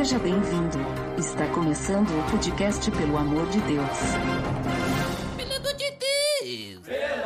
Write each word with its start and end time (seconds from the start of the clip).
Seja 0.00 0.18
bem-vindo. 0.18 0.78
Está 1.18 1.46
começando 1.48 2.08
o 2.08 2.22
podcast 2.30 2.90
Pelo 2.90 3.18
Amor 3.18 3.46
de 3.48 3.60
Deus. 3.60 3.98
Pelo 5.36 5.52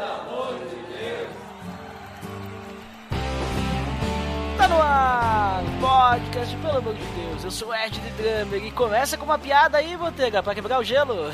amor 0.02 0.58
de 0.58 0.74
Deus! 0.98 1.28
Tá 4.58 4.66
no 4.66 4.82
ar, 4.82 5.62
podcast, 5.80 6.56
pelo 6.56 6.78
amor 6.78 6.94
de 6.94 7.04
Deus. 7.04 7.44
Eu 7.44 7.50
sou 7.52 7.68
o 7.68 7.74
Ed 7.76 8.00
de 8.00 8.10
Drummer 8.20 8.64
e 8.64 8.72
começa 8.72 9.16
com 9.16 9.24
uma 9.24 9.38
piada 9.38 9.78
aí, 9.78 9.96
Botega, 9.96 10.42
pra 10.42 10.52
quebrar 10.52 10.80
o 10.80 10.82
gelo. 10.82 11.30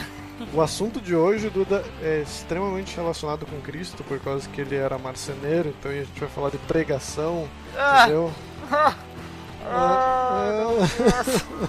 O 0.53 0.61
assunto 0.61 1.01
de 1.01 1.17
hoje, 1.17 1.49
Duda, 1.49 1.83
é 2.03 2.21
extremamente 2.21 2.95
relacionado 2.95 3.47
com 3.47 3.59
Cristo, 3.63 4.05
por 4.05 4.21
causa 4.21 4.47
que 4.47 4.61
ele 4.61 4.77
era 4.77 4.99
marceneiro, 4.99 5.71
então 5.71 5.91
a 5.91 5.95
gente 5.95 6.21
vai 6.21 6.29
falar 6.29 6.51
de 6.51 6.59
pregação, 6.59 7.49
Ah. 7.79 8.03
entendeu? 8.03 8.31
Ah, 9.71 10.67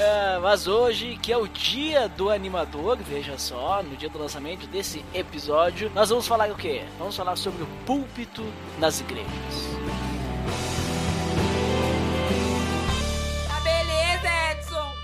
É, 0.00 0.38
mas 0.38 0.66
hoje, 0.66 1.18
que 1.20 1.30
é 1.30 1.36
o 1.36 1.46
dia 1.46 2.08
do 2.08 2.30
animador, 2.30 2.96
veja 2.96 3.36
só, 3.36 3.82
no 3.82 3.94
dia 3.98 4.08
do 4.08 4.18
lançamento 4.18 4.66
desse 4.66 5.04
episódio, 5.12 5.92
nós 5.94 6.08
vamos 6.08 6.26
falar 6.26 6.50
o 6.50 6.54
quê? 6.56 6.84
Vamos 6.98 7.14
falar 7.14 7.36
sobre 7.36 7.64
o 7.64 7.66
púlpito 7.84 8.42
nas 8.78 8.98
igrejas. 9.00 9.28
Tá 13.46 13.60
beleza, 13.60 14.28
Edson! 14.52 14.94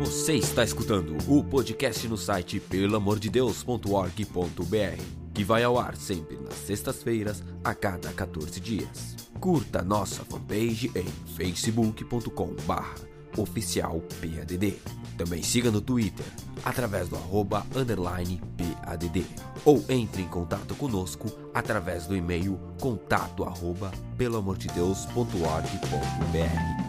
Você 0.00 0.34
está 0.34 0.62
escutando 0.62 1.16
o 1.26 1.42
podcast 1.42 2.06
no 2.08 2.18
site 2.18 2.60
pelamordedeus.org.br, 2.60 5.02
que 5.38 5.44
vai 5.44 5.62
ao 5.62 5.78
ar 5.78 5.94
sempre 5.94 6.36
nas 6.36 6.54
sextas-feiras, 6.54 7.44
a 7.62 7.72
cada 7.72 8.12
14 8.12 8.58
dias. 8.58 9.14
Curta 9.38 9.82
nossa 9.82 10.24
fanpage 10.24 10.90
em 10.96 11.06
facebook.com/barra 11.36 12.96
oficial 13.36 14.02
PADD. 14.20 14.80
Também 15.16 15.40
siga 15.40 15.70
no 15.70 15.80
Twitter, 15.80 16.26
através 16.64 17.08
do 17.08 17.14
arroba 17.14 17.64
underline 17.72 18.42
PADD. 18.56 19.24
Ou 19.64 19.84
entre 19.88 20.22
em 20.22 20.28
contato 20.28 20.74
conosco 20.74 21.28
através 21.54 22.04
do 22.04 22.16
e-mail 22.16 22.58
contato 22.80 23.44
arroba 23.44 23.92
pelamordedeus.org.br. 24.16 26.87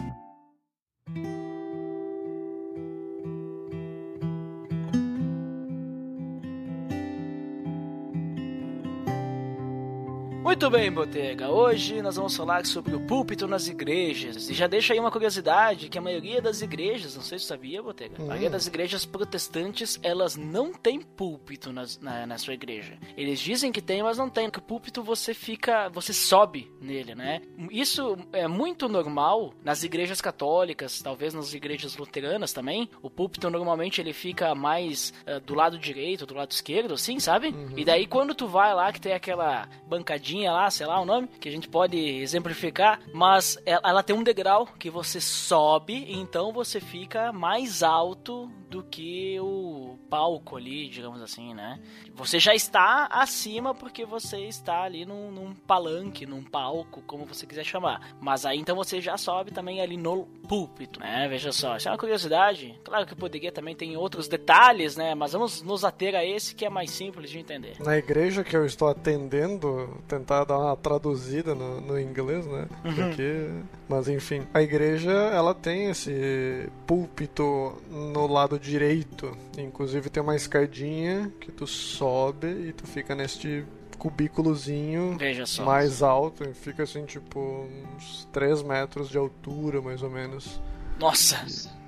Muito 10.60 10.76
bem, 10.76 10.92
Botega. 10.92 11.48
Hoje 11.48 12.02
nós 12.02 12.16
vamos 12.16 12.36
falar 12.36 12.66
sobre 12.66 12.94
o 12.94 13.00
púlpito 13.00 13.48
nas 13.48 13.66
igrejas. 13.66 14.50
E 14.50 14.52
já 14.52 14.66
deixa 14.66 14.92
aí 14.92 15.00
uma 15.00 15.10
curiosidade, 15.10 15.88
que 15.88 15.96
a 15.96 16.02
maioria 16.02 16.42
das 16.42 16.60
igrejas, 16.60 17.16
não 17.16 17.22
sei 17.22 17.38
se 17.38 17.46
você 17.46 17.48
sabia, 17.54 17.82
Botega, 17.82 18.22
a 18.22 18.26
maioria 18.26 18.50
das 18.50 18.66
igrejas 18.66 19.06
protestantes, 19.06 19.98
elas 20.02 20.36
não 20.36 20.70
têm 20.70 21.00
púlpito 21.00 21.72
nas- 21.72 21.98
na, 21.98 22.26
na 22.26 22.36
sua 22.36 22.52
igreja. 22.52 22.98
Eles 23.16 23.40
dizem 23.40 23.72
que 23.72 23.80
tem, 23.80 24.02
mas 24.02 24.18
não 24.18 24.28
tem. 24.28 24.50
Que 24.50 24.58
o 24.58 24.62
púlpito 24.62 25.02
você 25.02 25.32
fica, 25.32 25.88
você 25.88 26.12
sobe 26.12 26.70
nele, 26.78 27.14
né? 27.14 27.40
Isso 27.70 28.18
é 28.30 28.46
muito 28.46 28.86
normal 28.86 29.54
nas 29.64 29.82
igrejas 29.82 30.20
católicas, 30.20 31.00
talvez 31.00 31.32
nas 31.32 31.54
igrejas 31.54 31.96
luteranas 31.96 32.52
também. 32.52 32.90
O 33.00 33.08
púlpito 33.08 33.48
normalmente 33.48 33.98
ele 33.98 34.12
fica 34.12 34.54
mais 34.54 35.14
eh, 35.24 35.40
do 35.40 35.54
lado 35.54 35.78
direito, 35.78 36.26
do 36.26 36.34
lado 36.34 36.50
esquerdo, 36.50 36.92
assim, 36.92 37.18
sabe? 37.18 37.54
E 37.78 37.82
daí 37.82 38.06
quando 38.06 38.34
tu 38.34 38.46
vai 38.46 38.74
lá 38.74 38.92
que 38.92 39.00
tem 39.00 39.14
aquela 39.14 39.66
bancadinha 39.88 40.49
lá, 40.50 40.70
sei 40.70 40.86
lá 40.86 41.00
o 41.00 41.04
nome, 41.04 41.28
que 41.40 41.48
a 41.48 41.52
gente 41.52 41.68
pode 41.68 41.96
exemplificar, 41.96 43.00
mas 43.12 43.58
ela, 43.64 43.82
ela 43.84 44.02
tem 44.02 44.14
um 44.14 44.22
degrau 44.22 44.66
que 44.78 44.90
você 44.90 45.20
sobe, 45.20 46.06
então 46.08 46.52
você 46.52 46.80
fica 46.80 47.32
mais 47.32 47.82
alto 47.82 48.50
do 48.70 48.84
que 48.84 49.38
o 49.40 49.98
palco 50.08 50.56
ali, 50.56 50.88
digamos 50.88 51.20
assim, 51.20 51.52
né? 51.52 51.80
Você 52.14 52.38
já 52.38 52.54
está 52.54 53.08
acima 53.10 53.74
porque 53.74 54.06
você 54.06 54.38
está 54.46 54.82
ali 54.84 55.04
num, 55.04 55.32
num 55.32 55.52
palanque, 55.52 56.24
num 56.24 56.42
palco, 56.42 57.02
como 57.02 57.26
você 57.26 57.46
quiser 57.46 57.64
chamar. 57.64 58.14
Mas 58.20 58.46
aí 58.46 58.58
então 58.58 58.76
você 58.76 59.00
já 59.00 59.16
sobe 59.16 59.50
também 59.50 59.80
ali 59.80 59.96
no 59.96 60.26
púlpito, 60.48 61.00
né? 61.00 61.26
Veja 61.28 61.50
só, 61.50 61.76
isso 61.76 61.88
é 61.88 61.90
uma 61.90 61.98
curiosidade. 61.98 62.78
Claro 62.84 63.06
que 63.06 63.12
o 63.12 63.16
poderia 63.16 63.50
também 63.50 63.74
tem 63.74 63.96
outros 63.96 64.28
detalhes, 64.28 64.96
né? 64.96 65.16
Mas 65.16 65.32
vamos 65.32 65.62
nos 65.62 65.84
ater 65.84 66.14
a 66.14 66.24
esse 66.24 66.54
que 66.54 66.64
é 66.64 66.70
mais 66.70 66.90
simples 66.90 67.28
de 67.30 67.38
entender. 67.38 67.74
Na 67.80 67.98
igreja 67.98 68.44
que 68.44 68.56
eu 68.56 68.64
estou 68.64 68.88
atendendo, 68.88 70.00
tentar 70.06 70.44
dar 70.44 70.58
uma 70.58 70.76
traduzida 70.76 71.56
no, 71.56 71.80
no 71.80 71.98
inglês, 71.98 72.46
né? 72.46 72.68
Porque, 72.82 73.48
mas 73.88 74.08
enfim, 74.08 74.46
a 74.54 74.62
igreja 74.62 75.10
ela 75.10 75.54
tem 75.54 75.90
esse 75.90 76.70
púlpito 76.86 77.74
no 77.90 78.26
lado 78.28 78.59
direito. 78.60 79.36
Inclusive 79.58 80.08
tem 80.10 80.22
uma 80.22 80.36
escadinha 80.36 81.32
que 81.40 81.50
tu 81.50 81.66
sobe 81.66 82.46
e 82.46 82.72
tu 82.72 82.86
fica 82.86 83.14
neste 83.14 83.64
cubículozinho 83.98 85.16
mais 85.64 86.02
alto. 86.02 86.44
e 86.44 86.54
Fica 86.54 86.82
assim, 86.82 87.04
tipo, 87.04 87.66
uns 87.96 88.26
3 88.32 88.62
metros 88.62 89.08
de 89.08 89.18
altura, 89.18 89.80
mais 89.80 90.02
ou 90.02 90.10
menos. 90.10 90.60
Nossa, 90.98 91.36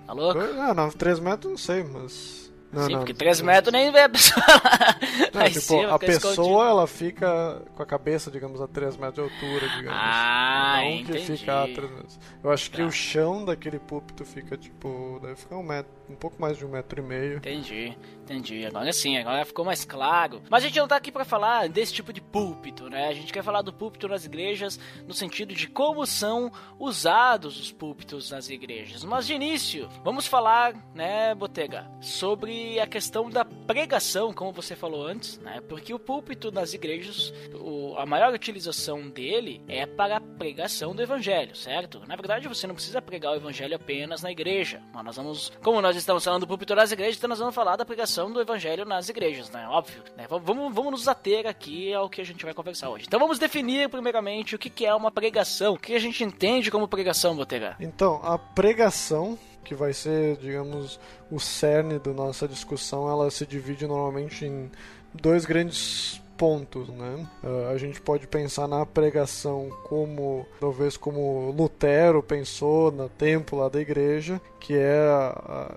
tá 0.07 0.13
louco? 0.13 0.39
Ah, 0.41 0.73
não, 0.75 0.91
3 0.91 1.21
metros 1.21 1.51
não 1.51 1.59
sei, 1.59 1.83
mas. 1.83 2.43
Não, 2.73 2.87
Sim, 2.87 2.93
não, 2.93 2.99
porque 3.01 3.13
3 3.13 3.43
metros 3.43 3.71
nem 3.71 3.93
vê 3.93 4.01
a 4.01 4.09
pessoa 4.09 4.43
lá, 4.47 4.97
Não, 5.35 5.45
tipo, 5.45 5.61
cima, 5.61 5.95
a 5.95 5.99
pessoa 5.99 6.33
escondido. 6.33 6.63
ela 6.63 6.87
fica 6.87 7.63
com 7.77 7.83
a 7.83 7.85
cabeça, 7.87 8.31
digamos, 8.31 8.63
a 8.63 8.67
3 8.67 8.97
metros 8.97 9.29
de 9.31 9.35
altura, 9.35 9.69
digamos. 9.77 9.99
Ah, 10.03 10.77
não 10.79 10.91
entendi. 10.91 11.13
que 11.19 11.37
fica 11.37 11.65
a 11.65 11.67
3 11.69 11.91
metros. 11.91 12.19
Eu 12.43 12.51
acho 12.51 12.71
que 12.71 12.79
Tá. 12.79 12.87
o 12.87 12.91
chão 12.91 13.45
daquele 13.45 13.79
púlpito 13.79 14.25
fica, 14.25 14.57
tipo, 14.57 15.19
deve 15.21 15.35
ficar 15.37 15.59
um 15.59 15.63
metro, 15.63 15.93
um 16.13 16.17
pouco 16.17 16.41
mais 16.41 16.57
de 16.59 16.65
um 16.65 16.69
metro 16.69 17.01
e 17.01 17.03
meio. 17.03 17.37
Entendi, 17.39 17.97
entendi. 18.23 18.65
Agora 18.67 18.93
sim, 18.93 19.17
agora 19.19 19.45
ficou 19.45 19.65
mais 19.65 19.85
claro. 19.85 20.43
Mas 20.51 20.63
a 20.65 20.67
gente 20.69 20.79
não 20.79 20.89
tá 20.89 20.97
aqui 20.97 21.11
pra 21.11 21.25
falar 21.25 21.69
desse 21.69 21.93
tipo 21.93 22.13
de 22.13 22.21
púlpito, 22.21 22.89
né? 22.89 23.09
A 23.09 23.13
gente 23.15 23.33
quer 23.33 23.43
falar 23.43 23.63
do 23.63 23.73
púlpito 23.73 24.07
nas 24.09 24.25
igrejas 24.25 24.79
no 25.07 25.15
sentido 25.15 25.55
de 25.55 25.67
como 25.67 26.07
são 26.07 26.51
usados 26.79 27.59
os 27.61 27.73
púlpitos 27.73 28.31
nas 28.31 28.49
igrejas. 28.51 29.05
Mas 29.05 29.27
de 29.27 29.35
início, 29.35 29.89
vamos 30.05 30.27
falar, 30.27 30.75
né, 30.95 31.35
Botega, 31.35 31.91
sobre 32.01 32.79
a 32.81 32.87
questão 32.87 33.31
da 33.31 33.45
pregação, 33.45 34.33
como 34.33 34.53
você 34.53 34.75
falou 34.77 35.07
antes, 35.07 35.39
né? 35.39 35.61
Porque 35.69 35.95
o 35.95 35.99
púlpito 35.99 36.51
nas 36.53 36.75
igrejas, 36.75 37.33
o- 37.55 37.95
a 37.97 38.05
maior 38.05 38.33
utilização 38.35 39.09
dele 39.09 39.63
é 39.69 39.87
para 39.87 40.17
a 40.17 40.21
pregação 40.21 40.95
do 40.95 41.03
evangelho, 41.03 41.55
certo? 41.57 42.03
Na 42.07 42.17
verdade, 42.17 42.49
você 42.49 42.67
não 42.67 42.75
precisa 42.75 43.01
pregar 43.01 43.33
o 43.33 43.37
evangelho 43.37 43.77
apenas 43.77 44.23
na 44.23 44.31
igreja. 44.31 44.83
Mas 44.93 45.05
nós 45.05 45.17
vamos, 45.17 45.53
como 45.63 45.81
nós 45.81 45.95
estamos 46.03 46.25
falando 46.25 46.41
do 46.43 46.47
púlpito 46.47 46.75
nas 46.75 46.93
igrejas, 46.93 47.17
então 47.17 47.29
nós 47.29 47.39
vamos 47.39 47.55
falar 47.55 47.77
da 47.77 47.85
pregação 47.85 48.31
do 48.31 48.41
evangelho 48.41 48.85
nas 48.85 49.09
igrejas, 49.09 49.51
né? 49.51 49.67
Óbvio. 49.69 50.03
Né? 50.17 50.27
Vamos, 50.29 50.75
vamos 50.75 50.91
nos 50.93 51.09
ater 51.09 51.47
aqui 51.47 51.93
ao 51.95 52.09
que 52.09 52.21
a 52.21 52.25
gente 52.25 52.45
vai 52.45 52.53
conversar 52.55 52.91
hoje. 52.91 53.05
Então 53.07 53.19
vamos 53.21 53.39
definir 53.39 53.89
primeiramente 53.89 54.55
o 54.55 54.59
que, 54.59 54.85
é 54.85 54.95
uma 54.95 55.11
pregação, 55.11 55.75
o 55.75 55.79
que 55.79 55.95
a 55.95 55.99
gente 55.99 56.23
entende 56.25 56.71
como 56.71 56.87
pregação, 56.89 57.35
Botega. 57.37 57.77
Então, 57.81 58.21
a 58.23 58.37
pregação, 58.39 59.39
que 59.65 59.75
vai 59.75 59.93
ser, 59.93 60.37
digamos, 60.39 60.99
o 61.31 61.39
cerne 61.39 61.99
da 61.99 62.13
nossa 62.13 62.47
discussão, 62.49 63.09
ela 63.09 63.31
se 63.31 63.47
divide 63.47 63.87
normalmente 63.87 64.45
em 64.45 64.71
dois 65.15 65.45
grandes 65.45 66.21
pontos, 66.37 66.89
né? 66.89 67.25
Ah, 67.45 67.71
a 67.73 67.79
gente 67.79 68.01
pode 68.01 68.27
pensar 68.27 68.67
na 68.67 68.85
pregação 68.85 69.71
como, 69.85 70.45
talvez 70.59 70.97
como 70.97 71.53
Lutero 71.57 72.21
pensou 72.23 72.91
no 72.91 73.09
templo 73.09 73.61
lá 73.61 73.69
da 73.69 73.81
igreja, 73.81 74.41
que 74.59 74.75
é 74.75 74.99
a- 75.09 75.77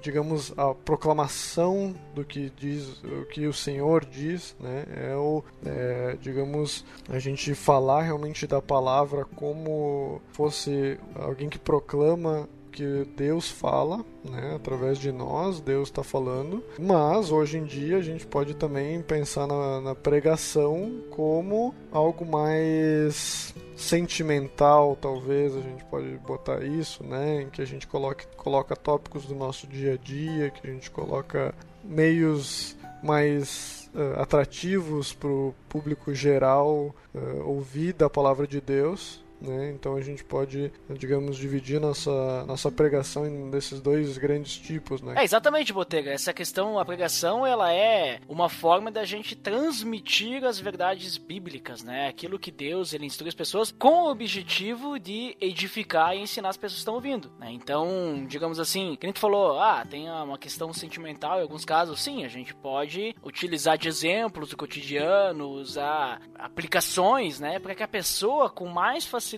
digamos 0.00 0.52
a 0.56 0.74
proclamação 0.74 1.94
do 2.14 2.24
que 2.24 2.50
diz 2.56 3.02
o 3.02 3.24
que 3.26 3.46
o 3.46 3.52
Senhor 3.52 4.04
diz 4.04 4.56
né 4.58 4.84
é 4.96 5.16
o 5.16 5.42
é, 5.64 6.16
digamos 6.20 6.84
a 7.08 7.18
gente 7.18 7.54
falar 7.54 8.02
realmente 8.02 8.46
da 8.46 8.60
palavra 8.60 9.24
como 9.24 10.20
fosse 10.32 10.98
alguém 11.14 11.48
que 11.48 11.58
proclama 11.58 12.48
que 12.74 13.06
Deus 13.16 13.48
fala, 13.48 14.04
né, 14.24 14.54
através 14.56 14.98
de 14.98 15.12
nós, 15.12 15.60
Deus 15.60 15.88
está 15.88 16.02
falando. 16.02 16.62
Mas 16.76 17.30
hoje 17.30 17.58
em 17.58 17.64
dia 17.64 17.98
a 17.98 18.02
gente 18.02 18.26
pode 18.26 18.54
também 18.54 19.00
pensar 19.00 19.46
na, 19.46 19.80
na 19.80 19.94
pregação 19.94 21.00
como 21.08 21.72
algo 21.92 22.26
mais 22.26 23.54
sentimental, 23.76 24.98
talvez 25.00 25.56
a 25.56 25.60
gente 25.60 25.84
pode 25.84 26.08
botar 26.18 26.64
isso, 26.64 27.04
né, 27.04 27.42
em 27.42 27.48
que 27.48 27.62
a 27.62 27.64
gente 27.64 27.86
coloque, 27.86 28.26
coloca 28.36 28.74
tópicos 28.74 29.24
do 29.24 29.36
nosso 29.36 29.68
dia 29.68 29.94
a 29.94 29.96
dia, 29.96 30.50
que 30.50 30.68
a 30.68 30.72
gente 30.72 30.90
coloca 30.90 31.54
meios 31.84 32.76
mais 33.02 33.88
eh, 33.94 34.14
atrativos 34.20 35.12
para 35.12 35.28
o 35.28 35.54
público 35.68 36.14
geral 36.14 36.94
eh, 37.14 37.42
ouvir 37.44 37.92
da 37.92 38.08
palavra 38.08 38.46
de 38.46 38.60
Deus 38.60 39.23
né? 39.44 39.70
Então 39.70 39.96
a 39.96 40.00
gente 40.00 40.24
pode, 40.24 40.72
digamos, 40.90 41.36
dividir 41.36 41.80
nossa, 41.80 42.44
nossa 42.46 42.70
pregação 42.70 43.50
desses 43.50 43.80
dois 43.80 44.18
grandes 44.18 44.56
tipos, 44.56 45.00
né? 45.00 45.14
É, 45.18 45.24
exatamente, 45.24 45.72
Botega. 45.72 46.10
Essa 46.10 46.32
questão, 46.32 46.78
a 46.78 46.84
pregação, 46.84 47.46
ela 47.46 47.72
é 47.72 48.20
uma 48.28 48.48
forma 48.48 48.90
da 48.90 49.04
gente 49.04 49.36
transmitir 49.36 50.44
as 50.44 50.58
verdades 50.58 51.16
bíblicas, 51.16 51.82
né? 51.82 52.08
Aquilo 52.08 52.38
que 52.38 52.50
Deus, 52.50 52.92
ele 52.92 53.06
instrui 53.06 53.28
as 53.28 53.34
pessoas 53.34 53.70
com 53.70 54.04
o 54.04 54.10
objetivo 54.10 54.98
de 54.98 55.36
edificar 55.40 56.16
e 56.16 56.20
ensinar 56.20 56.48
as 56.48 56.56
pessoas 56.56 56.74
que 56.74 56.80
estão 56.80 56.94
ouvindo, 56.94 57.30
né? 57.38 57.50
Então, 57.52 58.24
digamos 58.26 58.58
assim, 58.58 58.96
que 58.98 59.06
a 59.06 59.08
gente 59.08 59.20
falou, 59.20 59.58
ah, 59.60 59.84
tem 59.88 60.08
uma 60.10 60.38
questão 60.38 60.72
sentimental 60.72 61.38
em 61.38 61.42
alguns 61.42 61.64
casos, 61.64 62.00
sim, 62.02 62.24
a 62.24 62.28
gente 62.28 62.54
pode 62.54 63.14
utilizar 63.22 63.78
de 63.78 63.88
exemplos 63.88 64.50
do 64.50 64.56
cotidiano, 64.56 65.48
usar 65.48 66.20
aplicações, 66.34 67.40
né, 67.40 67.58
para 67.58 67.74
que 67.74 67.82
a 67.82 67.88
pessoa 67.88 68.50
com 68.50 68.66
mais 68.66 69.04
facilidade 69.04 69.33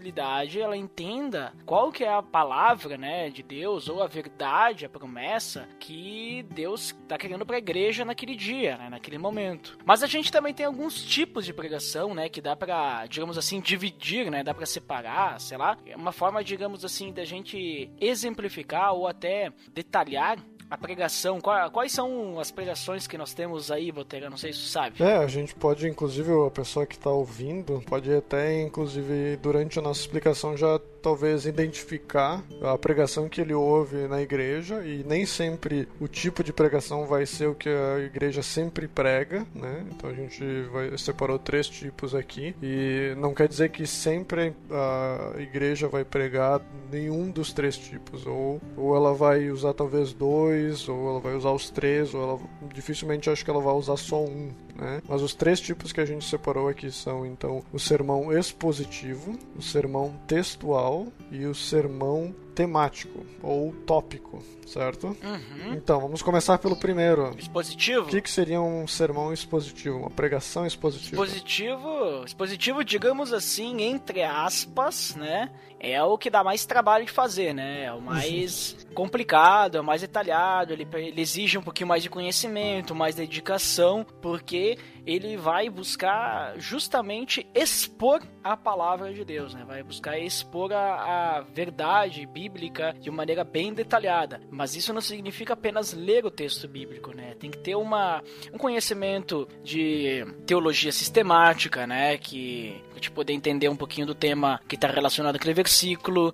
ela 0.60 0.76
entenda 0.76 1.52
qual 1.64 1.90
que 1.90 2.04
é 2.04 2.12
a 2.12 2.22
palavra, 2.22 2.96
né, 2.96 3.30
de 3.30 3.42
Deus 3.42 3.88
ou 3.88 4.02
a 4.02 4.06
verdade, 4.06 4.84
a 4.84 4.88
promessa 4.88 5.68
que 5.78 6.44
Deus 6.50 6.94
está 7.02 7.18
querendo 7.18 7.44
para 7.44 7.56
a 7.56 7.58
igreja 7.58 8.04
naquele 8.04 8.34
dia, 8.34 8.76
né, 8.76 8.88
naquele 8.88 9.18
momento. 9.18 9.78
Mas 9.84 10.02
a 10.02 10.06
gente 10.06 10.30
também 10.32 10.54
tem 10.54 10.66
alguns 10.66 11.02
tipos 11.04 11.44
de 11.44 11.52
pregação, 11.52 12.14
né, 12.14 12.28
que 12.28 12.40
dá 12.40 12.56
para, 12.56 13.06
digamos 13.06 13.38
assim, 13.38 13.60
dividir, 13.60 14.30
né, 14.30 14.42
dá 14.42 14.54
para 14.54 14.66
separar, 14.66 15.40
sei 15.40 15.58
lá, 15.58 15.76
é 15.86 15.96
uma 15.96 16.12
forma, 16.12 16.42
digamos 16.42 16.84
assim, 16.84 17.12
da 17.12 17.24
gente 17.24 17.90
exemplificar 18.00 18.92
ou 18.92 19.06
até 19.06 19.52
detalhar 19.72 20.38
a 20.70 20.76
pregação, 20.76 21.40
quais 21.40 21.92
são 21.92 22.40
as 22.40 22.50
pregações 22.50 23.06
que 23.06 23.16
nós 23.16 23.32
temos 23.32 23.70
aí, 23.70 23.92
Botega? 23.92 24.28
Não 24.28 24.36
sei 24.36 24.52
se 24.52 24.60
você 24.60 24.68
sabe. 24.68 25.02
É, 25.02 25.16
a 25.16 25.26
gente 25.26 25.54
pode, 25.54 25.88
inclusive, 25.88 26.30
a 26.46 26.50
pessoa 26.50 26.86
que 26.86 26.94
está 26.94 27.10
ouvindo, 27.10 27.82
pode 27.86 28.12
até, 28.12 28.62
inclusive, 28.62 29.36
durante 29.36 29.78
a 29.78 29.82
nossa 29.82 30.00
explicação 30.00 30.56
já 30.56 30.80
talvez 31.06 31.46
identificar 31.46 32.42
a 32.60 32.76
pregação 32.76 33.28
que 33.28 33.40
ele 33.40 33.54
ouve 33.54 34.08
na 34.08 34.20
igreja 34.20 34.84
e 34.84 35.04
nem 35.04 35.24
sempre 35.24 35.88
o 36.00 36.08
tipo 36.08 36.42
de 36.42 36.52
pregação 36.52 37.06
vai 37.06 37.24
ser 37.24 37.46
o 37.46 37.54
que 37.54 37.68
a 37.68 38.00
igreja 38.00 38.42
sempre 38.42 38.88
prega, 38.88 39.46
né? 39.54 39.86
Então 39.92 40.10
a 40.10 40.12
gente 40.12 40.42
vai, 40.72 40.98
separou 40.98 41.38
três 41.38 41.68
tipos 41.68 42.12
aqui 42.12 42.56
e 42.60 43.14
não 43.18 43.32
quer 43.32 43.46
dizer 43.46 43.68
que 43.68 43.86
sempre 43.86 44.52
a 44.68 45.40
igreja 45.40 45.86
vai 45.86 46.04
pregar 46.04 46.60
nenhum 46.90 47.30
dos 47.30 47.52
três 47.52 47.78
tipos 47.78 48.26
ou, 48.26 48.60
ou 48.76 48.96
ela 48.96 49.14
vai 49.14 49.48
usar 49.48 49.74
talvez 49.74 50.12
dois 50.12 50.55
ou 50.88 51.10
ela 51.10 51.20
vai 51.20 51.34
usar 51.34 51.50
os 51.50 51.70
três 51.70 52.14
ou 52.14 52.22
ela 52.22 52.40
dificilmente 52.74 53.30
acho 53.30 53.44
que 53.44 53.50
ela 53.50 53.60
vai 53.60 53.74
usar 53.74 53.96
só 53.96 54.22
um, 54.22 54.52
né? 54.74 55.02
Mas 55.08 55.22
os 55.22 55.34
três 55.34 55.60
tipos 55.60 55.92
que 55.92 56.00
a 56.00 56.04
gente 56.04 56.24
separou 56.24 56.68
aqui 56.68 56.90
são 56.90 57.24
então 57.24 57.62
o 57.72 57.78
sermão 57.78 58.32
expositivo, 58.32 59.38
o 59.56 59.62
sermão 59.62 60.14
textual 60.26 61.06
e 61.30 61.44
o 61.46 61.54
sermão 61.54 62.34
temático 62.56 63.24
ou 63.42 63.70
tópico, 63.86 64.42
certo? 64.66 65.08
Uhum. 65.08 65.74
Então, 65.74 66.00
vamos 66.00 66.22
começar 66.22 66.56
pelo 66.56 66.74
primeiro. 66.74 67.36
Expositivo? 67.38 68.06
O 68.06 68.08
que, 68.08 68.22
que 68.22 68.30
seria 68.30 68.60
um 68.62 68.88
sermão 68.88 69.30
expositivo? 69.30 69.98
Uma 69.98 70.10
pregação 70.10 70.66
expositiva? 70.66 71.22
Expositivo, 71.22 72.24
expositivo, 72.24 72.82
digamos 72.82 73.30
assim, 73.30 73.82
entre 73.82 74.22
aspas, 74.22 75.14
né? 75.16 75.50
É 75.92 76.02
o 76.02 76.18
que 76.18 76.28
dá 76.28 76.42
mais 76.42 76.66
trabalho 76.66 77.04
de 77.04 77.12
fazer, 77.12 77.54
né? 77.54 77.84
É 77.84 77.92
o 77.92 78.00
mais 78.00 78.76
complicado, 78.92 79.76
é 79.76 79.80
o 79.80 79.84
mais 79.84 80.00
detalhado, 80.00 80.72
ele, 80.72 80.88
ele 80.94 81.20
exige 81.20 81.58
um 81.58 81.62
pouquinho 81.62 81.86
mais 81.86 82.02
de 82.02 82.10
conhecimento, 82.10 82.94
mais 82.94 83.14
dedicação, 83.14 84.04
porque 84.20 84.78
ele 85.06 85.36
vai 85.36 85.70
buscar 85.70 86.58
justamente 86.58 87.46
expor 87.54 88.20
a 88.42 88.56
palavra 88.56 89.12
de 89.12 89.24
Deus, 89.24 89.54
né? 89.54 89.64
Vai 89.64 89.82
buscar 89.82 90.18
expor 90.18 90.72
a, 90.72 91.36
a 91.36 91.40
verdade 91.42 92.26
bíblica 92.26 92.92
de 93.00 93.10
maneira 93.10 93.44
bem 93.44 93.72
detalhada. 93.72 94.40
Mas 94.50 94.74
isso 94.74 94.92
não 94.92 95.00
significa 95.00 95.52
apenas 95.52 95.92
ler 95.92 96.26
o 96.26 96.30
texto 96.30 96.66
bíblico, 96.66 97.12
né? 97.14 97.36
Tem 97.38 97.50
que 97.50 97.58
ter 97.58 97.76
uma, 97.76 98.22
um 98.52 98.58
conhecimento 98.58 99.46
de 99.62 100.26
teologia 100.44 100.90
sistemática, 100.90 101.86
né? 101.86 102.18
Que 102.18 102.82
gente 102.96 103.10
poder 103.10 103.32
entender 103.32 103.68
um 103.68 103.76
pouquinho 103.76 104.06
do 104.06 104.14
tema 104.14 104.60
que 104.66 104.74
está 104.74 104.88
relacionado 104.88 105.36
àquele 105.36 105.54
versículo, 105.54 105.75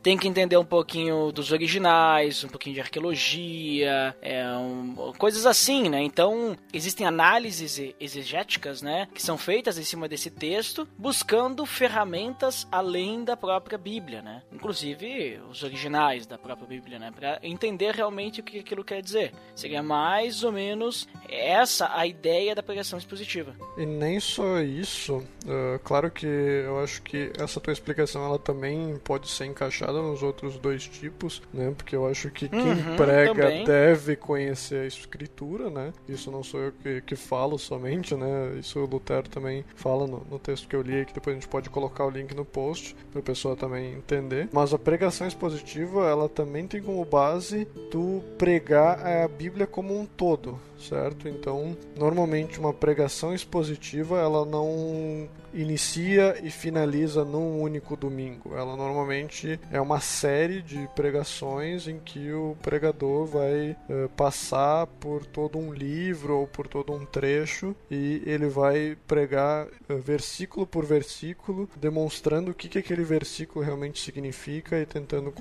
tem 0.02 0.16
que 0.16 0.28
entender 0.28 0.56
um 0.56 0.64
pouquinho 0.64 1.32
dos 1.32 1.52
originais, 1.52 2.44
um 2.44 2.48
pouquinho 2.48 2.74
de 2.74 2.80
arqueologia, 2.80 4.16
é, 4.20 4.46
um, 4.56 5.12
coisas 5.18 5.46
assim, 5.46 5.88
né? 5.88 6.02
Então, 6.02 6.56
existem 6.72 7.06
análises 7.06 7.80
exegéticas, 8.00 8.82
né, 8.82 9.08
que 9.14 9.22
são 9.22 9.38
feitas 9.38 9.78
em 9.78 9.84
cima 9.84 10.08
desse 10.08 10.30
texto, 10.30 10.86
buscando 10.98 11.64
ferramentas 11.66 12.66
além 12.70 13.24
da 13.24 13.36
própria 13.36 13.78
Bíblia, 13.78 14.22
né? 14.22 14.42
Inclusive 14.52 15.40
os 15.50 15.62
originais 15.62 16.26
da 16.26 16.38
própria 16.38 16.66
Bíblia, 16.66 16.98
né, 16.98 17.12
para 17.14 17.38
entender 17.42 17.94
realmente 17.94 18.40
o 18.40 18.42
que 18.42 18.58
aquilo 18.58 18.84
quer 18.84 19.02
dizer. 19.02 19.32
Seria 19.54 19.82
mais 19.82 20.44
ou 20.44 20.52
menos 20.52 21.08
essa 21.28 21.90
a 21.96 22.06
ideia 22.06 22.54
da 22.54 22.62
pregação 22.62 22.98
expositiva. 22.98 23.54
E 23.76 23.86
nem 23.86 24.20
só 24.20 24.60
isso, 24.60 25.16
uh, 25.16 25.78
claro 25.84 26.10
que 26.10 26.26
eu 26.26 26.80
acho 26.80 27.02
que 27.02 27.32
essa 27.38 27.60
tua 27.60 27.72
explicação 27.72 28.24
ela 28.24 28.38
também 28.38 28.98
pode 29.04 29.21
ser 29.28 29.46
encaixada 29.46 30.00
nos 30.00 30.22
outros 30.22 30.58
dois 30.58 30.86
tipos, 30.86 31.42
né? 31.52 31.72
Porque 31.76 31.94
eu 31.96 32.06
acho 32.06 32.30
que 32.30 32.48
quem 32.48 32.74
Uhum, 32.74 32.96
prega 32.96 33.50
também. 33.50 33.64
deve 33.64 34.16
conhecer 34.16 34.80
a 34.82 34.86
escritura, 34.86 35.70
né? 35.70 35.92
Isso 36.08 36.30
não 36.30 36.42
sou 36.42 36.60
eu 36.60 36.72
que, 36.72 37.00
que 37.02 37.16
falo 37.16 37.58
somente, 37.58 38.14
né? 38.14 38.56
Isso 38.58 38.78
o 38.78 38.86
Lutero 38.86 39.28
também 39.28 39.64
fala 39.74 40.06
no, 40.06 40.24
no 40.30 40.38
texto 40.38 40.68
que 40.68 40.76
eu 40.76 40.82
li, 40.82 41.04
que 41.04 41.14
depois 41.14 41.36
a 41.36 41.40
gente 41.40 41.48
pode 41.48 41.70
colocar 41.70 42.04
o 42.04 42.10
link 42.10 42.34
no 42.34 42.44
post 42.44 42.94
para 43.10 43.20
a 43.20 43.22
pessoa 43.22 43.56
também 43.56 43.94
entender. 43.94 44.48
Mas 44.52 44.72
a 44.74 44.78
pregação 44.78 45.26
expositiva, 45.26 46.06
ela 46.08 46.28
também 46.28 46.66
tem 46.66 46.82
como 46.82 47.04
base 47.04 47.64
tu 47.90 48.22
pregar 48.38 49.04
a 49.06 49.28
Bíblia 49.28 49.66
como 49.66 49.98
um 49.98 50.04
todo, 50.06 50.58
certo? 50.82 51.28
Então, 51.28 51.76
normalmente 51.96 52.58
uma 52.58 52.72
pregação 52.72 53.34
expositiva, 53.34 54.18
ela 54.18 54.44
não 54.44 55.28
inicia 55.54 56.38
e 56.42 56.50
finaliza 56.50 57.24
num 57.24 57.60
único 57.60 57.96
domingo. 57.96 58.54
Ela 58.54 58.76
normalmente 58.76 59.60
é 59.70 59.80
uma 59.80 60.00
série 60.00 60.62
de 60.62 60.88
pregações 60.94 61.86
em 61.86 61.98
que 61.98 62.32
o 62.32 62.56
pregador 62.62 63.26
vai 63.26 63.76
eh, 63.88 64.08
passar 64.16 64.86
por 64.86 65.26
todo 65.26 65.58
um 65.58 65.72
livro 65.72 66.38
ou 66.38 66.46
por 66.46 66.66
todo 66.66 66.92
um 66.92 67.04
trecho 67.04 67.74
e 67.90 68.22
ele 68.24 68.48
vai 68.48 68.96
pregar 69.06 69.66
eh, 69.88 69.94
versículo 69.96 70.66
por 70.66 70.84
versículo, 70.84 71.68
demonstrando 71.76 72.50
o 72.50 72.54
que, 72.54 72.68
que 72.68 72.78
aquele 72.78 73.04
versículo 73.04 73.64
realmente 73.64 74.00
significa 74.00 74.78
e 74.78 74.86
tentando 74.86 75.32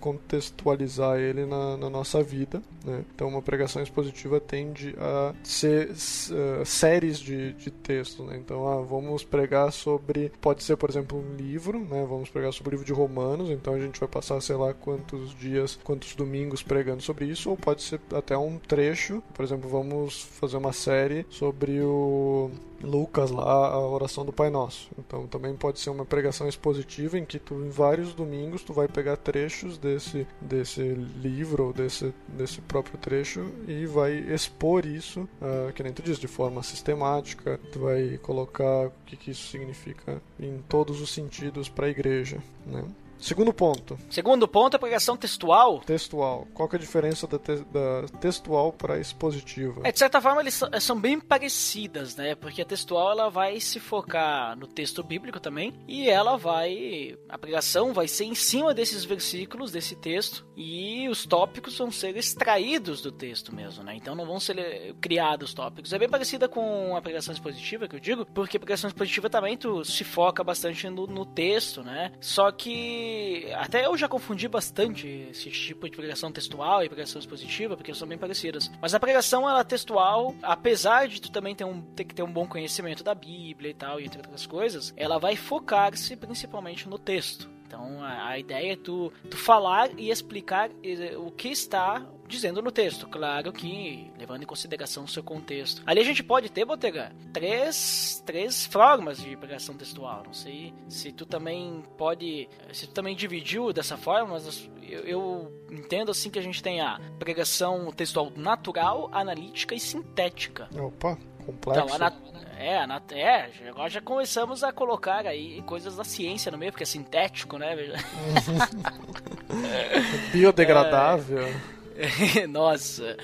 contextualizar 0.00 1.18
ele 1.18 1.46
na, 1.46 1.76
na 1.76 1.88
nossa 1.88 2.22
vida. 2.22 2.62
né? 2.84 3.04
Então, 3.14 3.28
uma 3.28 3.42
pregação 3.42 3.82
expositiva 3.82 4.40
tende 4.40 4.83
a 4.98 5.34
ser 5.42 5.90
s- 5.92 6.32
eh, 6.34 6.64
séries 6.64 7.18
de, 7.18 7.52
de 7.54 7.70
textos. 7.70 8.26
né? 8.26 8.36
Então, 8.36 8.66
ah, 8.68 8.80
vamos 8.82 9.24
pregar 9.24 9.72
sobre. 9.72 10.30
Pode 10.40 10.62
ser, 10.62 10.76
por 10.76 10.90
exemplo, 10.90 11.18
um 11.18 11.36
livro, 11.36 11.78
né? 11.78 12.04
Vamos 12.08 12.28
pregar 12.28 12.52
sobre 12.52 12.70
o 12.70 12.72
livro 12.72 12.86
de 12.86 12.92
Romanos, 12.92 13.50
então 13.50 13.74
a 13.74 13.80
gente 13.80 13.98
vai 14.00 14.08
passar, 14.08 14.40
sei 14.40 14.56
lá, 14.56 14.72
quantos 14.74 15.34
dias, 15.38 15.78
quantos 15.82 16.14
domingos 16.14 16.62
pregando 16.62 17.02
sobre 17.02 17.26
isso, 17.26 17.50
ou 17.50 17.56
pode 17.56 17.82
ser 17.82 18.00
até 18.12 18.36
um 18.36 18.58
trecho. 18.58 19.22
Por 19.34 19.44
exemplo, 19.44 19.68
vamos 19.68 20.22
fazer 20.22 20.56
uma 20.56 20.72
série 20.72 21.24
sobre 21.30 21.80
o. 21.80 22.50
Lucas 22.84 23.30
lá, 23.30 23.68
a 23.68 23.78
oração 23.78 24.24
do 24.24 24.32
Pai 24.32 24.50
Nosso. 24.50 24.90
Então 24.98 25.26
também 25.26 25.54
pode 25.56 25.80
ser 25.80 25.90
uma 25.90 26.04
pregação 26.04 26.48
expositiva 26.48 27.18
em 27.18 27.24
que 27.24 27.38
tu 27.38 27.54
em 27.54 27.70
vários 27.70 28.14
domingos 28.14 28.62
tu 28.62 28.72
vai 28.72 28.88
pegar 28.88 29.16
trechos 29.16 29.78
desse 29.78 30.26
desse 30.40 30.82
livro 30.82 31.66
ou 31.66 31.72
desse 31.72 32.14
desse 32.28 32.60
próprio 32.60 32.98
trecho 32.98 33.50
e 33.66 33.86
vai 33.86 34.12
expor 34.12 34.86
isso, 34.86 35.28
ah, 35.40 35.72
que 35.72 35.82
nem 35.82 35.92
tu 35.92 36.02
diz, 36.02 36.18
de 36.18 36.28
forma 36.28 36.62
sistemática. 36.62 37.58
Tu 37.72 37.78
vai 37.78 38.18
colocar 38.18 38.86
o 38.86 38.92
que, 39.06 39.16
que 39.16 39.30
isso 39.30 39.48
significa 39.48 40.22
em 40.38 40.58
todos 40.68 41.00
os 41.00 41.10
sentidos 41.10 41.68
para 41.68 41.86
a 41.86 41.90
igreja, 41.90 42.38
né? 42.66 42.84
Segundo 43.18 43.52
ponto, 43.54 43.98
Segundo 44.10 44.46
ponto, 44.46 44.76
a 44.76 44.78
pregação 44.78 45.16
textual. 45.16 45.80
textual. 45.80 46.46
Qual 46.52 46.68
que 46.68 46.76
é 46.76 46.78
a 46.78 46.80
diferença 46.80 47.26
da, 47.26 47.38
te- 47.38 47.64
da 47.72 48.02
textual 48.20 48.72
para 48.72 48.98
expositiva? 48.98 49.80
É, 49.84 49.90
de 49.92 49.98
certa 49.98 50.20
forma, 50.20 50.40
eles 50.42 50.60
são, 50.80 51.00
bem 51.00 51.18
parecidas, 51.18 52.16
né? 52.16 52.34
Porque 52.34 52.62
a 52.62 52.64
textual 52.64 53.12
ela 53.12 53.30
vai 53.30 53.60
se 53.60 53.80
focar 53.80 54.56
no 54.58 54.66
texto 54.66 55.02
bíblico 55.02 55.40
também 55.40 55.72
e 55.88 56.08
ela 56.08 56.36
vai. 56.36 57.16
A 57.28 57.38
pregação 57.38 57.92
vai 57.92 58.08
ser 58.08 58.24
em 58.24 58.34
cima 58.34 58.74
desses 58.74 59.04
versículos, 59.04 59.70
desse 59.70 59.96
texto, 59.96 60.46
e 60.56 61.08
os 61.08 61.24
tópicos 61.24 61.78
vão 61.78 61.90
ser 61.90 62.16
extraídos 62.16 63.00
do 63.00 63.10
texto 63.10 63.54
mesmo, 63.54 63.82
né? 63.84 63.94
Então 63.96 64.14
não 64.14 64.26
vão 64.26 64.38
ser 64.38 64.94
criados 65.00 65.54
tópicos. 65.54 65.92
É 65.92 65.98
bem 65.98 66.08
parecida 66.08 66.48
com 66.48 66.96
a 66.96 67.00
pregação 67.02 67.32
expositiva, 67.32 67.88
que 67.88 67.96
eu 67.96 68.00
digo, 68.00 68.26
porque 68.26 68.56
a 68.56 68.60
pregação 68.60 68.88
expositiva 68.88 69.30
também 69.30 69.56
tu 69.56 69.84
se 69.84 70.04
foca 70.04 70.44
bastante 70.44 70.88
no, 70.90 71.06
no 71.06 71.24
texto, 71.24 71.82
né? 71.82 72.12
Só 72.20 72.50
que 72.52 73.13
até 73.56 73.86
eu 73.86 73.96
já 73.96 74.08
confundi 74.08 74.48
bastante 74.48 75.06
esse 75.30 75.50
tipo 75.50 75.88
de 75.88 75.96
pregação 75.96 76.30
textual 76.32 76.82
e 76.82 76.88
pregação 76.88 77.18
expositiva, 77.18 77.76
porque 77.76 77.94
são 77.94 78.08
bem 78.08 78.18
parecidas. 78.18 78.70
Mas 78.80 78.94
a 78.94 79.00
pregação 79.00 79.48
ela 79.48 79.60
é 79.60 79.64
textual, 79.64 80.34
apesar 80.42 81.08
de 81.08 81.20
tu 81.20 81.30
também 81.30 81.54
ter, 81.54 81.64
um, 81.64 81.80
ter 81.80 82.04
que 82.04 82.14
ter 82.14 82.22
um 82.22 82.32
bom 82.32 82.46
conhecimento 82.46 83.02
da 83.02 83.14
Bíblia 83.14 83.70
e 83.70 83.74
tal, 83.74 84.00
e 84.00 84.04
entre 84.04 84.18
outras 84.18 84.46
coisas, 84.46 84.92
ela 84.96 85.18
vai 85.18 85.36
focar-se 85.36 86.16
principalmente 86.16 86.88
no 86.88 86.98
texto. 86.98 87.50
Então 87.66 88.02
a, 88.02 88.28
a 88.28 88.38
ideia 88.38 88.72
é 88.72 88.76
tu, 88.76 89.12
tu 89.28 89.36
falar 89.36 89.90
e 89.98 90.10
explicar 90.10 90.70
eh, 90.82 91.16
o 91.16 91.30
que 91.30 91.48
está 91.48 92.06
dizendo 92.26 92.62
no 92.62 92.70
texto. 92.70 93.06
Claro 93.08 93.52
que 93.52 94.10
levando 94.18 94.42
em 94.42 94.46
consideração 94.46 95.04
o 95.04 95.08
seu 95.08 95.22
contexto. 95.22 95.82
Ali 95.86 96.00
a 96.00 96.04
gente 96.04 96.22
pode 96.22 96.50
ter, 96.50 96.64
Botega, 96.64 97.12
três, 97.32 98.22
três 98.24 98.66
formas 98.66 99.18
de 99.18 99.36
pregação 99.36 99.76
textual. 99.76 100.22
Não 100.26 100.32
sei 100.32 100.74
se 100.88 101.12
tu 101.12 101.26
também 101.26 101.82
pode. 101.96 102.48
Se 102.72 102.86
tu 102.86 102.92
também 102.92 103.14
dividiu 103.14 103.72
dessa 103.72 103.96
forma, 103.96 104.34
mas 104.34 104.68
eu, 104.82 105.00
eu 105.00 105.64
entendo 105.70 106.10
assim 106.10 106.30
que 106.30 106.38
a 106.38 106.42
gente 106.42 106.62
tem 106.62 106.80
a 106.80 107.00
pregação 107.18 107.92
textual 107.92 108.32
natural, 108.36 109.08
analítica 109.12 109.74
e 109.74 109.80
sintética. 109.80 110.68
Opa, 110.76 111.18
complexo. 111.44 111.84
Então, 111.84 111.94
a 111.94 111.98
nat 111.98 112.14
é, 112.56 112.78
a 112.78 112.86
nat 112.86 113.12
é, 113.12 113.50
agora 113.68 113.90
já 113.90 114.00
começamos 114.00 114.62
a 114.62 114.72
colocar 114.72 115.26
aí 115.26 115.60
coisas 115.62 115.96
da 115.96 116.04
ciência 116.04 116.52
no 116.52 116.58
meio, 116.58 116.70
porque 116.70 116.84
é 116.84 116.86
sintético, 116.86 117.58
né? 117.58 117.74
Biodegradável. 120.32 121.46
É. 121.46 121.73
Nossa. 122.48 123.16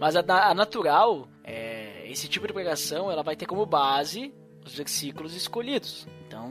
Mas 0.00 0.16
a, 0.16 0.20
a 0.20 0.54
natural, 0.54 1.28
é, 1.44 2.04
esse 2.10 2.28
tipo 2.28 2.46
de 2.46 2.52
pregação, 2.52 3.10
ela 3.10 3.22
vai 3.22 3.36
ter 3.36 3.46
como 3.46 3.64
base 3.66 4.32
os 4.64 4.74
versículos 4.74 5.34
escolhidos. 5.34 6.06
Então, 6.26 6.50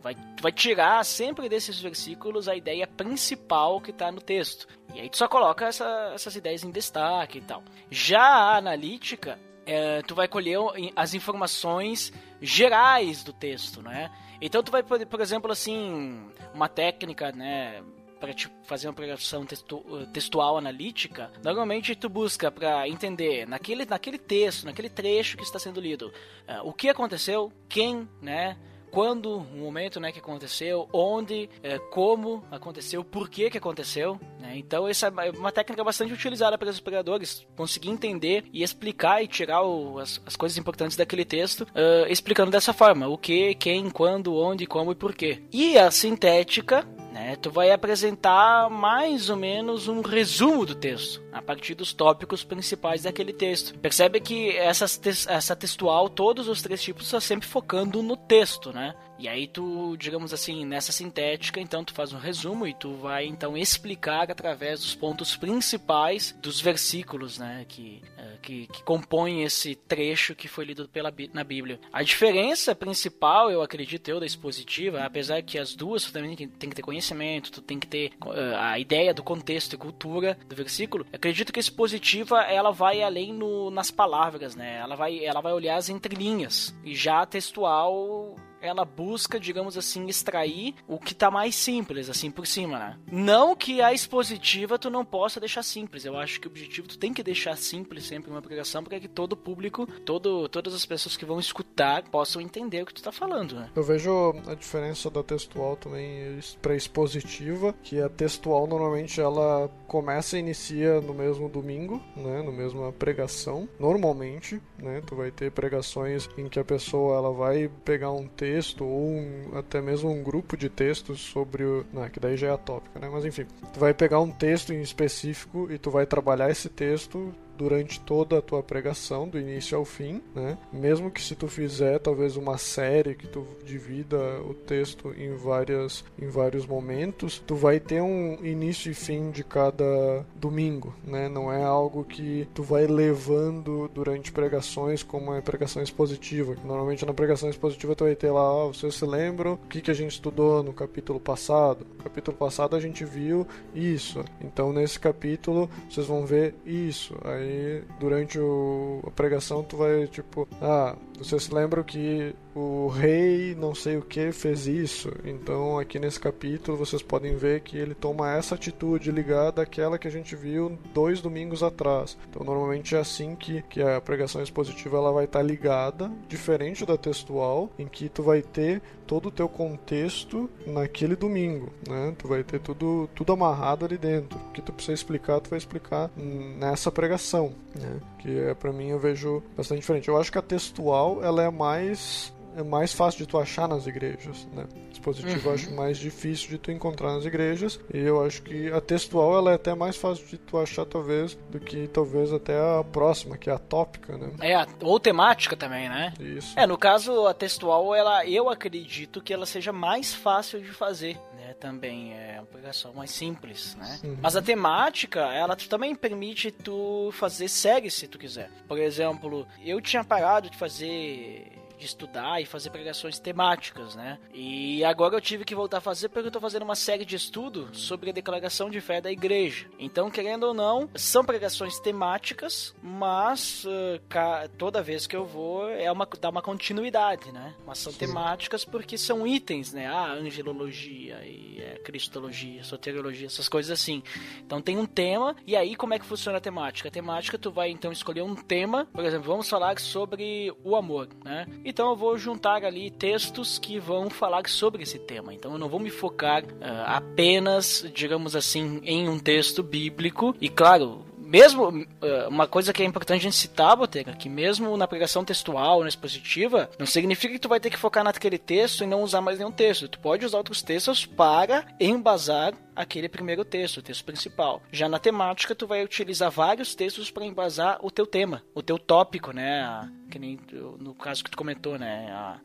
vai, 0.00 0.16
vai 0.40 0.52
tirar 0.52 1.04
sempre 1.04 1.48
desses 1.48 1.78
versículos 1.80 2.48
a 2.48 2.56
ideia 2.56 2.86
principal 2.86 3.80
que 3.80 3.90
está 3.90 4.10
no 4.10 4.20
texto. 4.20 4.66
E 4.94 5.00
aí 5.00 5.10
tu 5.10 5.18
só 5.18 5.28
coloca 5.28 5.66
essa, 5.66 6.12
essas 6.14 6.34
ideias 6.34 6.64
em 6.64 6.70
destaque 6.70 7.38
e 7.38 7.42
tal. 7.42 7.62
Já 7.90 8.22
a 8.22 8.56
analítica, 8.56 9.38
é, 9.66 10.00
tu 10.02 10.14
vai 10.14 10.26
colher 10.28 10.58
as 10.96 11.12
informações 11.12 12.10
gerais 12.40 13.22
do 13.22 13.32
texto, 13.32 13.82
né? 13.82 14.10
Então 14.40 14.62
tu 14.62 14.72
vai, 14.72 14.82
por 14.82 15.20
exemplo, 15.20 15.52
assim, 15.52 16.26
uma 16.54 16.68
técnica, 16.68 17.30
né? 17.32 17.82
Para 18.18 18.34
te 18.34 18.48
fazer 18.64 18.88
uma 18.88 18.94
pregação 18.94 19.46
textu 19.46 19.84
textual 20.12 20.56
analítica, 20.56 21.30
normalmente 21.42 21.94
tu 21.94 22.08
busca 22.08 22.50
para 22.50 22.88
entender 22.88 23.46
naquele, 23.46 23.84
naquele 23.84 24.18
texto, 24.18 24.64
naquele 24.64 24.88
trecho 24.88 25.36
que 25.36 25.42
está 25.42 25.58
sendo 25.58 25.80
lido, 25.80 26.12
uh, 26.48 26.68
o 26.68 26.72
que 26.72 26.88
aconteceu, 26.88 27.52
quem, 27.68 28.08
né, 28.20 28.56
quando, 28.90 29.36
o 29.36 29.40
momento 29.40 30.00
né, 30.00 30.10
que 30.12 30.18
aconteceu, 30.18 30.88
onde, 30.92 31.48
é, 31.62 31.78
como 31.78 32.44
aconteceu, 32.50 33.04
por 33.04 33.28
que, 33.28 33.50
que 33.50 33.58
aconteceu. 33.58 34.18
Né? 34.40 34.54
Então, 34.56 34.88
essa 34.88 35.08
é 35.08 35.30
uma 35.30 35.52
técnica 35.52 35.84
bastante 35.84 36.12
utilizada 36.12 36.58
pelos 36.58 36.78
operadores, 36.78 37.46
conseguir 37.56 37.90
entender 37.90 38.44
e 38.52 38.62
explicar 38.62 39.22
e 39.22 39.28
tirar 39.28 39.62
o, 39.62 39.98
as, 39.98 40.20
as, 40.26 40.36
coisas 40.36 40.56
importantes 40.58 40.96
daquele 40.96 41.24
texto, 41.24 41.62
uh, 41.62 42.10
explicando 42.10 42.50
dessa 42.50 42.72
forma: 42.72 43.08
o 43.08 43.18
que, 43.18 43.54
quem, 43.54 43.90
quando, 43.90 44.36
onde, 44.36 44.66
como 44.66 44.92
e 44.92 44.94
por 44.94 45.14
quê. 45.14 45.42
E 45.52 45.78
a 45.78 45.90
sintética 45.90 46.86
né? 47.12 47.36
Tu 47.36 47.50
vai 47.50 47.70
apresentar 47.70 48.68
mais 48.70 49.30
ou 49.30 49.36
menos 49.36 49.88
um 49.88 50.00
resumo 50.00 50.66
do 50.66 50.74
texto, 50.74 51.22
a 51.32 51.40
partir 51.40 51.74
dos 51.74 51.92
tópicos 51.92 52.44
principais 52.44 53.02
daquele 53.02 53.32
texto. 53.32 53.78
Percebe 53.78 54.20
que 54.20 54.56
essa, 54.56 54.84
essa 55.28 55.56
textual, 55.56 56.08
todos 56.08 56.48
os 56.48 56.62
três 56.62 56.82
tipos, 56.82 57.04
estão 57.04 57.20
sempre 57.20 57.48
focando 57.48 58.02
no 58.02 58.16
texto, 58.16 58.72
né? 58.72 58.94
E 59.18 59.28
aí 59.28 59.48
tu, 59.48 59.96
digamos 59.96 60.32
assim, 60.32 60.64
nessa 60.64 60.92
sintética, 60.92 61.60
então 61.60 61.84
tu 61.84 61.92
faz 61.92 62.12
um 62.12 62.18
resumo 62.18 62.66
e 62.66 62.72
tu 62.72 62.94
vai 62.94 63.26
então 63.26 63.56
explicar 63.56 64.30
através 64.30 64.80
dos 64.80 64.94
pontos 64.94 65.36
principais 65.36 66.36
dos 66.40 66.60
versículos, 66.60 67.36
né, 67.36 67.66
que, 67.68 68.00
uh, 68.16 68.38
que, 68.40 68.66
que 68.68 68.82
compõem 68.84 69.42
esse 69.42 69.74
trecho 69.74 70.36
que 70.36 70.46
foi 70.46 70.64
lido 70.64 70.88
pela, 70.88 71.12
na 71.32 71.42
Bíblia. 71.42 71.80
A 71.92 72.02
diferença 72.02 72.74
principal, 72.76 73.50
eu 73.50 73.60
acredito 73.60 74.08
eu, 74.08 74.20
da 74.20 74.26
expositiva, 74.26 75.02
apesar 75.02 75.42
que 75.42 75.58
as 75.58 75.74
duas 75.74 76.04
tu 76.04 76.12
também 76.12 76.36
tem, 76.36 76.48
que 76.48 76.76
ter 76.76 76.82
conhecimento, 76.82 77.50
tu 77.50 77.60
tem 77.60 77.80
que 77.80 77.88
ter 77.88 78.12
uh, 78.24 78.56
a 78.56 78.78
ideia 78.78 79.12
do 79.12 79.24
contexto 79.24 79.72
e 79.72 79.76
cultura 79.76 80.38
do 80.48 80.54
versículo, 80.54 81.04
acredito 81.12 81.52
que 81.52 81.58
a 81.58 81.60
expositiva, 81.60 82.42
ela 82.42 82.70
vai 82.70 83.02
além 83.02 83.32
no, 83.32 83.68
nas 83.68 83.90
palavras, 83.90 84.54
né, 84.54 84.78
ela 84.78 84.94
vai, 84.94 85.24
ela 85.24 85.40
vai 85.40 85.52
olhar 85.52 85.76
as 85.76 85.88
entrelinhas, 85.88 86.72
e 86.84 86.94
já 86.94 87.26
textual 87.26 88.36
ela 88.60 88.84
busca, 88.84 89.38
digamos 89.38 89.76
assim, 89.76 90.06
extrair 90.06 90.74
o 90.86 90.98
que 90.98 91.14
tá 91.14 91.30
mais 91.30 91.54
simples, 91.54 92.08
assim, 92.08 92.30
por 92.30 92.46
cima, 92.46 92.78
né? 92.78 92.98
Não 93.10 93.54
que 93.54 93.80
a 93.80 93.92
expositiva 93.92 94.78
tu 94.78 94.90
não 94.90 95.04
possa 95.04 95.40
deixar 95.40 95.62
simples. 95.62 96.04
Eu 96.04 96.16
acho 96.16 96.40
que 96.40 96.46
o 96.46 96.50
objetivo 96.50 96.88
tu 96.88 96.98
tem 96.98 97.12
que 97.12 97.22
deixar 97.22 97.56
simples 97.56 98.04
sempre 98.04 98.30
uma 98.30 98.42
pregação 98.42 98.82
para 98.82 98.98
que 98.98 99.08
todo 99.08 99.36
público, 99.36 99.86
todo, 100.04 100.48
todas 100.48 100.74
as 100.74 100.84
pessoas 100.84 101.16
que 101.16 101.24
vão 101.24 101.38
escutar 101.38 102.02
possam 102.04 102.40
entender 102.40 102.82
o 102.82 102.86
que 102.86 102.94
tu 102.94 103.02
tá 103.02 103.12
falando, 103.12 103.54
né? 103.54 103.70
Eu 103.74 103.82
vejo 103.82 104.34
a 104.46 104.54
diferença 104.54 105.10
da 105.10 105.22
textual 105.22 105.76
também 105.76 106.38
para 106.60 106.74
expositiva, 106.74 107.74
que 107.82 108.00
a 108.00 108.08
textual 108.08 108.66
normalmente 108.66 109.20
ela 109.20 109.68
começa 109.86 110.36
e 110.36 110.40
inicia 110.40 111.00
no 111.00 111.14
mesmo 111.14 111.48
domingo, 111.48 112.02
né, 112.16 112.42
no 112.42 112.52
mesmo 112.52 112.92
pregação, 112.92 113.68
normalmente, 113.78 114.60
né? 114.78 115.02
Tu 115.06 115.14
vai 115.14 115.30
ter 115.30 115.50
pregações 115.50 116.28
em 116.36 116.48
que 116.48 116.58
a 116.58 116.64
pessoa 116.64 117.16
ela 117.16 117.32
vai 117.32 117.70
pegar 117.84 118.12
um 118.12 118.26
texto 118.26 118.84
ou 118.84 119.08
um, 119.08 119.50
até 119.54 119.80
mesmo 119.80 120.10
um 120.10 120.22
grupo 120.22 120.56
de 120.56 120.68
textos 120.68 121.20
sobre 121.20 121.64
o. 121.64 121.84
Não, 121.92 122.08
que 122.08 122.20
daí 122.20 122.36
já 122.36 122.48
é 122.48 122.52
a 122.52 122.58
tópica, 122.58 122.98
né? 122.98 123.08
Mas 123.10 123.24
enfim, 123.24 123.46
tu 123.72 123.80
vai 123.80 123.92
pegar 123.92 124.20
um 124.20 124.30
texto 124.30 124.72
em 124.72 124.80
específico 124.80 125.68
e 125.70 125.78
tu 125.78 125.90
vai 125.90 126.06
trabalhar 126.06 126.50
esse 126.50 126.68
texto 126.68 127.34
durante 127.58 128.00
toda 128.00 128.38
a 128.38 128.42
tua 128.42 128.62
pregação, 128.62 129.28
do 129.28 129.38
início 129.38 129.76
ao 129.76 129.84
fim, 129.84 130.22
né? 130.34 130.56
Mesmo 130.72 131.10
que 131.10 131.20
se 131.20 131.34
tu 131.34 131.48
fizer 131.48 131.98
talvez 131.98 132.36
uma 132.36 132.56
série 132.56 133.16
que 133.16 133.26
tu 133.26 133.44
divida 133.64 134.16
o 134.42 134.54
texto 134.54 135.12
em 135.18 135.34
várias 135.34 136.04
em 136.20 136.28
vários 136.28 136.64
momentos, 136.64 137.42
tu 137.44 137.56
vai 137.56 137.80
ter 137.80 138.00
um 138.00 138.38
início 138.44 138.90
e 138.92 138.94
fim 138.94 139.30
de 139.30 139.42
cada 139.42 140.24
domingo, 140.36 140.94
né? 141.04 141.28
Não 141.28 141.52
é 141.52 141.62
algo 141.62 142.04
que 142.04 142.48
tu 142.54 142.62
vai 142.62 142.86
levando 142.86 143.90
durante 143.92 144.30
pregações 144.30 145.02
como 145.02 145.34
é 145.34 145.40
pregação 145.40 145.82
expositiva. 145.82 146.54
Normalmente 146.64 147.04
na 147.04 147.12
pregação 147.12 147.50
expositiva 147.50 147.96
tu 147.96 148.04
vai 148.04 148.14
ter 148.14 148.30
lá, 148.30 148.40
ah, 148.40 148.66
vocês 148.68 148.94
se 148.94 149.04
lembram 149.04 149.54
o 149.54 149.68
que 149.68 149.80
que 149.80 149.90
a 149.90 149.94
gente 149.94 150.12
estudou 150.12 150.62
no 150.62 150.72
capítulo 150.72 151.18
passado? 151.18 151.84
No 151.96 152.04
capítulo 152.04 152.36
passado 152.36 152.76
a 152.76 152.80
gente 152.80 153.04
viu 153.04 153.46
isso. 153.74 154.24
Então 154.40 154.72
nesse 154.72 155.00
capítulo 155.00 155.68
vocês 155.90 156.06
vão 156.06 156.24
ver 156.24 156.54
isso. 156.64 157.16
Aí 157.24 157.47
aí 157.48 157.82
durante 157.98 158.38
o, 158.38 159.00
a 159.06 159.10
pregação 159.10 159.62
tu 159.62 159.76
vai 159.76 160.06
tipo, 160.06 160.46
ah, 160.60 160.96
você 161.18 161.38
se 161.38 161.52
lembra 161.52 161.82
que 161.82 162.34
o 162.58 162.88
rei 162.88 163.54
não 163.54 163.74
sei 163.74 163.96
o 163.96 164.02
que 164.02 164.32
fez 164.32 164.66
isso. 164.66 165.12
Então 165.24 165.78
aqui 165.78 165.98
nesse 165.98 166.18
capítulo 166.18 166.76
vocês 166.76 167.02
podem 167.02 167.36
ver 167.36 167.60
que 167.60 167.76
ele 167.76 167.94
toma 167.94 168.32
essa 168.32 168.54
atitude 168.54 169.12
ligada 169.12 169.62
àquela 169.62 169.98
que 169.98 170.08
a 170.08 170.10
gente 170.10 170.34
viu 170.34 170.76
dois 170.92 171.20
domingos 171.20 171.62
atrás. 171.62 172.18
Então 172.28 172.44
normalmente 172.44 172.96
é 172.96 172.98
assim 172.98 173.36
que, 173.36 173.62
que 173.62 173.80
a 173.80 174.00
pregação 174.00 174.42
expositiva 174.42 174.96
ela 174.96 175.12
vai 175.12 175.24
estar 175.24 175.38
tá 175.38 175.44
ligada, 175.44 176.10
diferente 176.28 176.84
da 176.84 176.96
textual, 176.96 177.70
em 177.78 177.86
que 177.86 178.08
tu 178.08 178.22
vai 178.22 178.42
ter 178.42 178.82
todo 179.06 179.26
o 179.26 179.30
teu 179.30 179.48
contexto 179.48 180.50
naquele 180.66 181.16
domingo, 181.16 181.72
né? 181.88 182.14
Tu 182.18 182.28
vai 182.28 182.42
ter 182.42 182.60
tudo, 182.60 183.08
tudo 183.14 183.32
amarrado 183.32 183.84
ali 183.84 183.96
dentro. 183.96 184.38
O 184.38 184.52
que 184.52 184.60
tu 184.60 184.72
precisa 184.72 184.94
explicar, 184.94 185.40
tu 185.40 185.50
vai 185.50 185.58
explicar 185.58 186.10
nessa 186.16 186.90
pregação, 186.90 187.54
né? 187.74 188.00
Que 188.18 188.38
é 188.38 188.54
para 188.54 188.72
mim 188.72 188.88
eu 188.88 188.98
vejo 188.98 189.42
bastante 189.56 189.80
diferente. 189.80 190.08
Eu 190.08 190.18
acho 190.18 190.30
que 190.30 190.38
a 190.38 190.42
textual 190.42 191.22
ela 191.22 191.42
é 191.42 191.50
mais 191.50 192.32
é 192.56 192.62
mais 192.62 192.92
fácil 192.92 193.20
de 193.20 193.26
tu 193.26 193.38
achar 193.38 193.68
nas 193.68 193.86
igrejas, 193.86 194.46
né? 194.52 194.66
Dispositivo 194.90 195.40
uhum. 195.40 195.46
eu 195.46 195.54
acho 195.54 195.74
mais 195.74 195.98
difícil 195.98 196.48
de 196.48 196.58
tu 196.58 196.70
encontrar 196.70 197.14
nas 197.14 197.24
igrejas 197.24 197.78
e 197.92 197.98
eu 197.98 198.24
acho 198.24 198.42
que 198.42 198.70
a 198.72 198.80
textual 198.80 199.36
ela 199.36 199.52
é 199.52 199.54
até 199.54 199.74
mais 199.74 199.96
fácil 199.96 200.26
de 200.26 200.38
tu 200.38 200.58
achar 200.58 200.84
talvez 200.84 201.34
do 201.50 201.60
que 201.60 201.86
talvez 201.88 202.32
até 202.32 202.58
a 202.58 202.82
próxima, 202.82 203.36
que 203.36 203.48
é 203.48 203.52
a 203.52 203.58
tópica, 203.58 204.16
né? 204.16 204.32
É, 204.40 204.66
ou 204.82 204.98
temática 204.98 205.56
também, 205.56 205.88
né? 205.88 206.12
Isso. 206.18 206.58
É, 206.58 206.66
no 206.66 206.76
caso 206.76 207.26
a 207.26 207.34
textual, 207.34 207.94
ela 207.94 208.26
eu 208.26 208.48
acredito 208.48 209.20
que 209.20 209.32
ela 209.32 209.46
seja 209.46 209.72
mais 209.72 210.14
fácil 210.14 210.60
de 210.60 210.70
fazer, 210.70 211.16
né? 211.36 211.54
Também 211.54 212.12
é 212.14 212.36
uma 212.38 212.46
pregação 212.46 212.92
mais 212.92 213.10
simples, 213.10 213.76
né? 213.76 214.00
Uhum. 214.02 214.16
Mas 214.20 214.36
a 214.36 214.42
temática, 214.42 215.20
ela 215.32 215.56
também 215.56 215.94
permite 215.94 216.50
tu 216.50 217.10
fazer 217.12 217.48
séries 217.48 217.94
se 217.94 218.08
tu 218.08 218.18
quiser. 218.18 218.50
Por 218.66 218.78
exemplo, 218.78 219.46
eu 219.64 219.80
tinha 219.80 220.02
parado 220.02 220.50
de 220.50 220.56
fazer 220.56 221.52
de 221.78 221.86
estudar 221.86 222.40
e 222.42 222.46
fazer 222.46 222.70
pregações 222.70 223.18
temáticas, 223.18 223.94
né? 223.94 224.18
E 224.34 224.84
agora 224.84 225.16
eu 225.16 225.20
tive 225.20 225.44
que 225.44 225.54
voltar 225.54 225.78
a 225.78 225.80
fazer 225.80 226.08
porque 226.08 226.28
eu 226.28 226.32
tô 226.32 226.40
fazendo 226.40 226.62
uma 226.62 226.74
série 226.74 227.04
de 227.04 227.16
estudo 227.16 227.68
sobre 227.72 228.10
a 228.10 228.12
declaração 228.12 228.68
de 228.68 228.80
fé 228.80 229.00
da 229.00 229.10
igreja. 229.10 229.66
Então, 229.78 230.10
querendo 230.10 230.44
ou 230.44 230.54
não, 230.54 230.88
são 230.94 231.24
pregações 231.24 231.78
temáticas, 231.78 232.74
mas 232.82 233.64
uh, 233.64 234.48
toda 234.56 234.82
vez 234.82 235.06
que 235.06 235.16
eu 235.16 235.24
vou 235.24 235.68
é 235.70 235.90
uma 235.90 236.06
dá 236.20 236.30
uma 236.30 236.42
continuidade, 236.42 237.30
né? 237.32 237.54
Mas 237.66 237.78
são 237.78 237.92
Sim. 237.92 237.98
temáticas 237.98 238.64
porque 238.64 238.98
são 238.98 239.26
itens, 239.26 239.72
né? 239.72 239.86
Ah, 239.86 240.12
angelologia 240.12 241.24
e 241.24 241.60
é, 241.60 241.78
cristologia, 241.78 242.64
soteriologia, 242.64 243.26
essas 243.26 243.48
coisas 243.48 243.70
assim. 243.70 244.02
Então 244.44 244.60
tem 244.60 244.78
um 244.78 244.86
tema 244.86 245.36
e 245.46 245.54
aí 245.54 245.76
como 245.76 245.94
é 245.94 245.98
que 245.98 246.06
funciona 246.06 246.38
a 246.38 246.40
temática? 246.40 246.88
A 246.88 246.92
temática 246.92 247.38
tu 247.38 247.50
vai 247.50 247.70
então 247.70 247.92
escolher 247.92 248.22
um 248.22 248.34
tema, 248.34 248.86
por 248.86 249.04
exemplo, 249.04 249.26
vamos 249.26 249.48
falar 249.48 249.78
sobre 249.78 250.52
o 250.64 250.74
amor, 250.74 251.08
né? 251.24 251.46
Então 251.68 251.90
eu 251.90 251.96
vou 251.96 252.16
juntar 252.16 252.64
ali 252.64 252.90
textos 252.90 253.58
que 253.58 253.78
vão 253.78 254.08
falar 254.08 254.48
sobre 254.48 254.82
esse 254.82 254.98
tema. 254.98 255.34
Então 255.34 255.52
eu 255.52 255.58
não 255.58 255.68
vou 255.68 255.80
me 255.80 255.90
focar 255.90 256.44
uh, 256.44 256.48
apenas, 256.86 257.84
digamos 257.94 258.34
assim, 258.34 258.80
em 258.84 259.08
um 259.08 259.18
texto 259.18 259.62
bíblico. 259.62 260.34
E 260.40 260.48
claro, 260.48 261.04
mesmo 261.28 261.86
eh, 262.00 262.26
uma 262.26 262.48
coisa 262.48 262.72
que 262.72 262.82
é 262.82 262.86
importante 262.86 263.20
a 263.20 263.22
gente 263.22 263.36
citar, 263.36 263.76
Botega, 263.76 264.14
que 264.14 264.30
mesmo 264.30 264.74
na 264.78 264.88
pregação 264.88 265.22
textual, 265.22 265.82
na 265.82 265.88
expositiva, 265.88 266.70
não 266.78 266.86
significa 266.86 267.34
que 267.34 267.38
tu 267.38 267.50
vai 267.50 267.60
ter 267.60 267.68
que 267.68 267.76
focar 267.76 268.02
naquele 268.02 268.38
texto 268.38 268.82
e 268.82 268.86
não 268.86 269.02
usar 269.02 269.20
mais 269.20 269.38
nenhum 269.38 269.52
texto. 269.52 269.88
Tu 269.88 270.00
pode 270.00 270.24
usar 270.24 270.38
outros 270.38 270.62
textos 270.62 271.04
para 271.04 271.66
embasar 271.78 272.54
aquele 272.74 273.10
primeiro 273.10 273.44
texto, 273.44 273.76
o 273.76 273.82
texto 273.82 274.06
principal. 274.06 274.62
Já 274.72 274.88
na 274.88 274.98
temática, 274.98 275.54
tu 275.54 275.66
vai 275.66 275.84
utilizar 275.84 276.30
vários 276.30 276.74
textos 276.74 277.10
para 277.10 277.26
embasar 277.26 277.78
o 277.82 277.90
teu 277.90 278.06
tema, 278.06 278.42
o 278.54 278.62
teu 278.62 278.78
tópico, 278.78 279.30
né? 279.30 279.86
Que 280.10 280.18
nem 280.18 280.40
no 280.78 280.94
caso 280.94 281.22
que 281.22 281.30
tu 281.30 281.36
comentou, 281.36 281.78
né? 281.78 282.40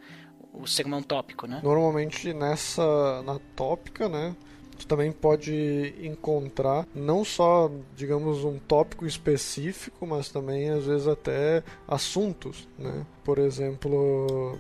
O 0.52 0.68
sermão 0.68 1.02
tópico, 1.02 1.48
né? 1.48 1.62
Normalmente 1.64 2.34
nessa 2.34 3.24
na 3.24 3.40
tópica, 3.56 4.10
né? 4.10 4.36
Tu 4.84 4.88
também 4.88 5.12
pode 5.12 5.96
encontrar 6.02 6.86
não 6.94 7.24
só, 7.24 7.72
digamos, 7.96 8.44
um 8.44 8.60
tópico 8.60 9.06
específico, 9.06 10.06
mas 10.06 10.30
também 10.30 10.70
às 10.70 10.86
vezes 10.86 11.08
até 11.08 11.64
assuntos, 11.88 12.68
né? 12.78 13.06
Por 13.24 13.40
exemplo, 13.40 14.58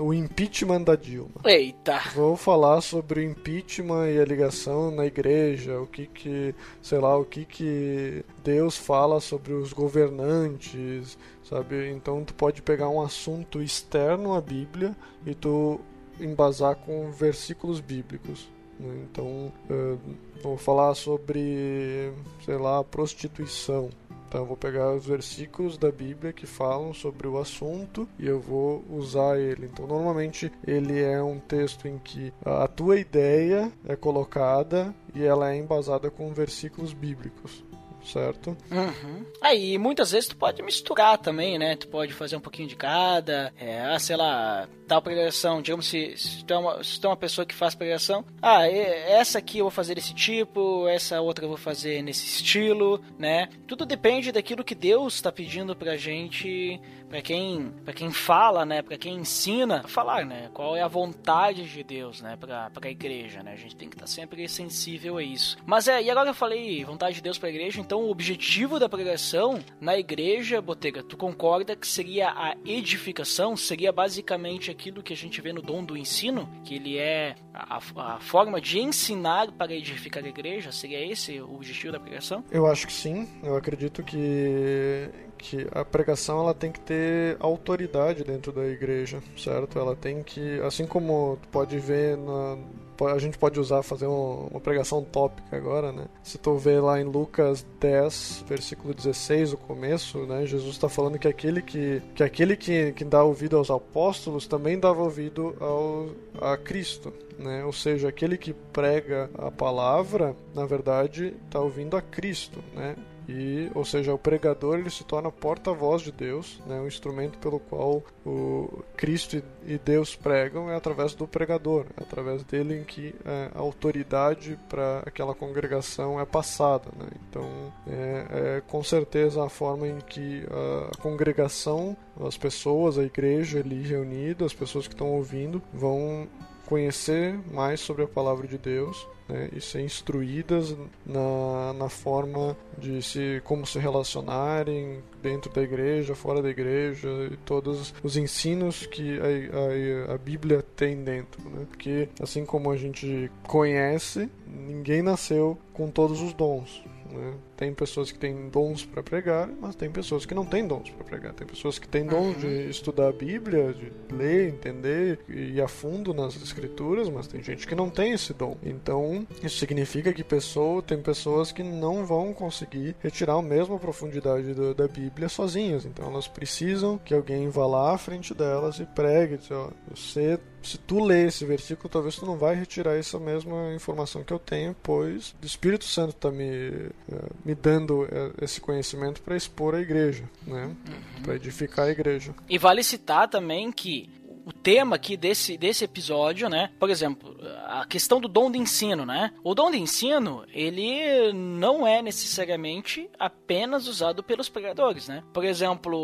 o 0.00 0.12
impeachment 0.12 0.82
da 0.82 0.96
Dilma. 0.96 1.40
Eita! 1.44 2.00
Vou 2.14 2.36
falar 2.36 2.80
sobre 2.80 3.20
o 3.20 3.22
impeachment 3.22 4.10
e 4.10 4.18
a 4.18 4.24
ligação 4.24 4.90
na 4.90 5.06
igreja, 5.06 5.78
o 5.78 5.86
que 5.86 6.06
que, 6.06 6.54
sei 6.80 6.98
lá, 6.98 7.16
o 7.16 7.24
que 7.24 7.44
que 7.44 8.24
Deus 8.42 8.76
fala 8.76 9.20
sobre 9.20 9.52
os 9.52 9.72
governantes, 9.72 11.18
sabe? 11.44 11.90
Então 11.90 12.24
tu 12.24 12.34
pode 12.34 12.62
pegar 12.62 12.88
um 12.88 13.00
assunto 13.00 13.62
externo 13.62 14.34
à 14.34 14.40
Bíblia 14.40 14.96
e 15.26 15.34
tu 15.34 15.78
embasar 16.18 16.74
com 16.76 17.10
versículos 17.12 17.80
bíblicos. 17.80 18.48
Né? 18.78 19.06
Então, 19.10 19.52
uh, 19.70 19.98
vou 20.42 20.56
falar 20.56 20.94
sobre, 20.94 22.12
sei 22.44 22.56
lá, 22.56 22.82
prostituição. 22.84 23.90
Então, 24.28 24.42
eu 24.42 24.46
vou 24.46 24.56
pegar 24.58 24.94
os 24.94 25.06
versículos 25.06 25.78
da 25.78 25.90
Bíblia 25.90 26.34
que 26.34 26.46
falam 26.46 26.92
sobre 26.92 27.26
o 27.26 27.38
assunto 27.38 28.06
e 28.18 28.26
eu 28.26 28.38
vou 28.38 28.84
usar 28.90 29.38
ele. 29.38 29.66
Então, 29.72 29.86
normalmente, 29.86 30.52
ele 30.66 31.00
é 31.00 31.22
um 31.22 31.38
texto 31.38 31.88
em 31.88 31.98
que 31.98 32.30
a 32.44 32.68
tua 32.68 33.00
ideia 33.00 33.72
é 33.86 33.96
colocada 33.96 34.94
e 35.14 35.24
ela 35.24 35.50
é 35.50 35.56
embasada 35.56 36.10
com 36.10 36.32
versículos 36.34 36.92
bíblicos 36.92 37.64
certo? 38.08 38.56
Uhum. 38.70 39.24
Aí, 39.40 39.78
muitas 39.78 40.12
vezes 40.12 40.28
tu 40.28 40.36
pode 40.36 40.62
misturar 40.62 41.18
também, 41.18 41.58
né? 41.58 41.76
Tu 41.76 41.88
pode 41.88 42.12
fazer 42.12 42.36
um 42.36 42.40
pouquinho 42.40 42.68
de 42.68 42.76
cada, 42.76 43.52
é, 43.58 43.80
ah, 43.82 43.98
sei 43.98 44.16
lá, 44.16 44.68
tal 44.86 45.02
pregação, 45.02 45.60
digamos 45.60 45.86
se, 45.86 46.16
se, 46.16 46.44
tu 46.44 46.54
é 46.54 46.58
uma, 46.58 46.82
se 46.82 46.98
tu 47.00 47.06
é 47.06 47.10
uma 47.10 47.16
pessoa 47.16 47.46
que 47.46 47.54
faz 47.54 47.74
pregação, 47.74 48.24
ah, 48.40 48.66
essa 48.66 49.38
aqui 49.38 49.58
eu 49.58 49.64
vou 49.64 49.70
fazer 49.70 49.94
desse 49.94 50.14
tipo, 50.14 50.88
essa 50.88 51.20
outra 51.20 51.44
eu 51.44 51.48
vou 51.48 51.58
fazer 51.58 52.02
nesse 52.02 52.26
estilo, 52.26 53.00
né? 53.18 53.48
Tudo 53.66 53.84
depende 53.84 54.32
daquilo 54.32 54.64
que 54.64 54.74
Deus 54.74 55.14
está 55.14 55.30
pedindo 55.30 55.76
pra 55.76 55.96
gente 55.96 56.80
para 57.08 57.22
quem, 57.22 57.72
para 57.84 57.94
quem 57.94 58.10
fala, 58.10 58.64
né, 58.64 58.82
para 58.82 58.98
quem 58.98 59.16
ensina 59.16 59.82
a 59.84 59.88
falar, 59.88 60.24
né, 60.24 60.50
qual 60.52 60.76
é 60.76 60.82
a 60.82 60.88
vontade 60.88 61.68
de 61.68 61.82
Deus, 61.82 62.20
né, 62.20 62.36
para 62.36 62.70
a 62.80 62.90
igreja, 62.90 63.42
né? 63.42 63.52
A 63.52 63.56
gente 63.56 63.76
tem 63.76 63.88
que 63.88 63.96
estar 63.96 64.06
tá 64.06 64.10
sempre 64.10 64.46
sensível 64.48 65.16
a 65.16 65.22
isso. 65.22 65.56
Mas 65.64 65.88
é, 65.88 66.02
e 66.02 66.10
agora 66.10 66.30
eu 66.30 66.34
falei 66.34 66.84
vontade 66.84 67.16
de 67.16 67.22
Deus 67.22 67.38
para 67.38 67.48
a 67.48 67.52
igreja, 67.52 67.80
então 67.80 68.00
o 68.00 68.10
objetivo 68.10 68.78
da 68.78 68.88
pregação 68.88 69.60
na 69.80 69.96
igreja, 69.96 70.60
Botega, 70.60 71.02
tu 71.02 71.16
concorda 71.16 71.76
que 71.76 71.86
seria 71.86 72.30
a 72.30 72.54
edificação, 72.64 73.56
seria 73.56 73.92
basicamente 73.92 74.70
aquilo 74.70 75.02
que 75.02 75.12
a 75.12 75.16
gente 75.16 75.40
vê 75.40 75.52
no 75.52 75.62
dom 75.62 75.84
do 75.84 75.96
ensino, 75.96 76.48
que 76.64 76.74
ele 76.74 76.98
é 76.98 77.34
a, 77.54 77.78
a 77.96 78.20
forma 78.20 78.60
de 78.60 78.78
ensinar 78.78 79.50
para 79.52 79.72
edificar 79.72 80.24
a 80.24 80.28
igreja, 80.28 80.72
seria 80.72 81.04
esse 81.04 81.40
o 81.40 81.54
objetivo 81.54 81.92
da 81.92 82.00
pregação? 82.00 82.44
Eu 82.50 82.66
acho 82.66 82.86
que 82.86 82.92
sim. 82.92 83.28
Eu 83.42 83.56
acredito 83.56 84.02
que 84.02 85.10
que 85.38 85.66
a 85.72 85.84
pregação 85.84 86.40
ela 86.40 86.52
tem 86.52 86.70
que 86.70 86.80
ter 86.80 87.36
autoridade 87.40 88.24
dentro 88.24 88.52
da 88.52 88.66
igreja, 88.66 89.22
certo? 89.36 89.78
Ela 89.78 89.96
tem 89.96 90.22
que, 90.22 90.60
assim 90.60 90.86
como 90.86 91.38
tu 91.40 91.48
pode 91.48 91.78
ver 91.78 92.16
na 92.16 92.58
a 93.06 93.18
gente 93.18 93.38
pode 93.38 93.60
usar 93.60 93.82
fazer 93.82 94.06
uma, 94.06 94.60
pregação 94.60 95.02
tópica 95.04 95.56
agora, 95.56 95.92
né? 95.92 96.06
Se 96.22 96.36
tu 96.36 96.56
ver 96.56 96.80
lá 96.80 97.00
em 97.00 97.04
Lucas 97.04 97.64
10, 97.78 98.44
versículo 98.48 98.92
16, 98.92 99.52
o 99.52 99.56
começo, 99.56 100.26
né? 100.26 100.44
Jesus 100.46 100.72
está 100.72 100.88
falando 100.88 101.18
que 101.18 101.28
aquele 101.28 101.62
que, 101.62 102.02
que 102.14 102.22
aquele 102.22 102.56
que, 102.56 102.92
que 102.92 103.04
dá 103.04 103.22
ouvido 103.22 103.56
aos 103.56 103.70
apóstolos 103.70 104.46
também 104.46 104.78
dava 104.78 105.02
ouvido 105.02 105.56
ao, 105.60 106.08
a 106.40 106.56
Cristo, 106.56 107.12
né? 107.38 107.64
Ou 107.64 107.72
seja, 107.72 108.08
aquele 108.08 108.36
que 108.36 108.52
prega 108.52 109.30
a 109.38 109.50
palavra, 109.50 110.34
na 110.54 110.66
verdade, 110.66 111.34
está 111.46 111.60
ouvindo 111.60 111.96
a 111.96 112.02
Cristo, 112.02 112.62
né? 112.74 112.96
E 113.28 113.70
ou 113.74 113.84
seja 113.84 114.14
o 114.14 114.18
pregador 114.18 114.78
ele 114.78 114.90
se 114.90 115.04
torna 115.04 115.30
porta-voz 115.30 116.00
de 116.00 116.10
Deus 116.10 116.60
né 116.66 116.80
um 116.80 116.86
instrumento 116.86 117.38
pelo 117.38 117.60
qual 117.60 118.02
o 118.24 118.82
Cristo 118.96 119.42
e 119.66 119.78
Deus 119.78 120.16
pregam 120.16 120.70
é 120.70 120.76
através 120.76 121.14
do 121.14 121.28
pregador 121.28 121.84
é 121.96 122.02
através 122.02 122.42
dele 122.44 122.78
em 122.80 122.84
que 122.84 123.14
é, 123.24 123.50
a 123.54 123.58
autoridade 123.58 124.58
para 124.68 125.00
aquela 125.00 125.34
congregação 125.34 126.18
é 126.18 126.24
passada 126.24 126.86
né? 126.98 127.06
então 127.28 127.72
é, 127.86 128.26
é, 128.30 128.62
com 128.66 128.82
certeza 128.82 129.44
a 129.44 129.48
forma 129.50 129.86
em 129.86 129.98
que 129.98 130.44
a 130.50 130.96
congregação 131.02 131.96
as 132.20 132.36
pessoas 132.36 132.98
a 132.98 133.02
igreja 133.02 133.60
ali 133.60 133.82
reunida 133.82 134.46
as 134.46 134.54
pessoas 134.54 134.88
que 134.88 134.94
estão 134.94 135.08
ouvindo 135.08 135.62
vão 135.72 136.26
conhecer 136.64 137.38
mais 137.52 137.80
sobre 137.80 138.04
a 138.04 138.08
palavra 138.08 138.46
de 138.46 138.56
Deus 138.56 139.06
né, 139.28 139.48
e 139.52 139.60
ser 139.60 139.80
instruídas 139.80 140.76
na, 141.04 141.72
na 141.74 141.88
forma 141.88 142.56
de 142.78 143.02
se 143.02 143.40
como 143.44 143.66
se 143.66 143.78
relacionarem 143.78 145.02
dentro 145.22 145.52
da 145.52 145.62
igreja, 145.62 146.14
fora 146.14 146.40
da 146.40 146.48
igreja 146.48 147.08
e 147.30 147.36
todos 147.38 147.94
os 148.02 148.16
ensinos 148.16 148.86
que 148.86 149.18
a, 149.18 150.12
a, 150.12 150.14
a 150.14 150.18
Bíblia 150.18 150.64
tem 150.76 151.02
dentro, 151.02 151.48
né? 151.50 151.66
Porque 151.68 152.08
assim 152.20 152.44
como 152.44 152.70
a 152.70 152.76
gente 152.76 153.30
conhece, 153.46 154.30
ninguém 154.46 155.02
nasceu 155.02 155.58
com 155.72 155.90
todos 155.90 156.20
os 156.22 156.32
dons. 156.32 156.82
Né? 157.12 157.34
Tem 157.58 157.74
pessoas 157.74 158.12
que 158.12 158.18
têm 158.20 158.48
dons 158.48 158.86
para 158.86 159.02
pregar, 159.02 159.48
mas 159.60 159.74
tem 159.74 159.90
pessoas 159.90 160.24
que 160.24 160.32
não 160.32 160.46
têm 160.46 160.64
dons 160.64 160.90
para 160.90 161.04
pregar. 161.04 161.32
Tem 161.32 161.44
pessoas 161.44 161.76
que 161.76 161.88
têm 161.88 162.06
dons 162.06 162.36
uhum. 162.36 162.40
de 162.40 162.70
estudar 162.70 163.08
a 163.08 163.12
Bíblia, 163.12 163.74
de 163.74 163.92
ler, 164.14 164.48
entender 164.48 165.18
e 165.28 165.56
ir 165.56 165.60
a 165.60 165.66
fundo 165.66 166.14
nas 166.14 166.36
escrituras, 166.36 167.10
mas 167.10 167.26
tem 167.26 167.42
gente 167.42 167.66
que 167.66 167.74
não 167.74 167.90
tem 167.90 168.12
esse 168.12 168.32
dom. 168.32 168.56
Então, 168.62 169.26
isso 169.42 169.58
significa 169.58 170.12
que 170.12 170.22
pessoa, 170.22 170.80
tem 170.80 171.02
pessoas 171.02 171.50
que 171.50 171.64
não 171.64 172.06
vão 172.06 172.32
conseguir 172.32 172.94
retirar 173.00 173.34
a 173.34 173.42
mesma 173.42 173.76
profundidade 173.76 174.54
do, 174.54 174.72
da 174.72 174.86
Bíblia 174.86 175.28
sozinhas. 175.28 175.84
Então, 175.84 176.06
elas 176.06 176.28
precisam 176.28 176.96
que 176.96 177.12
alguém 177.12 177.48
vá 177.48 177.66
lá 177.66 177.94
à 177.94 177.98
frente 177.98 178.32
delas 178.34 178.78
e 178.78 178.86
pregue, 178.86 179.36
diz, 179.36 179.50
ó, 179.50 179.72
você 179.90 180.38
se 180.62 180.76
tu 180.78 181.02
ler 181.02 181.28
esse 181.28 181.44
versículo, 181.44 181.88
talvez 181.88 182.16
tu 182.16 182.26
não 182.26 182.36
vai 182.36 182.54
retirar 182.54 182.94
essa 182.94 183.18
mesma 183.18 183.72
informação 183.74 184.24
que 184.24 184.32
eu 184.32 184.38
tenho, 184.38 184.74
pois 184.82 185.34
o 185.42 185.46
Espírito 185.46 185.84
Santo 185.84 186.10
está 186.10 186.30
me, 186.30 186.44
eh, 186.44 187.47
me 187.48 187.54
dando 187.54 188.04
eh, 188.04 188.30
esse 188.42 188.60
conhecimento 188.60 189.22
para 189.22 189.34
expor 189.34 189.74
a 189.74 189.80
igreja, 189.80 190.28
né? 190.46 190.66
Uhum. 190.66 191.22
Para 191.22 191.36
edificar 191.36 191.86
a 191.86 191.90
igreja. 191.90 192.34
E 192.46 192.58
vale 192.58 192.84
citar 192.84 193.26
também 193.26 193.72
que 193.72 194.10
o 194.48 194.52
tema 194.52 194.96
aqui 194.96 195.14
desse, 195.14 195.58
desse 195.58 195.84
episódio, 195.84 196.48
né? 196.48 196.70
Por 196.80 196.88
exemplo, 196.88 197.36
a 197.66 197.84
questão 197.84 198.18
do 198.18 198.26
dom 198.26 198.50
de 198.50 198.58
ensino, 198.58 199.04
né? 199.04 199.30
O 199.44 199.54
dom 199.54 199.70
de 199.70 199.78
ensino, 199.78 200.42
ele 200.54 201.34
não 201.34 201.86
é 201.86 202.00
necessariamente 202.00 203.10
apenas 203.18 203.86
usado 203.86 204.22
pelos 204.22 204.48
pregadores, 204.48 205.06
né? 205.06 205.22
Por 205.34 205.44
exemplo, 205.44 205.98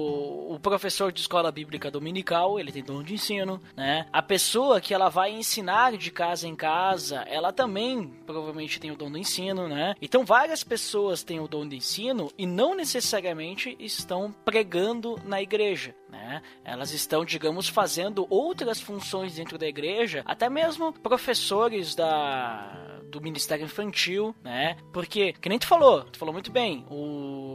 o 0.53 0.61
professor 0.61 1.11
de 1.11 1.21
escola 1.21 1.51
bíblica 1.51 1.91
dominical, 1.91 2.61
ele 2.61 2.71
tem 2.71 2.85
dom 2.85 3.03
de 3.03 3.15
ensino, 3.15 3.59
né? 3.75 4.07
A 4.13 4.21
pessoa 4.21 4.79
que 4.79 4.93
ela 4.93 5.09
vai 5.09 5.33
ensinar 5.33 5.97
de 5.97 6.11
casa 6.11 6.47
em 6.47 6.55
casa, 6.55 7.23
ela 7.23 7.51
também 7.51 8.13
provavelmente 8.27 8.79
tem 8.79 8.91
o 8.91 8.97
dom 8.97 9.11
do 9.11 9.17
ensino, 9.17 9.67
né? 9.67 9.95
Então 10.03 10.23
várias 10.23 10.63
pessoas 10.63 11.23
têm 11.23 11.41
o 11.41 11.49
dom 11.49 11.67
de 11.67 11.77
ensino 11.77 12.31
e 12.37 12.47
não 12.47 12.75
necessariamente 12.75 13.75
estão 13.81 14.35
pregando 14.45 15.19
na 15.25 15.41
igreja, 15.41 15.95
né? 16.11 16.43
Elas 16.63 16.93
estão, 16.93 17.25
digamos, 17.25 17.69
fazendo 17.69 18.27
outras 18.35 18.81
funções 18.81 19.35
dentro 19.35 19.57
da 19.57 19.67
igreja, 19.67 20.23
até 20.27 20.49
mesmo 20.49 20.93
professores 20.93 21.95
da 21.95 22.91
do 23.15 23.21
Ministério 23.21 23.65
Infantil, 23.65 24.35
né? 24.43 24.77
Porque, 24.93 25.35
que 25.35 25.49
nem 25.49 25.59
tu 25.59 25.69
falou, 25.69 26.03
tu 26.03 26.19
falou 26.19 26.33
muito 26.33 26.51
bem, 26.51 26.85
o 26.91 27.54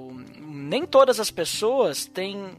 nem 0.70 0.86
todas 0.86 1.20
as 1.20 1.32
pessoas 1.32 2.06
têm 2.06 2.38
uh, 2.38 2.56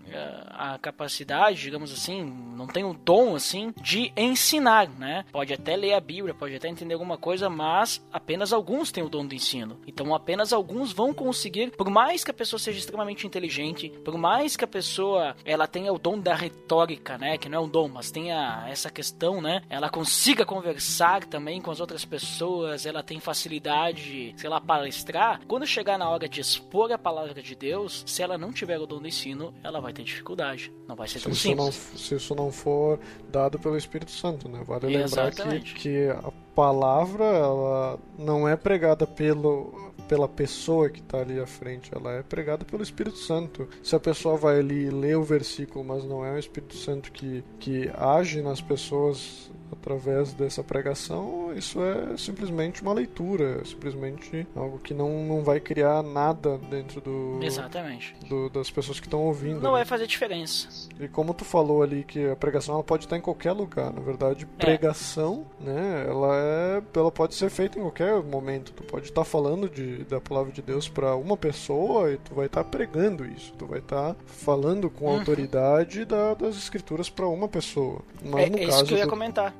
a 0.49 0.79
capacidade, 0.79 1.61
digamos 1.61 1.93
assim, 1.93 2.25
não 2.57 2.67
tem 2.67 2.83
o 2.83 2.93
dom 2.93 3.37
assim 3.37 3.73
de 3.81 4.13
ensinar, 4.17 4.89
né? 4.89 5.25
Pode 5.31 5.55
até 5.55 5.77
ler 5.77 5.95
a 5.95 6.01
Bíblia, 6.01 6.35
pode 6.35 6.57
até 6.57 6.67
entender 6.67 6.95
alguma 6.95 7.17
coisa, 7.17 7.49
mas 7.49 8.05
apenas 8.13 8.53
alguns 8.53 8.91
têm 8.91 9.05
o 9.05 9.09
dom 9.09 9.25
do 9.25 9.35
ensino. 9.35 9.79
Então 9.87 10.13
apenas 10.13 10.53
alguns 10.53 10.93
vão 10.93 11.15
conseguir, 11.15 11.71
por 11.71 11.89
mais 11.89 12.25
que 12.25 12.33
a 12.33 12.35
pessoa 12.35 12.59
seja 12.59 12.81
extremamente 12.81 13.29
inteligente, 13.29 13.91
por 14.05 14.19
mais 14.19 14.57
que 14.57 14.65
a 14.65 14.69
pessoa 14.69 15.37
ela 15.45 15.69
tenha 15.69 15.93
o 15.93 15.99
dom 15.99 16.19
da 16.19 16.35
retórica, 16.35 17.17
né, 17.17 17.39
que 17.39 17.49
não 17.49 17.59
é 17.59 17.61
um 17.61 17.69
dom, 17.69 17.87
mas 17.87 18.11
tenha 18.11 18.67
essa 18.69 18.91
questão, 18.91 19.41
né, 19.41 19.63
ela 19.71 19.89
consiga 19.89 20.45
conversar 20.45 21.25
também 21.27 21.61
com 21.61 21.71
as 21.71 21.79
outras 21.79 22.05
pessoas, 22.05 22.87
ela 22.87 23.05
tem 23.05 23.21
facilidade, 23.21 24.35
sei 24.37 24.51
lá, 24.51 24.61
palestrar, 24.61 25.41
quando 25.47 25.65
chegar 25.65 25.97
na 25.97 26.09
hora 26.11 26.29
de 26.29 26.41
expor 26.41 26.91
a 26.91 26.99
palavra 26.99 27.41
de 27.41 27.55
Deus, 27.55 28.00
se 28.07 28.23
ela 28.23 28.39
não 28.39 28.53
tiver 28.53 28.79
o 28.79 28.87
dom 28.87 29.01
do 29.01 29.09
ensino, 29.09 29.55
ela 29.63 29.81
vai 29.81 29.93
ter 29.93 30.03
dificuldade. 30.03 30.73
Não 30.89 30.97
vai 30.97 31.09
ser 31.09 31.19
se 31.19 31.25
tão 31.25 31.35
simples. 31.35 31.65
Não, 31.67 31.99
se 31.99 32.15
isso 32.15 32.35
não 32.35 32.51
for 32.51 32.99
dado 33.31 33.59
pelo 33.59 33.77
Espírito 33.77 34.11
Santo, 34.11 34.49
né? 34.49 34.63
Vale 34.65 34.87
lembrar 34.87 35.31
que, 35.31 35.41
Exatamente. 35.41 35.75
que 35.75 36.09
a 36.09 36.33
palavra 36.55 37.25
ela 37.25 37.99
não 38.19 38.49
é 38.49 38.57
pregada 38.57 39.07
pelo 39.07 39.91
pela 40.11 40.29
pessoa 40.29 40.91
que 40.91 40.99
está 40.99 41.21
ali 41.21 41.39
à 41.39 41.47
frente, 41.47 41.89
ela 41.95 42.11
é 42.15 42.23
pregada 42.25 42.65
pelo 42.65 42.83
Espírito 42.83 43.17
Santo. 43.17 43.69
Se 43.81 43.95
a 43.95 44.01
pessoa 44.01 44.37
vai 44.37 44.59
ali 44.59 44.91
ler 44.91 45.17
o 45.17 45.23
versículo, 45.23 45.85
mas 45.85 46.05
não 46.05 46.25
é 46.25 46.33
o 46.33 46.39
Espírito 46.39 46.75
Santo 46.75 47.13
que, 47.13 47.45
que 47.61 47.89
age 47.95 48.43
nas 48.43 48.61
pessoas 48.61 49.53
através 49.73 50.33
dessa 50.33 50.63
pregação, 50.63 51.53
isso 51.55 51.81
é 51.83 52.17
simplesmente 52.17 52.83
uma 52.83 52.93
leitura, 52.93 53.61
é 53.61 53.65
simplesmente 53.65 54.47
algo 54.55 54.79
que 54.79 54.93
não, 54.95 55.25
não 55.25 55.43
vai 55.43 55.61
criar 55.61 56.03
nada 56.03 56.59
dentro 56.71 57.01
do, 57.01 57.39
Exatamente. 57.43 58.15
do 58.29 58.49
das 58.51 58.71
pessoas 58.71 58.99
que 59.01 59.07
estão 59.07 59.21
ouvindo. 59.21 59.55
Não 59.61 59.71
né? 59.73 59.79
vai 59.79 59.85
fazer 59.85 60.07
diferença. 60.07 60.69
E 60.99 61.09
como 61.09 61.33
tu 61.35 61.45
falou 61.45 61.83
ali 61.83 62.05
que 62.05 62.29
a 62.31 62.37
pregação 62.37 62.75
ela 62.75 62.85
pode 62.85 63.05
estar 63.05 63.17
em 63.17 63.21
qualquer 63.21 63.53
lugar, 63.53 63.93
na 63.93 64.01
verdade, 64.01 64.47
É. 64.59 64.65
pregação, 64.65 65.47
né, 65.61 66.05
ela 66.09 66.35
é, 66.37 66.83
ela 66.95 67.11
pode 67.13 67.35
ser 67.35 67.51
feita 67.51 67.79
em 67.79 67.83
qualquer 67.83 68.23
momento. 68.23 68.73
Tu 68.73 68.83
pode 68.85 69.07
estar 69.07 69.25
falando 69.25 69.69
de, 69.69 70.05
da 70.05 70.21
palavra 70.21 70.53
de 70.53 70.63
Deus 70.63 70.89
para 70.89 71.15
uma 71.17 71.37
pessoa 71.37 72.13
e 72.13 72.17
tu 72.19 72.35
vai 72.35 72.47
estar 72.47 72.65
pregando 72.65 73.25
isso. 73.25 73.53
Tu 73.59 73.67
vai 73.67 73.79
estar 73.79 74.15
falando 74.27 74.91
com 74.91 75.07
Uhum. 75.07 75.19
autoridade 75.19 76.05
da- 76.05 76.35
das 76.35 76.57
escrituras 76.57 77.09
para 77.11 77.27
uma 77.27 77.49
pessoa. 77.49 78.01
Mas 78.25 78.47
É, 78.47 78.51
no 78.51 78.59
é 78.59 78.67
caso 78.67 78.77
isso 78.77 78.85
que 78.87 78.95
eu 78.95 78.99
ia 78.99 79.05
do, 79.05 79.11
comentar. 79.11 79.55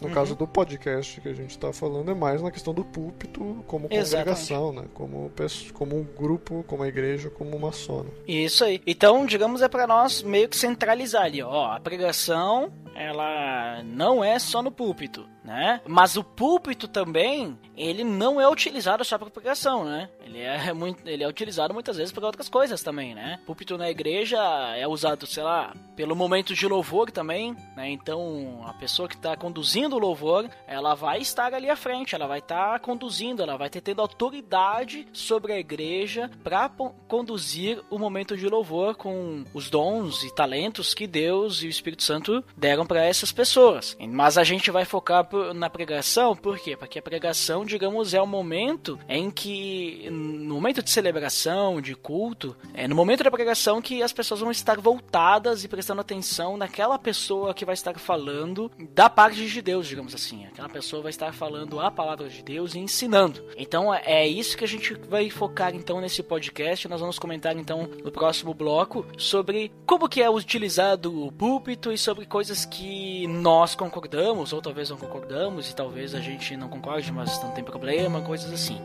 no 0.00 0.08
Uhum. 0.08 0.14
caso 0.14 0.34
do 0.34 0.46
podcast 0.46 1.20
que 1.20 1.28
a 1.28 1.34
gente 1.34 1.50
está 1.50 1.72
falando 1.72 2.10
é 2.10 2.14
mais 2.14 2.42
na 2.42 2.50
questão 2.50 2.74
do 2.74 2.84
púlpito 2.84 3.64
como 3.66 3.86
Exatamente. 3.90 4.10
congregação, 4.36 4.72
né, 4.72 4.84
como 4.94 5.30
como 5.72 5.96
um 5.96 6.04
grupo, 6.04 6.64
como 6.66 6.82
a 6.82 6.88
igreja, 6.88 7.30
como 7.30 7.56
uma 7.56 7.72
só. 7.72 8.02
né? 8.02 8.10
Isso 8.26 8.64
aí. 8.64 8.80
Então, 8.86 9.24
digamos, 9.26 9.62
é 9.62 9.68
pra 9.68 9.86
nós 9.86 10.22
meio 10.22 10.48
que 10.48 10.56
centralizar 10.56 11.24
ali, 11.24 11.42
ó. 11.42 11.72
A 11.72 11.80
pregação, 11.80 12.72
ela 12.94 13.82
não 13.84 14.24
é 14.24 14.38
só 14.38 14.62
no 14.62 14.70
púlpito, 14.70 15.26
né? 15.44 15.80
Mas 15.86 16.16
o 16.16 16.24
púlpito 16.24 16.88
também, 16.88 17.58
ele 17.76 18.02
não 18.02 18.40
é 18.40 18.48
utilizado 18.48 19.04
só 19.04 19.16
para 19.18 19.30
pregação, 19.30 19.84
né? 19.84 20.08
Ele 20.24 20.40
é 20.40 20.72
muito, 20.74 21.06
ele 21.06 21.22
é 21.22 21.28
utilizado 21.28 21.72
muitas 21.74 21.96
vezes 21.96 22.12
para 22.12 22.26
outras 22.26 22.48
coisas 22.48 22.82
também, 22.82 23.14
né? 23.14 23.38
Púlpito 23.46 23.76
na 23.78 23.90
igreja 23.90 24.38
é 24.76 24.86
usado, 24.88 25.26
sei 25.26 25.42
lá, 25.42 25.72
pelo 25.94 26.16
momento 26.16 26.54
de 26.54 26.66
louvor 26.66 27.10
também, 27.10 27.54
né? 27.76 27.90
Então, 27.90 28.60
a 28.66 28.72
pessoa 28.72 29.08
que 29.08 29.14
está 29.16 29.36
conduzindo 29.36 29.85
o 29.94 29.98
louvor, 29.98 30.48
ela 30.66 30.94
vai 30.94 31.20
estar 31.20 31.54
ali 31.54 31.70
à 31.70 31.76
frente, 31.76 32.14
ela 32.14 32.26
vai 32.26 32.38
estar 32.38 32.80
conduzindo, 32.80 33.42
ela 33.42 33.56
vai 33.56 33.70
ter 33.70 33.80
tendo 33.80 34.00
autoridade 34.00 35.06
sobre 35.12 35.52
a 35.52 35.58
igreja 35.58 36.30
para 36.42 36.68
conduzir 37.06 37.82
o 37.90 37.98
momento 37.98 38.36
de 38.36 38.48
louvor 38.48 38.96
com 38.96 39.44
os 39.54 39.70
dons 39.70 40.24
e 40.24 40.34
talentos 40.34 40.94
que 40.94 41.06
Deus 41.06 41.62
e 41.62 41.66
o 41.66 41.70
Espírito 41.70 42.02
Santo 42.02 42.42
deram 42.56 42.86
para 42.86 43.04
essas 43.04 43.32
pessoas. 43.32 43.96
Mas 44.08 44.38
a 44.38 44.44
gente 44.44 44.70
vai 44.70 44.84
focar 44.84 45.26
na 45.54 45.68
pregação, 45.68 46.34
por 46.34 46.58
quê? 46.58 46.76
Porque 46.76 46.98
a 46.98 47.02
pregação, 47.02 47.64
digamos, 47.64 48.14
é 48.14 48.20
o 48.20 48.26
momento 48.26 48.98
em 49.08 49.30
que, 49.30 50.08
no 50.10 50.54
momento 50.54 50.82
de 50.82 50.90
celebração, 50.90 51.80
de 51.80 51.94
culto, 51.94 52.56
é 52.74 52.88
no 52.88 52.94
momento 52.94 53.24
da 53.24 53.30
pregação 53.30 53.82
que 53.82 54.02
as 54.02 54.12
pessoas 54.12 54.40
vão 54.40 54.50
estar 54.50 54.80
voltadas 54.80 55.64
e 55.64 55.68
prestando 55.68 56.00
atenção 56.00 56.56
naquela 56.56 56.98
pessoa 56.98 57.52
que 57.52 57.64
vai 57.64 57.74
estar 57.74 57.98
falando 57.98 58.70
da 58.94 59.10
parte 59.10 59.46
de 59.46 59.62
Deus, 59.62 59.75
digamos 59.82 60.14
assim. 60.14 60.46
Aquela 60.46 60.68
pessoa 60.68 61.02
vai 61.02 61.10
estar 61.10 61.32
falando 61.32 61.80
a 61.80 61.90
palavra 61.90 62.28
de 62.28 62.42
Deus 62.42 62.74
e 62.74 62.78
ensinando. 62.78 63.44
Então 63.56 63.92
é 63.92 64.26
isso 64.26 64.56
que 64.56 64.64
a 64.64 64.68
gente 64.68 64.94
vai 64.94 65.28
focar 65.30 65.74
então 65.74 66.00
nesse 66.00 66.22
podcast. 66.22 66.88
Nós 66.88 67.00
vamos 67.00 67.18
comentar 67.18 67.56
então 67.56 67.88
no 68.04 68.12
próximo 68.12 68.54
bloco 68.54 69.04
sobre 69.18 69.72
como 69.84 70.08
que 70.08 70.22
é 70.22 70.30
utilizado 70.30 71.26
o 71.26 71.32
púlpito 71.32 71.92
e 71.92 71.98
sobre 71.98 72.26
coisas 72.26 72.64
que 72.64 73.26
nós 73.26 73.74
concordamos 73.74 74.52
ou 74.52 74.62
talvez 74.62 74.90
não 74.90 74.96
concordamos 74.96 75.70
e 75.70 75.76
talvez 75.76 76.14
a 76.14 76.20
gente 76.20 76.56
não 76.56 76.68
concorde, 76.68 77.12
mas 77.12 77.42
não 77.42 77.50
tem 77.50 77.64
problema, 77.64 78.20
coisas 78.20 78.52
assim. 78.52 78.80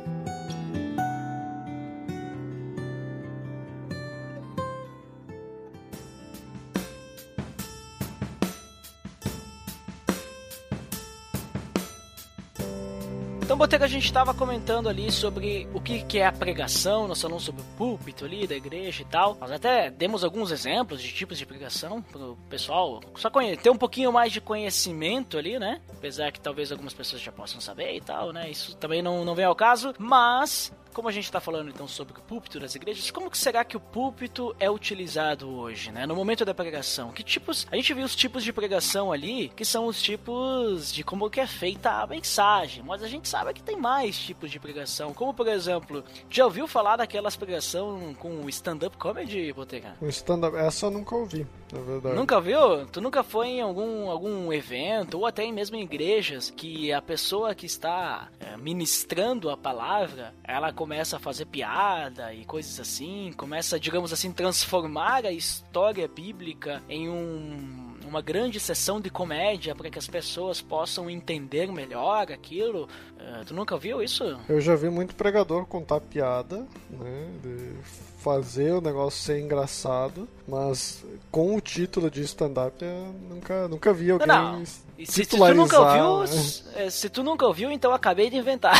Então, 13.51 13.57
Botega, 13.57 13.83
a 13.83 13.87
gente 13.89 14.05
estava 14.05 14.33
comentando 14.33 14.87
ali 14.87 15.11
sobre 15.11 15.67
o 15.73 15.81
que, 15.81 16.03
que 16.03 16.19
é 16.19 16.25
a 16.25 16.31
pregação, 16.31 17.05
nós 17.05 17.21
falamos 17.21 17.43
sobre 17.43 17.61
o 17.61 17.65
púlpito 17.77 18.23
ali 18.23 18.47
da 18.47 18.55
igreja 18.55 19.01
e 19.01 19.05
tal. 19.05 19.35
Nós 19.41 19.51
até 19.51 19.91
demos 19.91 20.23
alguns 20.23 20.51
exemplos 20.51 21.01
de 21.01 21.11
tipos 21.11 21.37
de 21.37 21.45
pregação 21.45 22.01
pro 22.01 22.37
pessoal 22.49 23.01
só 23.17 23.29
ter 23.29 23.69
um 23.69 23.75
pouquinho 23.75 24.09
mais 24.09 24.31
de 24.31 24.39
conhecimento 24.39 25.37
ali, 25.37 25.59
né? 25.59 25.81
Apesar 25.91 26.31
que 26.31 26.39
talvez 26.39 26.71
algumas 26.71 26.93
pessoas 26.93 27.21
já 27.21 27.29
possam 27.29 27.59
saber 27.59 27.93
e 27.93 27.99
tal, 27.99 28.31
né? 28.31 28.49
Isso 28.49 28.73
também 28.77 29.01
não, 29.01 29.25
não 29.25 29.35
vem 29.35 29.43
ao 29.43 29.53
caso, 29.53 29.93
mas 29.99 30.71
como 30.93 31.08
a 31.08 31.12
gente 31.12 31.25
está 31.25 31.39
falando 31.39 31.69
então 31.69 31.88
sobre 31.88 32.17
o 32.17 32.21
púlpito 32.21 32.60
das 32.60 32.75
igrejas, 32.75 33.10
como 33.12 33.30
que 33.30 33.38
será 33.38 33.63
que 33.63 33.77
o 33.77 33.80
púlpito 33.80 34.56
é 34.60 34.69
utilizado 34.69 35.49
hoje, 35.49 35.91
né? 35.91 36.06
No 36.06 36.15
momento 36.15 36.45
da 36.45 36.54
pregação, 36.54 37.12
que 37.12 37.23
tipos? 37.23 37.67
A 37.71 37.75
gente 37.75 37.93
viu 37.93 38.06
os 38.06 38.15
tipos 38.15 38.43
de 38.43 38.54
pregação 38.54 39.12
ali, 39.12 39.49
que 39.56 39.65
são 39.65 39.86
os 39.86 40.01
tipos 40.01 40.91
de 40.91 41.04
como 41.04 41.30
que 41.30 41.39
é 41.39 41.47
feita 41.47 42.01
a 42.01 42.08
mensagem, 42.08 42.84
mas 42.84 43.04
a 43.04 43.08
gente 43.08 43.27
sabe 43.27 43.54
que 43.54 43.63
tem 43.63 43.75
mais 43.75 44.17
tipos 44.17 44.51
de 44.51 44.60
pregação, 44.60 45.13
como 45.13 45.34
por 45.34 45.47
exemplo, 45.47 46.04
já 46.30 46.45
ouviu 46.45 46.67
falar 46.67 46.97
daquelas 46.97 47.36
pregação 47.36 48.13
com 48.19 48.47
stand-up 48.49 48.97
comedy, 48.97 49.51
Botega? 49.54 49.95
Stand-up, 50.04 50.56
essa 50.56 50.86
eu 50.86 50.91
nunca 50.91 51.15
ouvi, 51.15 51.47
verdade. 51.79 52.15
Nunca 52.15 52.39
viu? 52.41 52.86
Tu 52.88 52.99
nunca 53.01 53.23
foi 53.23 53.47
em 53.47 53.62
algum, 53.62 54.10
algum 54.10 54.51
evento, 54.51 55.17
ou 55.17 55.25
até 55.25 55.49
mesmo 55.51 55.75
em 55.75 55.84
igrejas, 55.84 56.49
que 56.49 56.91
a 56.91 57.01
pessoa 57.01 57.55
que 57.55 57.65
está 57.65 58.29
é, 58.39 58.57
ministrando 58.57 59.49
a 59.49 59.57
palavra, 59.57 60.34
ela 60.43 60.73
começa 60.73 61.17
a 61.17 61.19
fazer 61.19 61.45
piada 61.45 62.34
e 62.34 62.45
coisas 62.45 62.79
assim, 62.79 63.34
começa, 63.38 63.79
digamos 63.79 64.12
assim, 64.12 64.31
transformar 64.31 65.25
a 65.25 65.31
história 65.31 66.07
bíblica 66.07 66.81
em 66.89 67.10
um, 67.10 67.95
uma 68.05 68.21
grande 68.21 68.60
sessão 68.60 68.99
de 68.99 69.10
comédia 69.10 69.73
para 69.73 69.89
que 69.89 69.97
as 69.97 70.07
pessoas 70.07 70.62
possam 70.62 71.10
entender 71.10 71.71
melhor 71.71 72.31
aquilo. 72.31 72.88
É, 73.17 73.43
tu 73.45 73.53
nunca 73.53 73.77
viu 73.77 74.01
isso? 74.01 74.23
Eu 74.49 74.60
já 74.60 74.75
vi 74.75 74.89
muito 74.89 75.15
pregador 75.15 75.65
contar 75.65 76.01
piada, 76.01 76.67
né? 76.89 77.29
De 77.41 78.11
fazer 78.21 78.71
o 78.73 78.81
negócio 78.81 79.19
ser 79.19 79.39
engraçado, 79.39 80.27
mas 80.47 81.03
com 81.31 81.55
o 81.55 81.62
título 81.62 82.10
de 82.10 82.21
stand-up 82.21 82.84
eu 82.84 83.15
nunca, 83.27 83.67
nunca 83.67 83.91
vi 83.91 84.12
alguém 84.12 84.27
não. 84.27 84.63
Se, 84.63 84.84
se 85.05 85.25
tu 85.25 85.38
nunca 85.38 85.79
ouviu, 85.79 86.19
né? 86.19 86.27
se, 86.27 86.91
se 86.91 87.10
tu 87.10 87.23
nunca 87.23 87.47
ouviu, 87.47 87.71
então 87.71 87.91
acabei 87.91 88.29
de 88.29 88.38
inventar. 88.38 88.79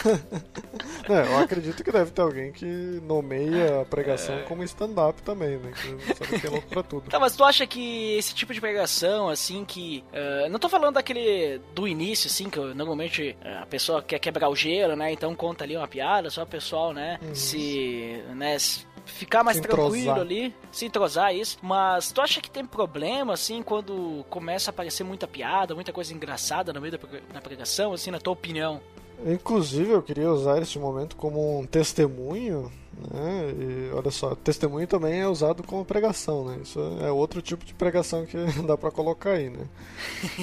É, 1.16 1.26
eu 1.26 1.38
acredito 1.38 1.82
que 1.84 1.92
deve 1.92 2.10
ter 2.10 2.20
alguém 2.20 2.52
que 2.52 2.66
nomeia 3.02 3.82
a 3.82 3.84
pregação 3.84 4.42
como 4.48 4.62
stand-up 4.64 5.22
também, 5.22 5.56
né? 5.56 5.72
Que 5.72 6.14
sabe 6.14 6.40
que 6.40 6.46
é 6.46 6.50
louco 6.50 6.68
pra 6.68 6.82
tudo. 6.82 7.08
Tá, 7.08 7.18
mas 7.18 7.34
tu 7.36 7.44
acha 7.44 7.66
que 7.66 8.16
esse 8.16 8.34
tipo 8.34 8.52
de 8.52 8.60
pregação, 8.60 9.28
assim, 9.28 9.64
que. 9.64 10.04
eh, 10.12 10.48
não 10.48 10.58
tô 10.58 10.68
falando 10.68 10.94
daquele 10.94 11.60
do 11.74 11.86
início, 11.86 12.28
assim, 12.28 12.50
que 12.50 12.58
normalmente 12.58 13.36
eh, 13.40 13.58
a 13.58 13.66
pessoa 13.66 14.02
quer 14.02 14.18
quebrar 14.18 14.48
o 14.48 14.56
gelo, 14.56 14.96
né? 14.96 15.12
Então 15.12 15.34
conta 15.34 15.64
ali 15.64 15.76
uma 15.76 15.88
piada, 15.88 16.28
só 16.28 16.42
o 16.42 16.46
pessoal, 16.46 16.92
né? 16.92 17.18
Se. 17.32 18.22
né? 18.34 18.58
se 18.58 18.86
Ficar 19.06 19.44
mais 19.44 19.60
tranquilo 19.60 20.20
ali, 20.20 20.52
se 20.72 20.84
entrosar 20.84 21.32
isso. 21.32 21.58
Mas 21.62 22.10
tu 22.10 22.20
acha 22.20 22.40
que 22.40 22.50
tem 22.50 22.66
problema, 22.66 23.34
assim, 23.34 23.62
quando 23.62 24.26
começa 24.28 24.70
a 24.70 24.72
aparecer 24.72 25.04
muita 25.04 25.28
piada, 25.28 25.76
muita 25.76 25.92
coisa 25.92 26.12
engraçada 26.12 26.72
no 26.72 26.80
meio 26.80 26.98
da 27.32 27.40
pregação, 27.40 27.92
assim, 27.92 28.10
na 28.10 28.18
tua 28.18 28.32
opinião? 28.32 28.80
Inclusive, 29.24 29.92
eu 29.92 30.02
queria 30.02 30.30
usar 30.30 30.60
esse 30.60 30.78
momento 30.78 31.16
como 31.16 31.60
um 31.60 31.66
testemunho, 31.66 32.70
né? 33.12 33.54
E 33.58 33.90
olha 33.94 34.10
só, 34.10 34.34
testemunho 34.34 34.86
também 34.86 35.20
é 35.20 35.28
usado 35.28 35.62
como 35.62 35.84
pregação, 35.84 36.44
né? 36.44 36.58
Isso 36.62 36.78
é 37.00 37.10
outro 37.10 37.40
tipo 37.40 37.64
de 37.64 37.74
pregação 37.74 38.26
que 38.26 38.36
dá 38.66 38.76
pra 38.76 38.90
colocar 38.90 39.32
aí, 39.32 39.50
né? 39.50 39.66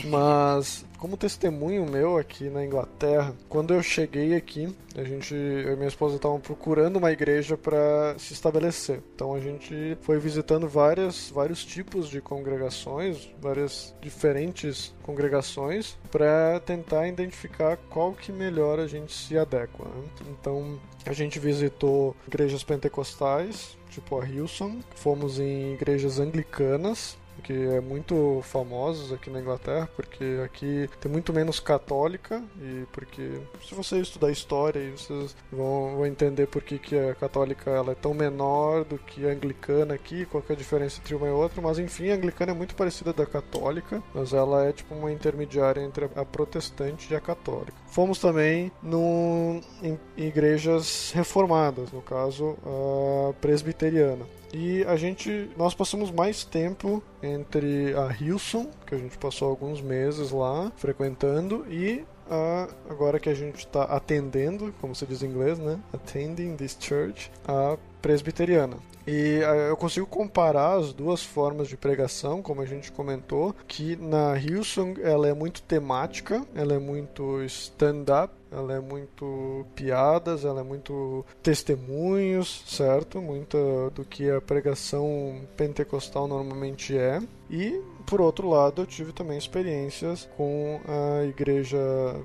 Mas 0.05 0.85
como 1.03 1.17
testemunho 1.17 1.85
meu 1.85 2.17
aqui 2.17 2.49
na 2.49 2.63
Inglaterra, 2.63 3.35
quando 3.49 3.73
eu 3.73 3.83
cheguei 3.83 4.35
aqui, 4.35 4.73
a 4.95 5.03
gente, 5.03 5.35
eu 5.35 5.73
e 5.73 5.75
minha 5.75 5.89
esposa 5.89 6.15
estavam 6.15 6.39
procurando 6.39 6.95
uma 6.95 7.11
igreja 7.11 7.57
para 7.57 8.15
se 8.17 8.31
estabelecer. 8.31 9.01
Então 9.13 9.33
a 9.33 9.39
gente 9.41 9.97
foi 9.99 10.17
visitando 10.17 10.65
várias, 10.65 11.29
vários 11.29 11.65
tipos 11.65 12.07
de 12.07 12.21
congregações, 12.21 13.29
várias 13.41 13.93
diferentes 14.01 14.95
congregações, 15.03 15.97
para 16.09 16.61
tentar 16.61 17.05
identificar 17.05 17.75
qual 17.89 18.13
que 18.13 18.31
melhor 18.31 18.79
a 18.79 18.87
gente 18.87 19.13
se 19.13 19.37
adequa. 19.37 19.83
Né? 19.83 20.03
Então 20.29 20.79
a 21.05 21.11
gente 21.11 21.37
visitou 21.37 22.15
igrejas 22.25 22.63
pentecostais, 22.63 23.77
tipo 23.89 24.21
a 24.21 24.25
Hilson, 24.25 24.79
fomos 24.95 25.37
em 25.37 25.73
igrejas 25.73 26.17
anglicanas, 26.17 27.17
que 27.43 27.53
é 27.53 27.81
muito 27.81 28.39
famosos 28.43 29.11
aqui 29.11 29.29
na 29.29 29.39
Inglaterra, 29.39 29.89
porque 29.95 30.39
aqui 30.43 30.89
tem 30.99 31.11
muito 31.11 31.33
menos 31.33 31.59
católica 31.59 32.41
e 32.61 32.85
porque 32.91 33.41
se 33.61 33.75
você 33.75 33.99
estudar 33.99 34.31
história 34.31 34.81
vocês 34.91 35.35
vão, 35.51 35.95
vão 35.97 36.05
entender 36.05 36.47
por 36.47 36.61
que, 36.61 36.79
que 36.79 36.97
a 36.97 37.15
católica 37.15 37.69
ela 37.69 37.91
é 37.91 37.95
tão 37.95 38.13
menor 38.13 38.83
do 38.83 38.97
que 38.97 39.25
a 39.27 39.31
anglicana 39.31 39.93
aqui, 39.93 40.25
qual 40.25 40.43
é 40.47 40.53
a 40.53 40.55
diferença 40.55 40.99
entre 40.99 41.15
uma 41.15 41.27
e 41.27 41.31
outra, 41.31 41.61
mas 41.61 41.79
enfim, 41.79 42.09
a 42.09 42.15
anglicana 42.15 42.51
é 42.51 42.55
muito 42.55 42.75
parecida 42.75 43.11
da 43.11 43.25
católica, 43.25 44.01
mas 44.13 44.33
ela 44.33 44.65
é 44.65 44.71
tipo 44.71 44.95
uma 44.95 45.11
intermediária 45.11 45.81
entre 45.81 46.09
a 46.15 46.25
protestante 46.25 47.13
e 47.13 47.15
a 47.15 47.19
católica. 47.19 47.73
Fomos 47.87 48.19
também 48.19 48.71
no, 48.81 49.61
em, 49.81 49.99
igrejas 50.15 51.11
reformadas, 51.13 51.91
no 51.91 52.01
caso 52.01 52.57
a 52.65 53.33
presbiteriana. 53.33 54.25
E 54.53 54.83
a 54.83 54.95
gente, 54.95 55.49
nós 55.57 55.73
passamos 55.73 56.11
mais 56.11 56.43
tempo 56.43 57.01
entre 57.23 57.95
a 57.95 58.15
Hilson, 58.15 58.69
que 58.85 58.93
a 58.93 58.97
gente 58.99 59.17
passou 59.17 59.49
alguns 59.49 59.81
meses 59.81 60.29
lá 60.29 60.71
frequentando, 60.75 61.65
e 61.67 62.05
a, 62.29 62.69
agora 62.87 63.19
que 63.19 63.29
a 63.29 63.33
gente 63.33 63.57
está 63.57 63.83
atendendo, 63.85 64.71
como 64.79 64.93
se 64.93 65.07
diz 65.07 65.23
em 65.23 65.27
inglês, 65.27 65.57
né? 65.57 65.79
Attending 65.91 66.55
this 66.55 66.77
church, 66.79 67.31
a 67.47 67.77
presbiteriana. 67.99 68.77
E 69.05 69.39
eu 69.69 69.75
consigo 69.75 70.05
comparar 70.05 70.77
as 70.77 70.93
duas 70.93 71.23
formas 71.23 71.67
de 71.67 71.75
pregação, 71.75 72.41
como 72.41 72.61
a 72.61 72.65
gente 72.65 72.91
comentou, 72.91 73.53
que 73.67 73.95
na 73.97 74.37
Hilson 74.37 74.95
ela 75.01 75.27
é 75.27 75.33
muito 75.33 75.61
temática, 75.61 76.45
ela 76.55 76.73
é 76.73 76.79
muito 76.79 77.43
stand-up, 77.43 78.33
ela 78.51 78.73
é 78.73 78.79
muito 78.79 79.65
piadas, 79.75 80.45
ela 80.45 80.61
é 80.61 80.63
muito 80.63 81.25
testemunhos, 81.41 82.63
certo? 82.67 83.21
Muita 83.21 83.57
do 83.95 84.05
que 84.05 84.29
a 84.29 84.39
pregação 84.39 85.41
pentecostal 85.57 86.27
normalmente 86.27 86.97
é. 86.97 87.19
E 87.49 87.81
por 88.05 88.21
outro 88.21 88.49
lado, 88.49 88.81
eu 88.81 88.85
tive 88.85 89.11
também 89.11 89.37
experiências 89.37 90.29
com 90.37 90.79
a 90.87 91.25
igreja, 91.25 91.77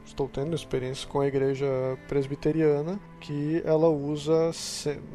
estou 0.04 0.28
tendo 0.28 0.54
experiências 0.54 1.04
com 1.04 1.20
a 1.20 1.26
igreja 1.26 1.66
presbiteriana, 2.08 2.98
que 3.20 3.62
ela 3.64 3.88
usa 3.88 4.50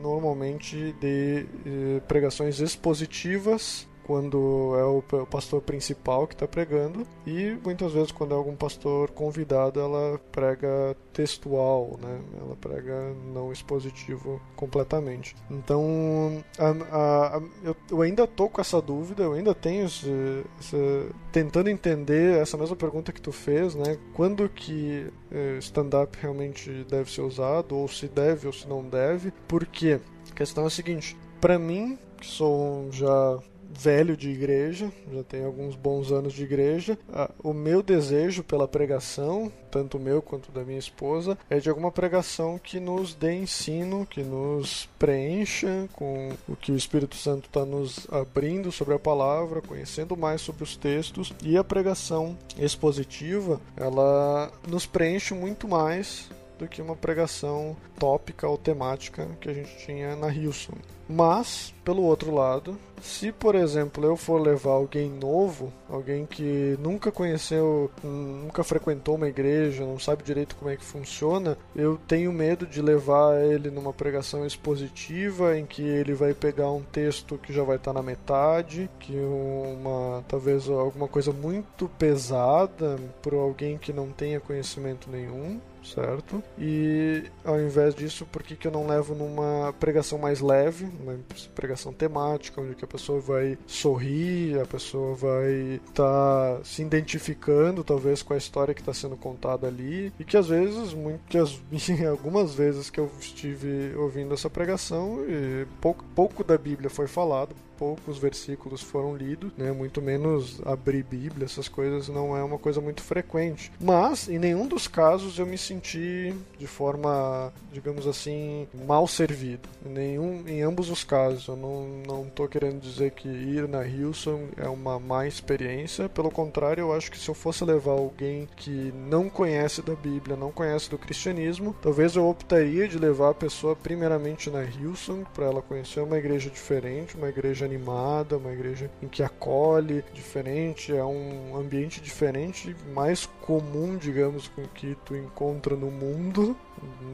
normalmente 0.01 0.93
de 0.99 1.45
eh, 1.65 2.01
pregações 2.07 2.59
expositivas 2.59 3.87
quando 4.05 4.75
é 4.77 4.83
o 4.83 5.25
pastor 5.25 5.61
principal 5.61 6.27
que 6.27 6.33
está 6.33 6.47
pregando 6.47 7.05
e 7.25 7.57
muitas 7.63 7.93
vezes 7.93 8.11
quando 8.11 8.33
é 8.33 8.37
algum 8.37 8.55
pastor 8.55 9.09
convidado 9.11 9.79
ela 9.79 10.19
prega 10.31 10.95
textual, 11.11 11.97
né? 12.01 12.19
Ela 12.39 12.55
prega 12.55 13.13
não 13.33 13.51
expositivo 13.51 14.41
completamente. 14.55 15.35
Então 15.49 16.43
a, 16.57 16.95
a, 16.95 17.37
a, 17.37 17.41
eu, 17.63 17.75
eu, 17.89 18.01
ainda 18.01 18.27
tô 18.27 18.49
com 18.49 18.59
essa 18.59 18.81
dúvida, 18.81 19.23
eu 19.23 19.33
ainda 19.33 19.53
tenho 19.53 19.85
esse, 19.85 20.43
esse, 20.59 21.09
tentando 21.31 21.69
entender 21.69 22.37
essa 22.39 22.57
mesma 22.57 22.75
pergunta 22.75 23.11
que 23.11 23.21
tu 23.21 23.31
fez, 23.31 23.75
né? 23.75 23.97
Quando 24.13 24.49
que 24.49 25.11
eh, 25.31 25.57
stand-up 25.59 26.17
realmente 26.19 26.83
deve 26.89 27.11
ser 27.11 27.21
usado 27.21 27.75
ou 27.75 27.87
se 27.87 28.07
deve 28.07 28.47
ou 28.47 28.53
se 28.53 28.67
não 28.67 28.83
deve? 28.83 29.31
Porque 29.47 29.99
a 30.31 30.33
questão 30.33 30.63
é 30.63 30.67
a 30.67 30.69
seguinte: 30.69 31.17
para 31.39 31.59
mim 31.59 31.97
que 32.17 32.25
sou 32.25 32.89
já 32.91 33.39
velho 33.77 34.15
de 34.15 34.29
igreja, 34.29 34.91
já 35.11 35.23
tenho 35.23 35.45
alguns 35.45 35.75
bons 35.75 36.11
anos 36.11 36.33
de 36.33 36.43
igreja. 36.43 36.97
O 37.43 37.53
meu 37.53 37.81
desejo 37.81 38.43
pela 38.43 38.67
pregação, 38.67 39.51
tanto 39.71 39.99
meu 39.99 40.21
quanto 40.21 40.51
da 40.51 40.63
minha 40.63 40.79
esposa, 40.79 41.37
é 41.49 41.59
de 41.59 41.69
alguma 41.69 41.91
pregação 41.91 42.59
que 42.59 42.79
nos 42.79 43.13
dê 43.13 43.33
ensino, 43.33 44.05
que 44.05 44.21
nos 44.21 44.87
preencha 44.97 45.87
com 45.93 46.31
o 46.47 46.55
que 46.55 46.71
o 46.71 46.77
Espírito 46.77 47.15
Santo 47.15 47.47
está 47.47 47.65
nos 47.65 48.07
abrindo 48.11 48.71
sobre 48.71 48.93
a 48.93 48.99
palavra, 48.99 49.61
conhecendo 49.61 50.15
mais 50.15 50.41
sobre 50.41 50.63
os 50.63 50.75
textos. 50.75 51.33
E 51.43 51.57
a 51.57 51.63
pregação 51.63 52.37
expositiva, 52.57 53.59
ela 53.75 54.51
nos 54.67 54.85
preenche 54.85 55.33
muito 55.33 55.67
mais 55.67 56.29
do 56.63 56.69
que 56.69 56.81
uma 56.81 56.95
pregação 56.95 57.75
tópica 57.99 58.47
ou 58.47 58.57
temática 58.57 59.27
que 59.39 59.49
a 59.49 59.53
gente 59.53 59.77
tinha 59.85 60.15
na 60.15 60.33
Hilson. 60.33 60.73
Mas, 61.07 61.73
pelo 61.83 62.01
outro 62.03 62.33
lado, 62.33 62.77
se 63.01 63.31
por 63.31 63.55
exemplo 63.55 64.05
eu 64.05 64.15
for 64.15 64.41
levar 64.41 64.71
alguém 64.71 65.09
novo, 65.09 65.71
alguém 65.89 66.25
que 66.25 66.77
nunca 66.79 67.11
conheceu, 67.11 67.91
nunca 68.01 68.63
frequentou 68.63 69.15
uma 69.15 69.27
igreja, 69.27 69.85
não 69.85 69.99
sabe 69.99 70.23
direito 70.23 70.55
como 70.55 70.71
é 70.71 70.77
que 70.77 70.85
funciona, 70.85 71.57
eu 71.75 71.99
tenho 72.07 72.31
medo 72.31 72.65
de 72.65 72.81
levar 72.81 73.43
ele 73.43 73.69
numa 73.69 73.91
pregação 73.91 74.45
expositiva 74.45 75.57
em 75.57 75.65
que 75.65 75.81
ele 75.81 76.13
vai 76.13 76.33
pegar 76.33 76.71
um 76.71 76.81
texto 76.81 77.37
que 77.37 77.51
já 77.51 77.63
vai 77.63 77.75
estar 77.75 77.91
na 77.91 78.01
metade, 78.01 78.89
que 78.99 79.13
uma 79.13 80.23
talvez 80.27 80.69
alguma 80.69 81.09
coisa 81.09 81.33
muito 81.33 81.89
pesada 81.99 82.97
para 83.21 83.35
alguém 83.35 83.77
que 83.77 83.91
não 83.91 84.09
tenha 84.09 84.39
conhecimento 84.39 85.09
nenhum 85.11 85.59
certo? 85.83 86.43
E 86.57 87.23
ao 87.43 87.59
invés 87.59 87.93
disso, 87.95 88.25
por 88.25 88.43
que, 88.43 88.55
que 88.55 88.67
eu 88.67 88.71
não 88.71 88.87
levo 88.87 89.13
numa 89.13 89.73
pregação 89.79 90.17
mais 90.17 90.39
leve, 90.39 90.85
uma 91.01 91.17
pregação 91.53 91.93
temática, 91.93 92.61
onde 92.61 92.75
a 92.83 92.87
pessoa 92.87 93.19
vai 93.19 93.57
sorrir, 93.67 94.59
a 94.59 94.65
pessoa 94.65 95.15
vai 95.15 95.79
estar 95.85 96.57
tá 96.57 96.59
se 96.63 96.81
identificando 96.81 97.83
talvez 97.83 98.21
com 98.21 98.33
a 98.33 98.37
história 98.37 98.73
que 98.73 98.81
está 98.81 98.93
sendo 98.93 99.15
contada 99.17 99.67
ali, 99.67 100.11
e 100.19 100.23
que 100.23 100.37
às 100.37 100.47
vezes, 100.47 100.93
muitas, 100.93 101.59
algumas 102.09 102.53
vezes 102.53 102.89
que 102.89 102.99
eu 102.99 103.09
estive 103.19 103.95
ouvindo 103.95 104.33
essa 104.33 104.49
pregação, 104.49 105.23
e 105.27 105.65
pouco, 105.81 106.03
pouco 106.15 106.43
da 106.43 106.57
Bíblia 106.57 106.89
foi 106.89 107.07
falado, 107.07 107.55
poucos 107.83 108.17
versículos 108.17 108.81
foram 108.81 109.13
lidos, 109.13 109.51
né? 109.57 109.73
Muito 109.73 110.01
menos 110.01 110.61
abrir 110.63 111.03
Bíblia, 111.03 111.43
essas 111.43 111.67
coisas 111.67 112.07
não 112.07 112.37
é 112.37 112.41
uma 112.41 112.57
coisa 112.57 112.79
muito 112.79 113.01
frequente. 113.01 113.69
Mas 113.77 114.29
em 114.29 114.39
nenhum 114.39 114.69
dos 114.69 114.87
casos 114.87 115.37
eu 115.37 115.45
me 115.45 115.57
senti 115.57 116.33
de 116.57 116.65
forma, 116.65 117.51
digamos 117.73 118.07
assim, 118.07 118.69
mal 118.87 119.05
servido. 119.05 119.67
Em 119.85 119.89
nenhum, 119.89 120.47
em 120.47 120.61
ambos 120.61 120.89
os 120.89 121.03
casos, 121.03 121.49
eu 121.49 121.57
não 121.57 121.83
não 122.07 122.23
tô 122.29 122.47
querendo 122.47 122.79
dizer 122.79 123.11
que 123.11 123.27
ir 123.27 123.67
na 123.67 123.85
Hilson 123.85 124.47
é 124.55 124.69
uma 124.69 124.97
má 124.97 125.27
experiência. 125.27 126.07
Pelo 126.07 126.31
contrário, 126.31 126.83
eu 126.83 126.93
acho 126.93 127.11
que 127.11 127.17
se 127.17 127.27
eu 127.27 127.35
fosse 127.35 127.65
levar 127.65 127.91
alguém 127.91 128.47
que 128.55 128.93
não 129.09 129.29
conhece 129.29 129.81
da 129.81 129.93
Bíblia, 129.93 130.37
não 130.37 130.53
conhece 130.53 130.89
do 130.89 130.97
cristianismo, 130.97 131.75
talvez 131.81 132.15
eu 132.15 132.29
optaria 132.29 132.87
de 132.87 132.97
levar 132.97 133.31
a 133.31 133.33
pessoa 133.33 133.75
primeiramente 133.75 134.49
na 134.49 134.63
Hilson 134.63 135.25
para 135.33 135.47
ela 135.47 135.61
conhecer 135.61 135.99
uma 135.99 136.17
igreja 136.17 136.49
diferente, 136.49 137.17
uma 137.17 137.27
igreja 137.27 137.65
animada, 137.73 138.37
uma 138.37 138.51
igreja 138.51 138.89
em 139.01 139.07
que 139.07 139.23
acolhe 139.23 140.03
diferente, 140.13 140.95
é 140.95 141.03
um 141.03 141.57
ambiente 141.57 141.99
diferente, 141.99 142.75
mais 142.93 143.25
comum, 143.41 143.97
digamos, 143.97 144.47
com 144.47 144.61
o 144.61 144.67
que 144.67 144.95
tu 145.03 145.15
encontra 145.15 145.75
no 145.75 145.89
mundo, 145.89 146.55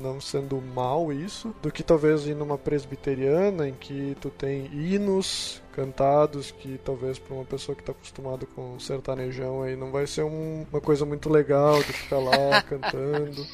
não 0.02 0.20
sendo 0.20 0.62
mal 0.62 1.12
isso, 1.12 1.54
do 1.62 1.72
que 1.72 1.84
talvez 1.84 2.26
ir 2.26 2.36
numa 2.36 2.58
presbiteriana 2.58 3.68
em 3.68 3.74
que 3.74 4.16
tu 4.20 4.30
tem 4.30 4.66
hinos 4.74 5.62
cantados 5.74 6.52
que 6.52 6.80
talvez 6.84 7.18
para 7.18 7.34
uma 7.34 7.46
pessoa 7.46 7.76
que 7.76 7.82
está 7.82 7.94
acostumada 7.94 8.46
com 8.54 8.78
sertanejão 8.80 9.62
aí 9.62 9.78
não 9.78 9.92
vai 9.92 10.06
ser 10.06 10.24
um, 10.24 10.66
uma 10.70 10.82
coisa 10.82 11.06
muito 11.06 11.30
legal 11.30 11.78
de 11.82 11.94
ficar 11.94 12.20
lá 12.20 12.62
cantando. 12.68 13.46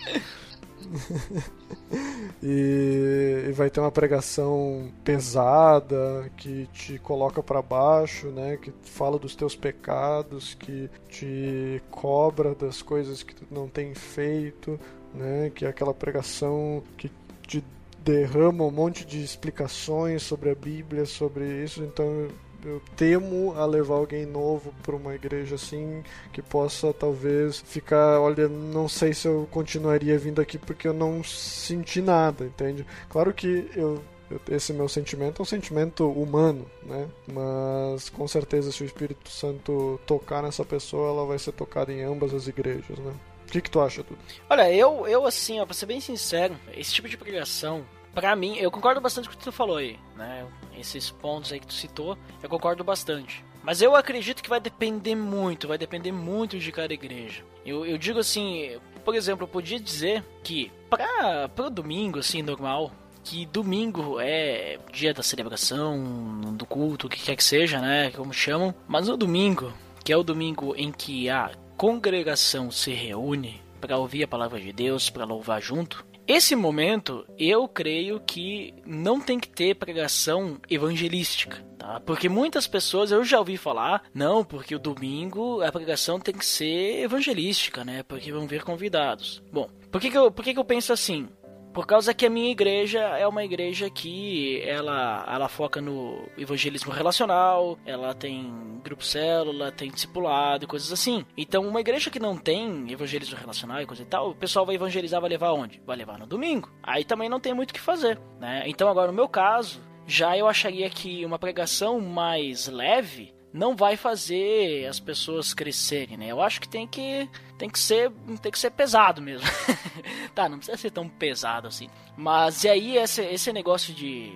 e, 2.41 3.45
e, 3.48 3.52
vai 3.52 3.69
ter 3.69 3.80
uma 3.80 3.91
pregação 3.91 4.91
pesada 5.04 6.32
que 6.38 6.67
te 6.74 7.00
coloca 7.00 7.41
para 7.41 7.62
baixo, 7.62 8.28
né? 8.28 8.58
Que 8.58 8.71
fala 8.84 9.17
dos 9.17 9.36
teus 9.36 9.56
pecados, 9.56 10.54
que 10.54 10.89
te 11.10 11.82
cobra 11.89 12.54
das 12.56 12.82
coisas 12.82 13.24
que 13.24 13.36
tu 13.36 13.45
não 13.52 13.67
tem 13.67 13.93
feito, 13.93 14.80
né? 15.13 15.52
Que 15.54 15.65
é 15.65 15.69
aquela 15.69 15.93
pregação 15.93 16.84
que 16.98 17.12
te 17.48 17.63
derrama 18.04 18.63
um 18.63 18.71
monte 18.71 19.06
de 19.06 19.24
explicações 19.24 20.21
sobre 20.24 20.50
a 20.52 20.56
Bíblia, 20.56 21.06
sobre 21.06 21.63
isso. 21.63 21.84
Então 21.84 22.28
eu 22.63 22.81
temo 22.95 23.53
a 23.57 23.65
levar 23.65 23.95
alguém 23.95 24.25
novo 24.25 24.73
para 24.83 24.95
uma 24.95 25.15
igreja 25.15 25.55
assim 25.55 26.03
que 26.31 26.41
possa 26.41 26.93
talvez 26.93 27.59
ficar, 27.59 28.19
olha, 28.19 28.47
não 28.47 28.87
sei 28.87 29.13
se 29.13 29.27
eu 29.27 29.47
continuaria 29.51 30.17
vindo 30.17 30.41
aqui 30.41 30.57
porque 30.57 30.87
eu 30.87 30.93
não 30.93 31.23
senti 31.23 32.01
nada, 32.01 32.45
entende? 32.45 32.85
Claro 33.09 33.33
que 33.33 33.69
eu 33.75 34.01
esse 34.49 34.73
meu 34.73 34.89
sentimento 34.89 35.41
é 35.41 35.43
um 35.43 35.45
sentimento 35.45 36.09
humano, 36.09 36.65
né? 36.83 37.07
Mas 37.27 38.09
com 38.09 38.27
certeza 38.27 38.71
se 38.71 38.83
o 38.83 38.85
Espírito 38.85 39.29
Santo 39.29 39.99
tocar 40.05 40.41
nessa 40.41 40.65
pessoa, 40.65 41.09
ela 41.09 41.25
vai 41.25 41.37
ser 41.37 41.51
tocada 41.51 41.93
em 41.93 42.01
ambas 42.01 42.33
as 42.33 42.47
igrejas, 42.47 42.97
né? 42.97 43.13
O 43.47 43.51
que, 43.51 43.61
que 43.61 43.69
tu 43.69 43.79
acha, 43.79 44.03
tudo? 44.03 44.17
Olha, 44.49 44.73
eu, 44.73 45.07
eu 45.07 45.25
assim, 45.25 45.59
ó, 45.59 45.65
pra 45.65 45.75
ser 45.75 45.85
bem 45.85 46.01
sincero, 46.01 46.57
esse 46.75 46.91
tipo 46.91 47.07
de 47.07 47.15
pregação, 47.15 47.85
pra 48.15 48.36
mim, 48.36 48.56
eu 48.58 48.71
concordo 48.71 49.01
bastante 49.01 49.28
com 49.28 49.36
o 49.36 49.38
que 49.38 49.43
tu 49.43 49.51
falou 49.51 49.78
aí, 49.78 49.99
né? 50.15 50.47
Esses 50.78 51.12
pontos 51.12 51.51
aí 51.51 51.60
que 51.60 51.67
tu 51.67 51.73
citou, 51.73 52.17
eu 52.41 52.49
concordo 52.49 52.84
bastante. 52.84 53.43
Mas 53.62 53.82
eu 53.82 53.95
acredito 53.95 54.41
que 54.41 54.49
vai 54.49 54.60
depender 54.60 55.15
muito, 55.15 55.67
vai 55.67 55.78
depender 55.78 56.12
muito 56.12 56.58
de 56.58 56.71
cada 56.71 56.93
igreja. 56.93 57.43
Eu, 57.65 57.86
eu 57.86 57.97
digo 57.97 58.19
assim, 58.19 58.80
por 59.04 59.15
exemplo, 59.15 59.43
eu 59.43 59.47
podia 59.47 59.80
dizer 59.80 60.23
que 60.43 60.71
para 60.89 61.65
o 61.65 61.69
domingo, 61.69 62.19
assim, 62.19 62.41
normal, 62.41 62.91
que 63.23 63.45
domingo 63.47 64.19
é 64.19 64.78
dia 64.93 65.13
da 65.13 65.23
celebração, 65.23 66.54
do 66.54 66.65
culto, 66.65 67.08
o 67.08 67.10
que 67.10 67.21
quer 67.21 67.36
que 67.36 67.43
seja, 67.43 67.82
né? 67.82 68.12
Como 68.12 68.32
chamam. 68.32 68.73
Mas 68.88 69.08
no 69.08 69.17
domingo, 69.17 69.73
que 70.04 70.13
é 70.13 70.17
o 70.17 70.23
domingo 70.23 70.75
em 70.78 70.91
que 70.91 71.28
a 71.28 71.51
congregação 71.75 72.69
se 72.69 72.93
reúne 72.93 73.62
para 73.82 73.97
ouvir 73.97 74.23
a 74.23 74.28
palavra 74.28 74.60
de 74.60 74.71
Deus, 74.71 75.10
para 75.10 75.25
louvar 75.25 75.62
junto, 75.62 76.06
esse 76.27 76.55
momento, 76.55 77.25
eu 77.38 77.67
creio 77.67 78.19
que 78.19 78.73
não 78.85 79.21
tem 79.21 79.39
que 79.39 79.47
ter 79.47 79.75
pregação 79.75 80.57
evangelística, 80.69 81.63
tá? 81.77 81.99
Porque 81.99 82.27
muitas 82.27 82.65
pessoas 82.65 83.11
eu 83.11 83.23
já 83.23 83.38
ouvi 83.38 83.57
falar, 83.57 84.03
não, 84.13 84.43
porque 84.43 84.75
o 84.75 84.79
domingo 84.79 85.61
a 85.61 85.71
pregação 85.71 86.19
tem 86.19 86.33
que 86.33 86.45
ser 86.45 87.03
evangelística, 87.03 87.85
né? 87.85 88.01
Porque 88.01 88.31
vão 88.31 88.47
vir 88.47 88.63
convidados. 88.63 89.43
Bom, 89.51 89.69
por 89.91 90.01
que, 90.01 90.09
que, 90.09 90.17
eu, 90.17 90.31
por 90.31 90.43
que, 90.43 90.53
que 90.53 90.59
eu 90.59 90.65
penso 90.65 90.91
assim? 90.91 91.29
Por 91.75 91.85
causa 91.85 92.13
que 92.13 92.25
a 92.25 92.29
minha 92.29 92.49
igreja 92.49 93.01
é 93.01 93.27
uma 93.27 93.43
igreja 93.43 93.89
que 93.89 94.61
ela, 94.61 95.25
ela 95.27 95.49
foca 95.49 95.81
no 95.81 96.25
evangelismo 96.38 96.89
relacional, 96.89 97.77
ela 97.85 98.13
tem 98.13 98.79
grupo 98.81 99.03
célula, 99.03 99.73
tem 99.73 99.91
discipulado 99.91 100.63
e 100.63 100.67
coisas 100.67 100.89
assim. 100.89 101.25
Então, 101.35 101.67
uma 101.67 101.81
igreja 101.81 102.09
que 102.09 102.17
não 102.17 102.38
tem 102.38 102.89
evangelismo 102.89 103.38
relacional 103.38 103.81
e 103.81 103.85
coisa 103.85 104.03
e 104.03 104.05
tal, 104.05 104.29
o 104.29 104.35
pessoal 104.35 104.65
vai 104.65 104.75
evangelizar, 104.75 105.19
vai 105.19 105.29
levar 105.29 105.51
onde? 105.51 105.81
Vai 105.85 105.97
levar 105.97 106.17
no 106.17 106.25
domingo. 106.25 106.71
Aí 106.81 107.03
também 107.03 107.27
não 107.27 107.41
tem 107.41 107.53
muito 107.53 107.71
o 107.71 107.73
que 107.73 107.81
fazer, 107.81 108.17
né? 108.39 108.63
Então, 108.67 108.88
agora 108.88 109.11
no 109.11 109.17
meu 109.17 109.27
caso, 109.27 109.81
já 110.07 110.38
eu 110.38 110.47
acharia 110.47 110.89
que 110.89 111.25
uma 111.25 111.38
pregação 111.38 111.99
mais 111.99 112.69
leve 112.69 113.35
não 113.55 113.73
vai 113.73 113.95
fazer 113.95 114.85
as 114.85 114.99
pessoas 114.99 115.53
crescerem, 115.53 116.17
né? 116.17 116.27
Eu 116.27 116.41
acho 116.41 116.59
que 116.59 116.67
tem 116.67 116.85
que 116.85 117.29
tem 117.57 117.69
que 117.69 117.79
ser 117.79 118.11
tem 118.41 118.51
que 118.51 118.59
ser 118.59 118.69
pesado 118.69 119.21
mesmo. 119.21 119.47
tá, 120.35 120.49
não 120.49 120.57
precisa 120.57 120.77
ser 120.77 120.91
tão 120.91 121.07
pesado 121.07 121.69
assim. 121.69 121.89
Mas 122.17 122.65
e 122.65 122.69
aí 122.69 122.97
esse, 122.97 123.21
esse 123.21 123.53
negócio 123.53 123.93
de, 123.93 124.29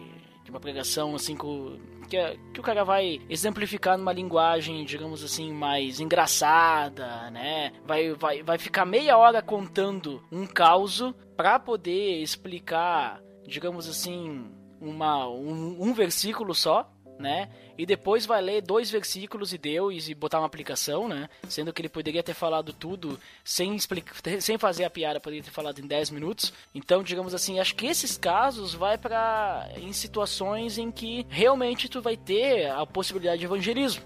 de 0.43 0.49
uma 0.49 0.59
pregação 0.59 1.15
assim 1.15 1.35
com 1.35 1.77
que, 2.07 2.39
que 2.53 2.59
o 2.61 2.63
cara 2.63 2.85
vai 2.85 3.21
exemplificar 3.29 3.97
numa 3.97 4.13
linguagem, 4.13 4.83
digamos 4.85 5.21
assim, 5.21 5.53
mais 5.53 5.99
engraçada, 5.99 7.29
né? 7.29 7.73
Vai, 7.85 8.13
vai, 8.13 8.41
vai 8.41 8.57
ficar 8.57 8.85
meia 8.85 9.17
hora 9.17 9.41
contando 9.41 10.23
um 10.31 10.47
caos 10.47 11.03
para 11.37 11.59
poder 11.59 12.21
explicar, 12.21 13.21
digamos 13.45 13.87
assim, 13.87 14.49
uma, 14.81 15.27
um, 15.27 15.77
um 15.83 15.93
versículo 15.93 16.55
só, 16.55 16.89
né? 17.19 17.49
E 17.77 17.85
depois 17.85 18.25
vai 18.25 18.41
ler 18.41 18.61
dois 18.61 18.89
versículos 18.89 19.53
e 19.53 19.57
deu 19.57 19.91
e 19.91 20.15
botar 20.15 20.39
uma 20.39 20.47
aplicação, 20.47 21.07
né? 21.07 21.29
Sendo 21.47 21.73
que 21.73 21.81
ele 21.81 21.89
poderia 21.89 22.23
ter 22.23 22.33
falado 22.33 22.71
tudo 22.71 23.19
sem 23.43 23.75
explicar, 23.75 24.15
sem 24.41 24.57
fazer 24.57 24.85
a 24.85 24.89
piada, 24.89 25.19
poderia 25.19 25.43
ter 25.43 25.51
falado 25.51 25.79
em 25.79 25.87
10 25.87 26.11
minutos. 26.11 26.53
Então, 26.73 27.03
digamos 27.03 27.33
assim, 27.33 27.59
acho 27.59 27.75
que 27.75 27.85
esses 27.85 28.17
casos 28.17 28.73
vai 28.73 28.97
para 28.97 29.69
em 29.77 29.91
situações 29.91 30.77
em 30.77 30.89
que 30.89 31.25
realmente 31.29 31.89
tu 31.89 32.01
vai 32.01 32.15
ter 32.15 32.71
a 32.71 32.85
possibilidade 32.85 33.39
de 33.39 33.45
evangelismo. 33.45 34.03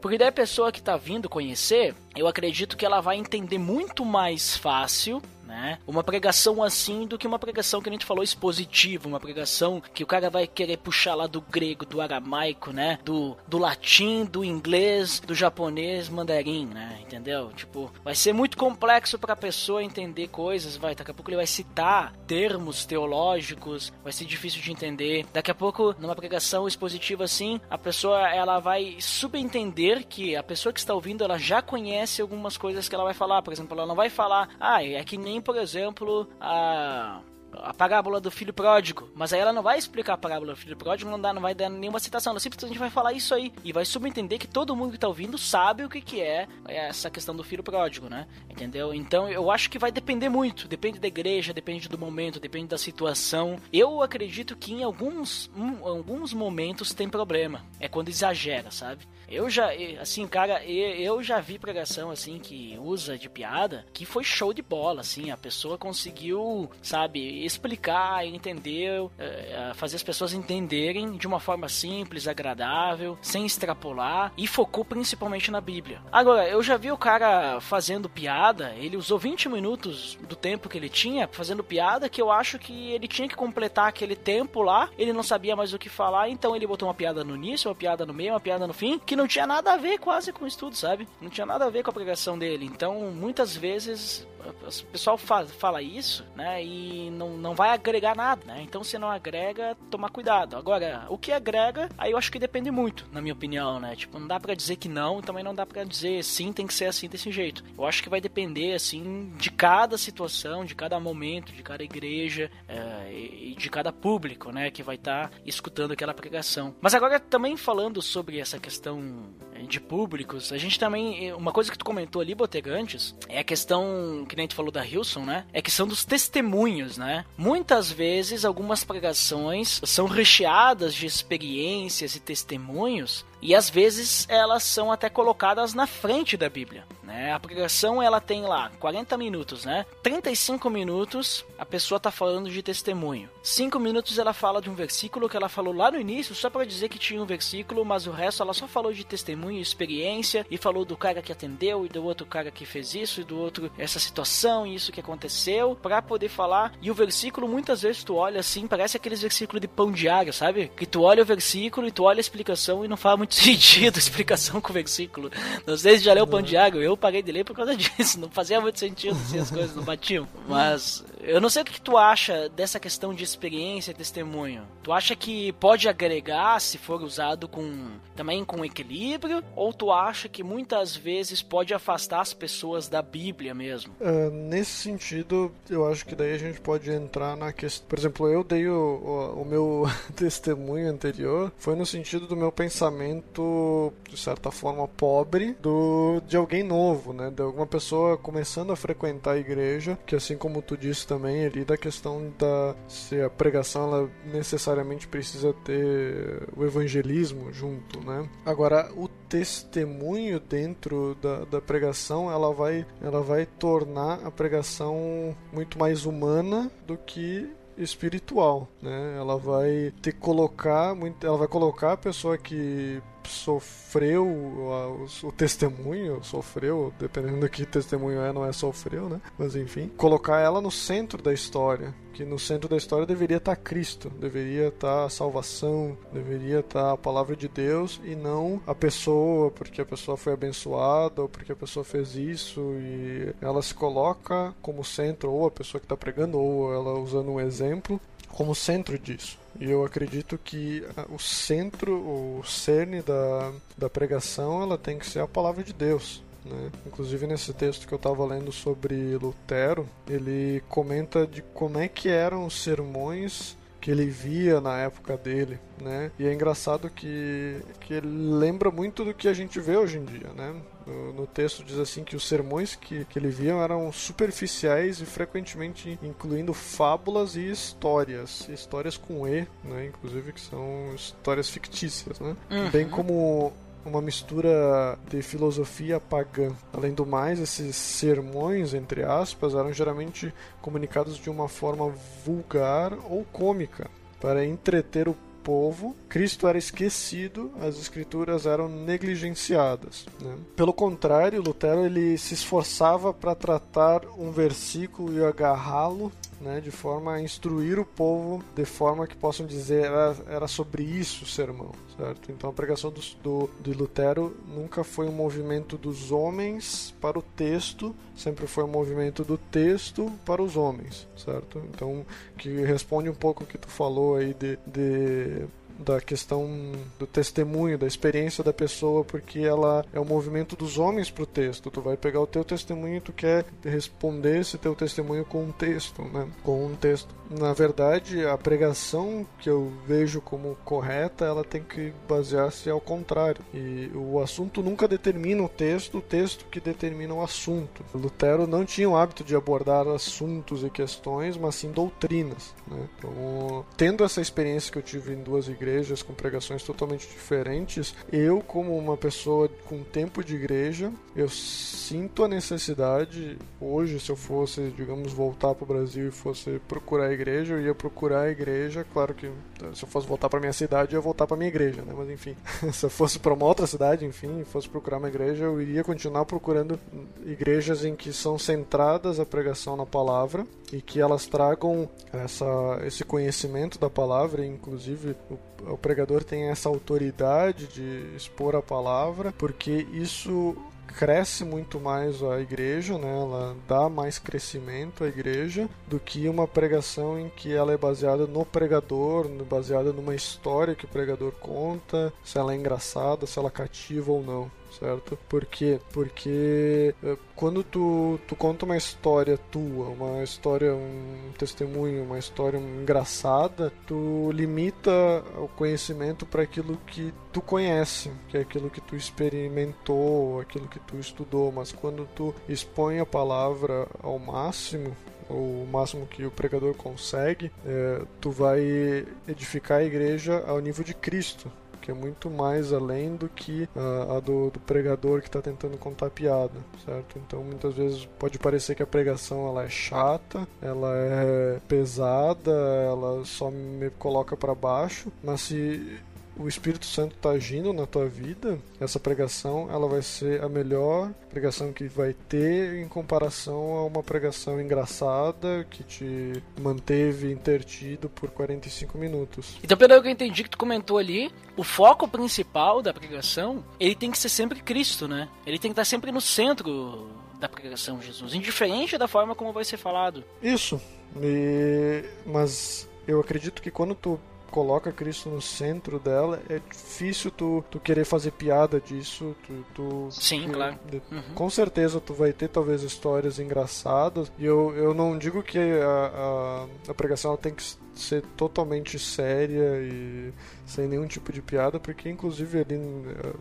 Porque 0.00 0.18
daí 0.18 0.28
a 0.28 0.32
pessoa 0.32 0.72
que 0.72 0.78
está 0.78 0.96
vindo 0.96 1.28
conhecer, 1.28 1.94
eu 2.16 2.26
acredito 2.26 2.76
que 2.76 2.86
ela 2.86 3.00
vai 3.00 3.16
entender 3.16 3.58
muito 3.58 4.04
mais 4.04 4.56
fácil 4.56 5.22
né? 5.46 5.78
Uma 5.86 6.02
pregação 6.02 6.62
assim 6.62 7.06
do 7.06 7.16
que 7.16 7.26
uma 7.26 7.38
pregação 7.38 7.80
que 7.80 7.88
a 7.88 7.92
gente 7.92 8.04
falou 8.04 8.22
expositiva, 8.22 9.08
uma 9.08 9.20
pregação 9.20 9.82
que 9.94 10.02
o 10.02 10.06
cara 10.06 10.28
vai 10.28 10.46
querer 10.46 10.76
puxar 10.78 11.14
lá 11.14 11.26
do 11.26 11.40
grego, 11.40 11.86
do 11.86 12.00
aramaico, 12.00 12.72
né? 12.72 12.98
Do, 13.04 13.36
do 13.46 13.56
latim, 13.56 14.24
do 14.24 14.44
inglês, 14.44 15.20
do 15.20 15.34
japonês, 15.34 16.08
mandarim, 16.08 16.66
né? 16.66 16.98
Entendeu? 17.00 17.52
Tipo, 17.52 17.90
vai 18.04 18.14
ser 18.14 18.32
muito 18.32 18.56
complexo 18.56 19.18
para 19.18 19.32
a 19.32 19.36
pessoa 19.36 19.82
entender 19.82 20.28
coisas, 20.28 20.76
vai, 20.76 20.94
daqui 20.94 21.10
a 21.10 21.14
pouco 21.14 21.30
ele 21.30 21.36
vai 21.36 21.46
citar 21.46 22.12
termos 22.26 22.84
teológicos, 22.84 23.92
vai 24.02 24.12
ser 24.12 24.24
difícil 24.24 24.60
de 24.60 24.72
entender. 24.72 25.26
Daqui 25.32 25.50
a 25.50 25.54
pouco, 25.54 25.94
numa 25.98 26.16
pregação 26.16 26.66
expositiva 26.66 27.24
assim, 27.24 27.60
a 27.70 27.78
pessoa 27.78 28.28
ela 28.28 28.58
vai 28.58 28.96
subentender 28.98 30.04
que 30.04 30.34
a 30.34 30.42
pessoa 30.42 30.72
que 30.72 30.80
está 30.80 30.92
ouvindo, 30.92 31.22
ela 31.22 31.38
já 31.38 31.62
conhece 31.62 32.05
algumas 32.22 32.56
coisas 32.56 32.88
que 32.88 32.94
ela 32.94 33.04
vai 33.04 33.14
falar, 33.14 33.42
por 33.42 33.52
exemplo, 33.52 33.76
ela 33.76 33.86
não 33.86 33.94
vai 33.94 34.08
falar: 34.10 34.48
"Ah, 34.60 34.82
é 34.82 35.02
que 35.04 35.16
nem 35.16 35.40
por 35.40 35.56
exemplo, 35.56 36.28
a 36.40 37.20
a 37.56 37.72
parábola 37.72 38.20
do 38.20 38.30
filho 38.30 38.52
pródigo. 38.52 39.08
Mas 39.14 39.32
aí 39.32 39.40
ela 39.40 39.52
não 39.52 39.62
vai 39.62 39.78
explicar 39.78 40.14
a 40.14 40.18
parábola 40.18 40.52
do 40.52 40.58
filho 40.58 40.76
pródigo, 40.76 41.10
não, 41.10 41.20
dá, 41.20 41.32
não 41.32 41.42
vai 41.42 41.54
dar 41.54 41.68
nenhuma 41.68 41.98
citação. 41.98 42.32
Ela 42.32 42.40
simplesmente 42.40 42.78
vai 42.78 42.90
falar 42.90 43.12
isso 43.12 43.34
aí. 43.34 43.52
E 43.64 43.72
vai 43.72 43.84
subentender 43.84 44.38
que 44.38 44.46
todo 44.46 44.76
mundo 44.76 44.92
que 44.92 44.98
tá 44.98 45.08
ouvindo 45.08 45.38
sabe 45.38 45.84
o 45.84 45.88
que, 45.88 46.00
que 46.00 46.20
é 46.20 46.46
essa 46.66 47.10
questão 47.10 47.34
do 47.34 47.44
filho 47.44 47.62
pródigo, 47.62 48.08
né? 48.08 48.26
Entendeu? 48.48 48.94
Então 48.94 49.28
eu 49.28 49.50
acho 49.50 49.70
que 49.70 49.78
vai 49.78 49.90
depender 49.90 50.28
muito. 50.28 50.68
Depende 50.68 50.98
da 50.98 51.08
igreja, 51.08 51.52
depende 51.52 51.88
do 51.88 51.98
momento, 51.98 52.40
depende 52.40 52.68
da 52.68 52.78
situação. 52.78 53.58
Eu 53.72 54.02
acredito 54.02 54.56
que 54.56 54.72
em 54.72 54.82
alguns, 54.82 55.50
em 55.56 55.78
alguns 55.82 56.32
momentos 56.32 56.92
tem 56.94 57.08
problema. 57.08 57.64
É 57.80 57.88
quando 57.88 58.08
exagera, 58.08 58.70
sabe? 58.70 59.06
Eu 59.28 59.50
já, 59.50 59.70
assim, 60.00 60.26
cara, 60.28 60.64
eu 60.64 61.22
já 61.22 61.40
vi 61.40 61.58
pregação, 61.58 62.10
assim, 62.10 62.38
que 62.38 62.78
usa 62.80 63.18
de 63.18 63.28
piada, 63.28 63.84
que 63.92 64.04
foi 64.04 64.22
show 64.22 64.52
de 64.52 64.62
bola, 64.62 65.00
assim, 65.00 65.30
a 65.30 65.36
pessoa 65.36 65.76
conseguiu, 65.76 66.70
sabe, 66.80 67.44
explicar, 67.46 68.26
entender, 68.26 69.08
eh, 69.18 69.72
fazer 69.74 69.96
as 69.96 70.02
pessoas 70.02 70.32
entenderem 70.32 71.16
de 71.16 71.26
uma 71.26 71.40
forma 71.40 71.68
simples, 71.68 72.28
agradável, 72.28 73.18
sem 73.22 73.46
extrapolar, 73.46 74.32
e 74.36 74.46
focou 74.46 74.84
principalmente 74.84 75.50
na 75.50 75.60
Bíblia. 75.60 76.02
Agora, 76.10 76.48
eu 76.48 76.62
já 76.62 76.76
vi 76.76 76.90
o 76.90 76.98
cara 76.98 77.60
fazendo 77.60 78.08
piada, 78.08 78.74
ele 78.76 78.96
usou 78.96 79.18
20 79.18 79.48
minutos 79.48 80.18
do 80.28 80.36
tempo 80.36 80.68
que 80.68 80.76
ele 80.76 80.88
tinha 80.88 81.28
fazendo 81.28 81.62
piada, 81.62 82.08
que 82.08 82.20
eu 82.20 82.30
acho 82.30 82.58
que 82.58 82.90
ele 82.92 83.08
tinha 83.08 83.28
que 83.28 83.36
completar 83.36 83.88
aquele 83.88 84.16
tempo 84.16 84.62
lá, 84.62 84.88
ele 84.98 85.12
não 85.12 85.22
sabia 85.22 85.56
mais 85.56 85.72
o 85.72 85.78
que 85.78 85.88
falar, 85.88 86.28
então 86.28 86.54
ele 86.54 86.66
botou 86.66 86.88
uma 86.88 86.94
piada 86.94 87.24
no 87.24 87.36
início, 87.36 87.68
uma 87.68 87.74
piada 87.74 88.04
no 88.04 88.14
meio, 88.14 88.32
uma 88.32 88.40
piada 88.40 88.66
no 88.66 88.72
fim, 88.72 88.98
que 88.98 89.16
não 89.16 89.26
tinha 89.26 89.46
nada 89.46 89.72
a 89.72 89.76
ver 89.76 89.98
quase 89.98 90.32
com 90.32 90.44
o 90.44 90.48
estudo, 90.48 90.76
sabe? 90.76 91.08
Não 91.20 91.30
tinha 91.30 91.46
nada 91.46 91.64
a 91.64 91.70
ver 91.70 91.82
com 91.82 91.90
a 91.90 91.94
pregação 91.94 92.38
dele. 92.38 92.66
Então, 92.66 93.10
muitas 93.12 93.56
vezes 93.56 94.26
o 94.50 94.86
pessoal 94.86 95.16
fala, 95.18 95.82
isso, 95.82 96.24
né? 96.34 96.62
E 96.64 97.10
não, 97.10 97.36
não 97.36 97.54
vai 97.54 97.70
agregar 97.70 98.16
nada, 98.16 98.44
né? 98.46 98.62
Então, 98.62 98.82
se 98.82 98.98
não 98.98 99.10
agrega, 99.10 99.76
tomar 99.90 100.10
cuidado. 100.10 100.56
Agora, 100.56 101.06
o 101.08 101.18
que 101.18 101.32
agrega, 101.32 101.88
aí 101.96 102.12
eu 102.12 102.18
acho 102.18 102.30
que 102.30 102.38
depende 102.38 102.70
muito, 102.70 103.06
na 103.12 103.20
minha 103.20 103.34
opinião, 103.34 103.80
né? 103.80 103.94
Tipo, 103.96 104.18
não 104.18 104.26
dá 104.26 104.38
para 104.38 104.54
dizer 104.54 104.76
que 104.76 104.88
não, 104.88 105.20
também 105.20 105.44
não 105.44 105.54
dá 105.54 105.64
para 105.66 105.84
dizer 105.84 106.22
sim, 106.24 106.52
tem 106.52 106.66
que 106.66 106.74
ser 106.74 106.86
assim 106.86 107.08
desse 107.08 107.30
jeito. 107.30 107.64
Eu 107.76 107.84
acho 107.84 108.02
que 108.02 108.08
vai 108.08 108.20
depender, 108.20 108.74
assim, 108.74 109.32
de 109.36 109.50
cada 109.50 109.98
situação, 109.98 110.64
de 110.64 110.74
cada 110.74 110.98
momento, 110.98 111.52
de 111.52 111.62
cada 111.62 111.82
igreja 111.82 112.50
é, 112.68 113.12
e 113.12 113.54
de 113.56 113.70
cada 113.70 113.92
público, 113.92 114.50
né? 114.50 114.70
Que 114.70 114.82
vai 114.82 114.96
estar 114.96 115.28
tá 115.28 115.36
escutando 115.44 115.92
aquela 115.92 116.14
pregação. 116.14 116.74
Mas 116.80 116.94
agora, 116.94 117.18
também 117.18 117.56
falando 117.56 118.02
sobre 118.02 118.38
essa 118.38 118.58
questão 118.58 119.26
de 119.64 119.80
públicos, 119.80 120.52
a 120.52 120.58
gente 120.58 120.78
também. 120.78 121.32
Uma 121.32 121.52
coisa 121.52 121.70
que 121.70 121.78
tu 121.78 121.84
comentou 121.84 122.20
ali, 122.20 122.34
Botegantes, 122.34 123.14
é 123.28 123.38
a 123.38 123.44
questão 123.44 124.24
que 124.28 124.36
nem 124.36 124.44
a 124.44 124.46
gente 124.46 124.54
falou 124.54 124.70
da 124.70 124.84
Hilson, 124.84 125.24
né? 125.24 125.44
É 125.52 125.62
que 125.62 125.70
são 125.70 125.86
dos 125.86 126.04
testemunhos, 126.04 126.98
né? 126.98 127.24
Muitas 127.36 127.90
vezes 127.90 128.44
algumas 128.44 128.84
pregações 128.84 129.80
são 129.84 130.06
recheadas 130.06 130.94
de 130.94 131.06
experiências 131.06 132.16
e 132.16 132.20
testemunhos 132.20 133.24
e 133.40 133.54
às 133.54 133.70
vezes 133.70 134.26
elas 134.28 134.62
são 134.62 134.90
até 134.90 135.08
colocadas 135.08 135.74
na 135.74 135.86
frente 135.86 136.36
da 136.36 136.48
Bíblia. 136.48 136.84
Né? 137.16 137.32
A 137.32 137.40
pregação 137.40 138.02
ela 138.02 138.20
tem 138.20 138.42
lá 138.42 138.70
40 138.78 139.16
minutos, 139.16 139.64
né? 139.64 139.86
35 140.02 140.68
minutos 140.68 141.46
a 141.58 141.64
pessoa 141.64 141.96
está 141.96 142.10
falando 142.10 142.50
de 142.50 142.62
testemunho. 142.62 143.30
5 143.42 143.78
minutos 143.78 144.18
ela 144.18 144.34
fala 144.34 144.60
de 144.60 144.68
um 144.68 144.74
versículo 144.74 145.28
que 145.28 145.36
ela 145.36 145.48
falou 145.48 145.74
lá 145.74 145.90
no 145.90 145.98
início, 145.98 146.34
só 146.34 146.50
para 146.50 146.66
dizer 146.66 146.90
que 146.90 146.98
tinha 146.98 147.22
um 147.22 147.24
versículo, 147.24 147.84
mas 147.84 148.06
o 148.06 148.10
resto 148.10 148.42
ela 148.42 148.52
só 148.52 148.68
falou 148.68 148.92
de 148.92 149.02
testemunho 149.02 149.58
e 149.58 149.62
experiência 149.62 150.46
e 150.50 150.58
falou 150.58 150.84
do 150.84 150.94
cara 150.94 151.22
que 151.22 151.32
atendeu 151.32 151.86
e 151.86 151.88
do 151.88 152.04
outro 152.04 152.26
cara 152.26 152.50
que 152.50 152.66
fez 152.66 152.94
isso 152.94 153.22
e 153.22 153.24
do 153.24 153.38
outro 153.38 153.70
essa 153.78 153.98
situação 153.98 154.66
e 154.66 154.74
isso 154.74 154.92
que 154.92 155.00
aconteceu 155.00 155.74
para 155.74 156.02
poder 156.02 156.28
falar. 156.28 156.74
E 156.82 156.90
o 156.90 156.94
versículo 156.94 157.48
muitas 157.48 157.80
vezes 157.80 158.04
tu 158.04 158.16
olha 158.16 158.40
assim, 158.40 158.66
parece 158.66 158.98
aqueles 158.98 159.22
versículos 159.22 159.62
de 159.62 159.68
pão 159.68 159.90
diário, 159.90 160.34
sabe? 160.34 160.70
Que 160.76 160.84
tu 160.84 161.00
olha 161.00 161.22
o 161.22 161.26
versículo 161.26 161.86
e 161.86 161.92
tu 161.92 162.04
olha 162.04 162.18
a 162.18 162.20
explicação 162.20 162.84
e 162.84 162.88
não 162.88 162.96
fala 162.98 163.16
muito 163.16 163.32
sentido 163.36 163.96
a 163.96 163.98
explicação 163.98 164.60
com 164.60 164.70
o 164.70 164.74
versículo. 164.74 165.30
Não 165.66 165.78
sei 165.78 165.96
se 165.96 166.04
já 166.04 166.12
leu 166.12 166.24
o 166.24 166.26
Pão 166.26 166.42
de 166.42 166.56
Água, 166.56 166.82
eu 166.82 166.96
paguei 167.06 167.22
de 167.22 167.30
ler 167.30 167.44
por 167.44 167.54
causa 167.54 167.74
disso. 167.76 168.18
Não 168.18 168.28
fazia 168.28 168.60
muito 168.60 168.78
sentido 168.78 169.16
se 169.16 169.38
as 169.38 169.50
coisas 169.50 169.74
não 169.76 169.84
batiam. 169.84 170.26
Mas 170.48 171.04
eu 171.20 171.40
não 171.40 171.48
sei 171.48 171.62
o 171.62 171.64
que 171.64 171.80
tu 171.80 171.96
acha 171.96 172.48
dessa 172.48 172.78
questão 172.78 173.14
de 173.14 173.22
experiência 173.22 173.90
e 173.90 173.94
testemunho. 173.94 174.62
Tu 174.82 174.92
acha 174.92 175.16
que 175.16 175.52
pode 175.54 175.88
agregar 175.88 176.60
se 176.60 176.78
for 176.78 177.02
usado 177.02 177.48
com 177.48 177.96
também 178.14 178.44
com 178.44 178.64
equilíbrio? 178.64 179.42
Ou 179.54 179.72
tu 179.72 179.92
acha 179.92 180.28
que 180.28 180.42
muitas 180.42 180.96
vezes 180.96 181.42
pode 181.42 181.74
afastar 181.74 182.20
as 182.20 182.32
pessoas 182.32 182.88
da 182.88 183.02
Bíblia 183.02 183.54
mesmo? 183.54 183.92
Uh, 184.00 184.30
nesse 184.30 184.70
sentido, 184.70 185.52
eu 185.68 185.86
acho 185.86 186.06
que 186.06 186.14
daí 186.14 186.32
a 186.32 186.38
gente 186.38 186.60
pode 186.60 186.90
entrar 186.90 187.36
na 187.36 187.52
questão. 187.52 187.86
Por 187.88 187.98
exemplo, 187.98 188.28
eu 188.28 188.42
dei 188.42 188.66
o, 188.68 188.72
o, 188.72 189.42
o 189.42 189.44
meu 189.44 189.84
testemunho 190.16 190.88
anterior, 190.88 191.52
foi 191.58 191.76
no 191.76 191.84
sentido 191.84 192.26
do 192.26 192.36
meu 192.36 192.50
pensamento, 192.50 193.92
de 194.08 194.16
certa 194.16 194.50
forma, 194.50 194.88
pobre, 194.88 195.52
do, 195.60 196.22
de 196.26 196.36
alguém 196.36 196.62
novo, 196.62 196.85
né? 197.12 197.30
De 197.30 197.42
alguma 197.42 197.66
pessoa 197.66 198.16
começando 198.16 198.72
a 198.72 198.76
frequentar 198.76 199.32
a 199.32 199.38
igreja, 199.38 199.98
que 200.06 200.14
assim 200.14 200.36
como 200.36 200.62
tu 200.62 200.76
disse 200.76 201.06
também 201.06 201.44
ali, 201.44 201.64
da 201.64 201.76
questão 201.76 202.32
da 202.38 202.74
se 202.88 203.20
a 203.20 203.30
pregação 203.30 203.84
ela 203.84 204.10
necessariamente 204.32 205.08
precisa 205.08 205.52
ter 205.64 206.48
o 206.56 206.64
evangelismo 206.64 207.52
junto, 207.52 208.00
né? 208.04 208.28
Agora, 208.44 208.90
o 208.96 209.08
testemunho 209.28 210.38
dentro 210.38 211.16
da, 211.20 211.44
da 211.44 211.60
pregação, 211.60 212.30
ela 212.30 212.52
vai, 212.52 212.86
ela 213.02 213.22
vai 213.22 213.46
tornar 213.46 214.20
a 214.24 214.30
pregação 214.30 215.36
muito 215.52 215.78
mais 215.78 216.06
humana 216.06 216.70
do 216.86 216.96
que 216.96 217.50
espiritual, 217.76 218.68
né? 218.80 219.16
Ela 219.18 219.36
vai 219.36 219.92
te 220.00 220.12
colocar, 220.12 220.96
ela 221.22 221.36
vai 221.36 221.48
colocar 221.48 221.92
a 221.92 221.96
pessoa 221.96 222.38
que 222.38 223.02
sofreu 223.26 224.26
o, 224.26 225.32
testemunho, 225.36 226.22
sofreu, 226.22 226.92
dependendo 226.98 227.40
do 227.40 227.48
que 227.48 227.66
testemunho 227.66 228.20
é, 228.20 228.32
não 228.32 228.44
é 228.44 228.52
sofreu, 228.52 229.08
né? 229.08 229.20
Mas 229.38 229.56
enfim, 229.56 229.88
colocar 229.96 230.40
ela 230.40 230.60
no 230.60 230.70
centro 230.70 231.22
da 231.22 231.32
história, 231.32 231.94
que 232.12 232.24
no 232.24 232.38
centro 232.38 232.68
da 232.68 232.76
história 232.76 233.04
deveria 233.04 233.36
estar 233.36 233.56
Cristo, 233.56 234.08
deveria 234.08 234.68
estar 234.68 235.04
a 235.04 235.10
salvação, 235.10 235.96
deveria 236.12 236.60
estar 236.60 236.92
a 236.92 236.96
palavra 236.96 237.36
de 237.36 237.46
Deus 237.48 238.00
e 238.04 238.14
não 238.14 238.60
a 238.66 238.74
pessoa, 238.74 239.50
porque 239.50 239.80
a 239.80 239.84
pessoa 239.84 240.16
foi 240.16 240.32
abençoada 240.32 241.22
ou 241.22 241.28
porque 241.28 241.52
a 241.52 241.56
pessoa 241.56 241.84
fez 241.84 242.16
isso 242.16 242.60
e 242.80 243.34
ela 243.40 243.60
se 243.60 243.74
coloca 243.74 244.54
como 244.62 244.82
centro, 244.84 245.30
ou 245.30 245.46
a 245.46 245.50
pessoa 245.50 245.78
que 245.78 245.84
está 245.84 245.96
pregando, 245.96 246.38
ou 246.38 246.72
ela 246.72 246.98
usando 246.98 247.30
um 247.30 247.40
exemplo, 247.40 248.00
como 248.36 248.54
centro 248.54 248.98
disso. 248.98 249.38
E 249.58 249.70
eu 249.70 249.82
acredito 249.82 250.36
que 250.36 250.84
o 251.08 251.18
centro, 251.18 251.96
o 251.96 252.42
cerne 252.44 253.00
da, 253.00 253.50
da 253.78 253.88
pregação, 253.88 254.62
ela 254.62 254.76
tem 254.76 254.98
que 254.98 255.06
ser 255.06 255.20
a 255.20 255.26
palavra 255.26 255.64
de 255.64 255.72
Deus. 255.72 256.22
Né? 256.44 256.70
Inclusive 256.86 257.26
nesse 257.26 257.54
texto 257.54 257.88
que 257.88 257.94
eu 257.94 257.96
estava 257.96 258.26
lendo 258.26 258.52
sobre 258.52 259.16
Lutero, 259.16 259.88
ele 260.06 260.62
comenta 260.68 261.26
de 261.26 261.40
como 261.40 261.78
é 261.78 261.88
que 261.88 262.10
eram 262.10 262.44
os 262.44 262.62
sermões 262.62 263.56
que 263.80 263.90
ele 263.90 264.04
via 264.04 264.60
na 264.60 264.78
época 264.80 265.16
dele, 265.16 265.58
né? 265.80 266.10
E 266.18 266.26
é 266.26 266.34
engraçado 266.34 266.90
que, 266.90 267.60
que 267.80 267.94
ele 267.94 268.08
lembra 268.08 268.68
muito 268.68 269.04
do 269.04 269.14
que 269.14 269.28
a 269.28 269.32
gente 269.32 269.60
vê 269.60 269.76
hoje 269.76 269.98
em 269.98 270.04
dia, 270.04 270.28
né? 270.34 270.54
No, 270.86 271.12
no 271.12 271.26
texto 271.26 271.64
diz 271.64 271.78
assim 271.78 272.04
que 272.04 272.14
os 272.14 272.26
sermões 272.26 272.76
que, 272.76 273.04
que 273.06 273.18
ele 273.18 273.28
via 273.28 273.54
eram 273.54 273.90
superficiais 273.90 275.00
e 275.00 275.06
frequentemente 275.06 275.98
incluindo 276.02 276.54
fábulas 276.54 277.34
e 277.34 277.50
histórias, 277.50 278.48
histórias 278.48 278.96
com 278.96 279.26
E, 279.26 279.46
né? 279.64 279.86
Inclusive 279.86 280.32
que 280.32 280.40
são 280.40 280.94
histórias 280.94 281.48
fictícias, 281.48 282.20
né? 282.20 282.36
Uhum. 282.50 282.70
Bem 282.70 282.88
como 282.88 283.52
uma 283.86 284.02
mistura 284.02 284.98
de 285.08 285.22
filosofia 285.22 286.00
pagã. 286.00 286.52
Além 286.72 286.92
do 286.92 287.06
mais, 287.06 287.38
esses 287.38 287.76
sermões, 287.76 288.74
entre 288.74 289.04
aspas, 289.04 289.54
eram 289.54 289.72
geralmente 289.72 290.34
comunicados 290.60 291.16
de 291.16 291.30
uma 291.30 291.48
forma 291.48 291.88
vulgar 292.24 292.92
ou 293.08 293.24
cômica, 293.32 293.88
para 294.20 294.44
entreter 294.44 295.08
o 295.08 295.16
povo, 295.46 295.94
Cristo 296.08 296.48
era 296.48 296.58
esquecido, 296.58 297.52
as 297.60 297.78
escrituras 297.78 298.46
eram 298.46 298.68
negligenciadas. 298.68 300.04
Né? 300.20 300.34
Pelo 300.56 300.72
contrário, 300.72 301.40
Lutero 301.40 301.86
ele 301.86 302.18
se 302.18 302.34
esforçava 302.34 303.14
para 303.14 303.32
tratar 303.32 304.02
um 304.18 304.32
versículo 304.32 305.16
e 305.16 305.24
agarrá-lo 305.24 306.10
né, 306.40 306.60
de 306.60 306.70
forma 306.70 307.14
a 307.14 307.22
instruir 307.22 307.78
o 307.78 307.84
povo, 307.84 308.42
de 308.54 308.64
forma 308.64 309.06
que 309.06 309.16
possam 309.16 309.46
dizer 309.46 309.84
era, 309.84 310.16
era 310.28 310.48
sobre 310.48 310.82
isso 310.82 311.24
o 311.24 311.26
sermão, 311.26 311.72
certo? 311.96 312.30
Então 312.30 312.50
a 312.50 312.52
pregação 312.52 312.90
do, 312.90 313.00
do, 313.22 313.50
de 313.60 313.72
Lutero 313.72 314.36
nunca 314.46 314.84
foi 314.84 315.06
um 315.06 315.12
movimento 315.12 315.76
dos 315.76 316.12
homens 316.12 316.94
para 317.00 317.18
o 317.18 317.22
texto, 317.22 317.94
sempre 318.14 318.46
foi 318.46 318.64
um 318.64 318.68
movimento 318.68 319.24
do 319.24 319.38
texto 319.38 320.10
para 320.24 320.42
os 320.42 320.56
homens, 320.56 321.08
certo? 321.16 321.62
Então 321.70 322.04
que 322.36 322.48
responde 322.62 323.08
um 323.08 323.14
pouco 323.14 323.44
o 323.44 323.46
que 323.46 323.58
tu 323.58 323.68
falou 323.68 324.16
aí 324.16 324.34
de, 324.34 324.58
de 324.66 325.46
da 325.78 326.00
questão 326.00 326.72
do 326.98 327.06
testemunho, 327.06 327.78
da 327.78 327.86
experiência 327.86 328.42
da 328.42 328.52
pessoa, 328.52 329.04
porque 329.04 329.40
ela 329.40 329.84
é 329.92 330.00
o 330.00 330.04
movimento 330.04 330.56
dos 330.56 330.78
homens 330.78 331.10
para 331.10 331.22
o 331.22 331.26
texto. 331.26 331.70
Tu 331.70 331.80
vai 331.80 331.96
pegar 331.96 332.20
o 332.20 332.26
teu 332.26 332.44
testemunho 332.44 332.96
e 332.96 333.00
tu 333.00 333.12
quer 333.12 333.44
responder 333.64 334.40
esse 334.40 334.58
teu 334.58 334.74
testemunho 334.74 335.24
com 335.24 335.44
um 335.44 335.52
texto, 335.52 336.02
né? 336.02 336.28
Com 336.42 336.66
um 336.66 336.74
texto. 336.74 337.14
Na 337.30 337.52
verdade, 337.52 338.24
a 338.24 338.38
pregação 338.38 339.26
que 339.40 339.50
eu 339.50 339.72
vejo 339.86 340.20
como 340.20 340.56
correta, 340.64 341.24
ela 341.24 341.42
tem 341.42 341.62
que 341.62 341.92
basear-se 342.08 342.70
ao 342.70 342.80
contrário. 342.80 343.44
E 343.52 343.90
o 343.94 344.20
assunto 344.20 344.62
nunca 344.62 344.86
determina 344.86 345.42
o 345.42 345.48
texto, 345.48 345.98
o 345.98 346.00
texto 346.00 346.44
que 346.50 346.60
determina 346.60 347.14
o 347.14 347.22
assunto. 347.22 347.84
Lutero 347.94 348.46
não 348.46 348.64
tinha 348.64 348.88
o 348.88 348.96
hábito 348.96 349.24
de 349.24 349.34
abordar 349.34 349.88
assuntos 349.88 350.62
e 350.62 350.70
questões, 350.70 351.36
mas 351.36 351.56
sim 351.56 351.72
doutrinas. 351.72 352.54
Né? 352.66 352.88
Então, 352.96 353.64
tendo 353.76 354.04
essa 354.04 354.20
experiência 354.20 354.70
que 354.70 354.78
eu 354.78 354.82
tive 354.82 355.12
em 355.12 355.22
duas 355.22 355.48
igrejas, 355.48 355.65
igrejas 355.66 356.02
com 356.02 356.14
pregações 356.14 356.62
totalmente 356.62 357.08
diferentes, 357.08 357.94
eu, 358.12 358.40
como 358.40 358.78
uma 358.78 358.96
pessoa 358.96 359.48
com 359.66 359.82
tempo 359.82 360.22
de 360.22 360.36
igreja, 360.36 360.92
eu 361.14 361.28
sinto 361.28 362.22
a 362.22 362.28
necessidade, 362.28 363.36
hoje, 363.60 363.98
se 363.98 364.10
eu 364.10 364.16
fosse, 364.16 364.72
digamos, 364.76 365.12
voltar 365.12 365.54
para 365.54 365.64
o 365.64 365.66
Brasil 365.66 366.08
e 366.08 366.10
fosse 366.10 366.60
procurar 366.68 367.06
a 367.06 367.12
igreja, 367.12 367.54
eu 367.54 367.62
ia 367.62 367.74
procurar 367.74 368.22
a 368.22 368.30
igreja, 368.30 368.86
claro 368.92 369.12
que 369.14 369.30
se 369.74 369.84
eu 369.84 369.88
fosse 369.88 370.06
voltar 370.06 370.28
para 370.28 370.38
minha 370.38 370.52
cidade, 370.52 370.94
eu 370.94 370.98
ia 370.98 371.02
voltar 371.02 371.26
para 371.26 371.36
minha 371.36 371.48
igreja, 371.48 371.82
né? 371.82 371.92
Mas 371.96 372.10
enfim, 372.10 372.36
se 372.72 372.86
eu 372.86 372.90
fosse 372.90 373.18
para 373.18 373.34
uma 373.34 373.46
outra 373.46 373.66
cidade, 373.66 374.04
enfim, 374.04 374.44
fosse 374.44 374.68
procurar 374.68 374.98
uma 374.98 375.08
igreja, 375.08 375.44
eu 375.44 375.60
iria 375.60 375.82
continuar 375.82 376.24
procurando 376.24 376.78
igrejas 377.24 377.84
em 377.84 377.96
que 377.96 378.12
são 378.12 378.38
centradas 378.38 379.18
a 379.18 379.26
pregação 379.26 379.76
na 379.76 379.86
palavra 379.86 380.46
e 380.72 380.80
que 380.80 381.00
elas 381.00 381.26
tragam 381.26 381.88
essa, 382.12 382.80
esse 382.84 383.04
conhecimento 383.04 383.78
da 383.78 383.88
palavra, 383.88 384.44
inclusive 384.44 385.16
o 385.30 385.36
o 385.66 385.76
pregador 385.76 386.22
tem 386.24 386.50
essa 386.50 386.68
autoridade 386.68 387.66
de 387.66 388.16
expor 388.16 388.54
a 388.54 388.62
palavra, 388.62 389.32
porque 389.36 389.86
isso 389.92 390.56
cresce 390.86 391.44
muito 391.44 391.78
mais 391.78 392.22
a 392.22 392.40
igreja, 392.40 392.96
né? 392.96 393.20
ela 393.20 393.56
dá 393.68 393.88
mais 393.88 394.18
crescimento 394.18 395.04
à 395.04 395.08
igreja 395.08 395.68
do 395.86 396.00
que 396.00 396.28
uma 396.28 396.48
pregação 396.48 397.18
em 397.18 397.28
que 397.28 397.52
ela 397.52 397.72
é 397.72 397.76
baseada 397.76 398.26
no 398.26 398.44
pregador, 398.44 399.28
baseada 399.44 399.92
numa 399.92 400.14
história 400.14 400.74
que 400.74 400.84
o 400.84 400.88
pregador 400.88 401.32
conta, 401.32 402.12
se 402.24 402.38
ela 402.38 402.54
é 402.54 402.56
engraçada, 402.56 403.26
se 403.26 403.38
ela 403.38 403.50
cativa 403.50 404.10
ou 404.10 404.22
não 404.22 404.50
certo? 404.78 405.18
Por 405.28 405.44
quê? 405.44 405.80
Porque 405.92 406.94
eh, 407.02 407.16
quando 407.34 407.62
tu, 407.62 408.18
tu 408.26 408.36
conta 408.36 408.64
uma 408.64 408.76
história 408.76 409.38
tua, 409.50 409.88
uma 409.88 410.22
história, 410.22 410.74
um 410.74 411.32
testemunho, 411.38 412.04
uma 412.04 412.18
história 412.18 412.58
engraçada, 412.58 413.72
tu 413.86 414.30
limita 414.32 414.90
o 415.36 415.48
conhecimento 415.48 416.26
para 416.26 416.42
aquilo 416.42 416.76
que 416.86 417.12
tu 417.32 417.40
conhece, 417.40 418.10
que 418.28 418.36
é 418.36 418.40
aquilo 418.40 418.70
que 418.70 418.80
tu 418.80 418.96
experimentou, 418.96 420.40
aquilo 420.40 420.68
que 420.68 420.80
tu 420.80 420.98
estudou, 420.98 421.52
mas 421.52 421.72
quando 421.72 422.08
tu 422.14 422.34
expõe 422.48 422.98
a 422.98 423.06
palavra 423.06 423.86
ao 424.02 424.18
máximo, 424.18 424.96
o 425.28 425.66
máximo 425.70 426.06
que 426.06 426.24
o 426.24 426.30
pregador 426.30 426.74
consegue, 426.74 427.50
é, 427.64 428.02
tu 428.20 428.30
vai 428.30 429.06
edificar 429.26 429.80
a 429.80 429.84
igreja 429.84 430.44
ao 430.46 430.60
nível 430.60 430.84
de 430.84 430.94
Cristo, 430.94 431.50
que 431.86 431.92
é 431.92 431.94
muito 431.94 432.28
mais 432.28 432.72
além 432.72 433.14
do 433.14 433.28
que 433.28 433.68
a, 433.76 434.16
a 434.16 434.20
do, 434.20 434.50
do, 434.50 434.58
pregador 434.58 435.20
que 435.20 435.28
está 435.28 435.40
tentando 435.40 435.78
contar 435.78 436.10
piada, 436.10 436.58
certo? 436.84 437.16
Então 437.24 437.44
muitas 437.44 437.74
vezes 437.74 438.04
pode 438.18 438.40
parecer 438.40 438.74
que 438.74 438.82
a 438.82 438.86
pregação 438.86 439.46
ela 439.46 439.62
é 439.62 439.68
chata, 439.68 440.48
ela 440.60 440.92
é 440.96 441.60
pesada, 441.68 442.50
ela 442.50 443.24
só 443.24 443.52
me 443.52 443.88
coloca 443.90 444.36
para 444.36 444.52
baixo, 444.52 445.12
mas 445.22 445.42
se 445.42 446.00
o 446.38 446.48
Espírito 446.48 446.86
Santo 446.86 447.14
está 447.16 447.30
agindo 447.30 447.72
na 447.72 447.86
tua 447.86 448.06
vida, 448.06 448.58
essa 448.80 449.00
pregação 449.00 449.68
ela 449.70 449.88
vai 449.88 450.02
ser 450.02 450.42
a 450.42 450.48
melhor 450.48 451.10
pregação 451.30 451.72
que 451.72 451.88
vai 451.88 452.12
ter 452.12 452.76
em 452.76 452.88
comparação 452.88 453.76
a 453.76 453.84
uma 453.84 454.02
pregação 454.02 454.60
engraçada 454.60 455.66
que 455.70 455.82
te 455.82 456.42
manteve 456.60 457.32
intertido 457.32 458.08
por 458.08 458.30
45 458.30 458.98
minutos. 458.98 459.56
Então, 459.62 459.76
pelo 459.76 460.00
que 460.00 460.08
eu 460.08 460.12
entendi 460.12 460.42
que 460.44 460.50
tu 460.50 460.58
comentou 460.58 460.98
ali, 460.98 461.30
o 461.56 461.64
foco 461.64 462.06
principal 462.06 462.82
da 462.82 462.92
pregação, 462.92 463.64
ele 463.80 463.94
tem 463.94 464.10
que 464.10 464.18
ser 464.18 464.28
sempre 464.28 464.60
Cristo, 464.60 465.08
né? 465.08 465.28
Ele 465.46 465.58
tem 465.58 465.70
que 465.70 465.72
estar 465.72 465.84
sempre 465.84 466.12
no 466.12 466.20
centro 466.20 467.08
da 467.40 467.48
pregação 467.48 467.98
de 467.98 468.06
Jesus, 468.06 468.34
indiferente 468.34 468.96
da 468.96 469.08
forma 469.08 469.34
como 469.34 469.52
vai 469.52 469.64
ser 469.64 469.76
falado. 469.76 470.24
Isso. 470.42 470.80
E... 471.20 472.04
Mas 472.24 472.88
eu 473.06 473.20
acredito 473.20 473.62
que 473.62 473.70
quando 473.70 473.94
tu 473.94 474.18
coloca 474.50 474.92
Cristo 474.92 475.28
no 475.28 475.40
centro 475.40 475.98
dela, 475.98 476.40
é 476.48 476.58
difícil 476.58 477.30
tu, 477.30 477.64
tu 477.70 477.78
querer 477.80 478.04
fazer 478.04 478.32
piada 478.32 478.80
disso. 478.80 479.34
Tu, 479.46 479.64
tu 479.74 480.08
Sim, 480.10 480.48
claro. 480.50 480.78
Uhum. 481.10 481.22
Com 481.34 481.50
certeza 481.50 482.00
tu 482.00 482.14
vai 482.14 482.32
ter 482.32 482.48
talvez 482.48 482.82
histórias 482.82 483.38
engraçadas. 483.38 484.30
E 484.38 484.44
eu, 484.44 484.74
eu 484.76 484.94
não 484.94 485.18
digo 485.18 485.42
que 485.42 485.58
a, 485.58 486.66
a, 486.86 486.90
a 486.90 486.94
pregação 486.94 487.36
tem 487.36 487.54
que 487.54 487.62
ser 487.94 488.22
totalmente 488.36 488.98
séria 488.98 489.80
e 489.82 490.32
sem 490.66 490.86
nenhum 490.86 491.06
tipo 491.06 491.32
de 491.32 491.40
piada, 491.40 491.78
porque 491.78 492.08
inclusive 492.08 492.60
ali 492.60 492.80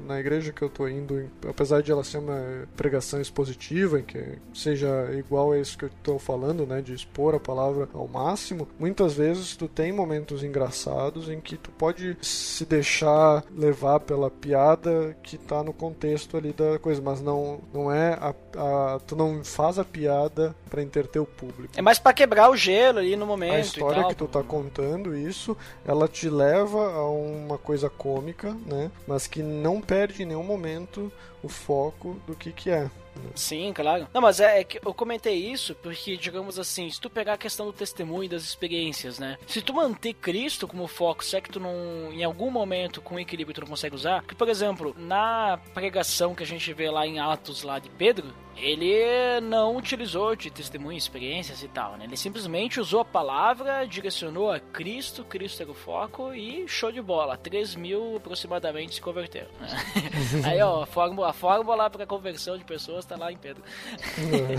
na 0.07 0.19
igreja 0.19 0.53
que 0.53 0.61
eu 0.61 0.69
tô 0.69 0.88
indo, 0.88 1.30
apesar 1.47 1.82
de 1.82 1.91
ela 1.91 2.03
ser 2.03 2.19
uma 2.19 2.67
pregação 2.78 3.19
expositiva, 3.19 4.01
que 4.01 4.38
seja 4.53 5.09
igual 5.17 5.51
a 5.51 5.59
isso 5.59 5.78
que 5.78 5.86
eu 5.86 5.89
tô 6.03 6.19
falando, 6.19 6.65
né, 6.65 6.82
de 6.82 6.93
expor 6.93 7.36
a 7.36 7.39
palavra 7.39 7.89
ao 7.93 8.07
máximo, 8.07 8.67
muitas 8.80 9.13
vezes 9.13 9.55
tu 9.55 9.67
tem 9.67 9.91
momentos 9.91 10.43
engraçados 10.43 11.30
em 11.30 11.41
que 11.41 11.57
tu 11.57 11.71
pode 11.71 12.17
se 12.21 12.65
deixar 12.65 13.43
levar 13.55 13.99
pela 13.99 14.30
piada 14.30 15.17
que 15.23 15.38
tá 15.38 15.63
no 15.63 15.73
contexto 15.73 16.38
ali 16.38 16.53
da 16.53 16.78
coisa, 16.80 17.01
mas 17.01 17.21
não 17.21 17.59
não 17.73 17.91
é 17.91 18.13
a, 18.13 18.34
a 18.57 18.99
tu 18.99 19.15
não 19.15 19.43
faz 19.43 19.80
a 19.80 19.84
piada 19.84 20.55
para 20.69 20.82
interter 20.82 21.19
o 21.19 21.26
público. 21.26 21.73
É 21.76 21.82
mais 21.82 21.99
para 21.99 22.13
quebrar 22.13 22.49
o 22.49 22.55
gelo 22.55 22.99
ali 22.99 23.15
no 23.15 23.26
momento. 23.26 23.53
A 23.53 23.59
história 23.59 24.03
que 24.05 24.15
tu 24.15 24.28
tá 24.28 24.43
contando 24.43 25.15
isso, 25.15 25.57
ela 25.86 26.07
te 26.07 26.30
leva 26.30 26.91
a 26.91 27.09
uma 27.22 27.57
coisa 27.57 27.89
cômica, 27.89 28.55
né? 28.66 28.91
Mas 29.07 29.28
que 29.28 29.41
não 29.41 29.82
perde 29.82 30.24
em 30.24 30.26
nenhum 30.26 30.43
momento 30.43 31.11
o 31.43 31.49
foco 31.49 32.20
do 32.26 32.36
que 32.36 32.51
que 32.51 32.70
é. 32.70 32.89
Sim, 33.34 33.72
claro. 33.74 34.07
Não, 34.13 34.22
mas 34.22 34.39
é, 34.39 34.59
é, 34.59 34.63
que 34.63 34.80
eu 34.86 34.93
comentei 34.93 35.36
isso 35.36 35.76
porque, 35.76 36.18
digamos 36.18 36.59
assim, 36.59 36.89
se 36.89 36.99
tu 36.99 37.09
pegar 37.09 37.34
a 37.34 37.38
questão 37.38 37.66
do 37.66 37.74
testemunho 37.74 38.30
das 38.30 38.43
experiências, 38.43 39.20
né? 39.20 39.38
Se 39.47 39.61
tu 39.61 39.74
manter 39.74 40.13
Cristo 40.13 40.68
como 40.68 40.88
foco, 40.88 41.24
se 41.24 41.36
é 41.36 41.41
que 41.41 41.49
tu 41.49 41.59
não, 41.59 42.11
em 42.11 42.24
algum 42.24 42.51
momento, 42.51 43.01
com 43.01 43.20
equilíbrio, 43.20 43.55
tu 43.55 43.61
não 43.61 43.68
consegue 43.68 43.95
usar, 43.95 44.24
que, 44.24 44.36
por 44.36 44.49
exemplo, 44.49 44.95
na 44.97 45.59
pregação 45.74 46.36
que 46.36 46.43
a 46.43 46.47
gente 46.47 46.74
vê 46.74 46.89
lá 46.89 47.05
em 47.07 47.20
Atos 47.20 47.63
lá 47.63 47.80
de 47.80 47.89
Pedro, 47.89 48.34
ele 48.58 49.41
não 49.41 49.76
utilizou 49.76 50.36
de 50.36 50.49
testemunho, 50.49 50.97
experiências 50.97 51.62
e 51.62 51.68
tal, 51.68 51.97
né? 51.97 52.06
Ele 52.06 52.18
simplesmente 52.18 52.80
usou 52.80 53.01
a 53.01 53.06
palavra, 53.06 53.86
direcionou 53.86 54.51
a 54.51 54.60
Cristo, 54.60 55.24
Cristo 55.24 55.62
era 55.62 55.72
o 55.72 55.74
foco 55.74 56.34
e 56.34 56.68
show 56.68 56.91
de 56.91 57.01
bola. 57.01 57.38
3 57.38 57.76
mil 57.76 58.16
aproximadamente 58.16 58.95
se 58.95 59.01
converteram. 59.01 59.49
Né? 59.60 59.68
Aí, 60.45 60.62
ó, 60.62 60.84
a 60.84 60.86
fórmula, 60.86 61.30
a 61.30 61.34
fórmula 61.34 61.89
para 61.89 62.06
conversão 62.06 62.58
de 62.58 62.64
pessoas 62.64 63.06
tá 63.06 63.16
lá 63.16 63.32
em 63.32 63.38
Pedro. 63.38 63.64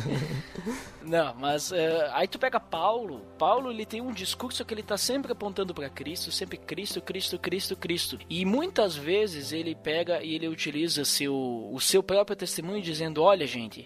não, 1.02 1.34
mas 1.34 1.70
uh, 1.70 1.76
aí 2.12 2.28
tu 2.28 2.38
pega 2.38 2.58
Paulo. 2.60 3.22
Paulo, 3.38 3.70
ele 3.70 3.86
tem 3.86 4.00
um 4.00 4.12
discurso 4.12 4.64
que 4.64 4.74
ele 4.74 4.82
tá 4.82 4.96
sempre 4.96 5.32
apontando 5.32 5.74
para 5.74 5.88
Cristo, 5.88 6.30
sempre 6.30 6.56
Cristo, 6.56 7.00
Cristo, 7.00 7.38
Cristo, 7.38 7.76
Cristo. 7.76 8.18
E 8.28 8.44
muitas 8.44 8.96
vezes 8.96 9.52
ele 9.52 9.74
pega 9.74 10.22
e 10.22 10.34
ele 10.34 10.48
utiliza 10.48 11.04
seu, 11.04 11.34
o 11.72 11.80
seu 11.80 12.02
próprio 12.02 12.36
testemunho 12.36 12.82
dizendo: 12.82 13.22
olha, 13.22 13.46
gente, 13.46 13.85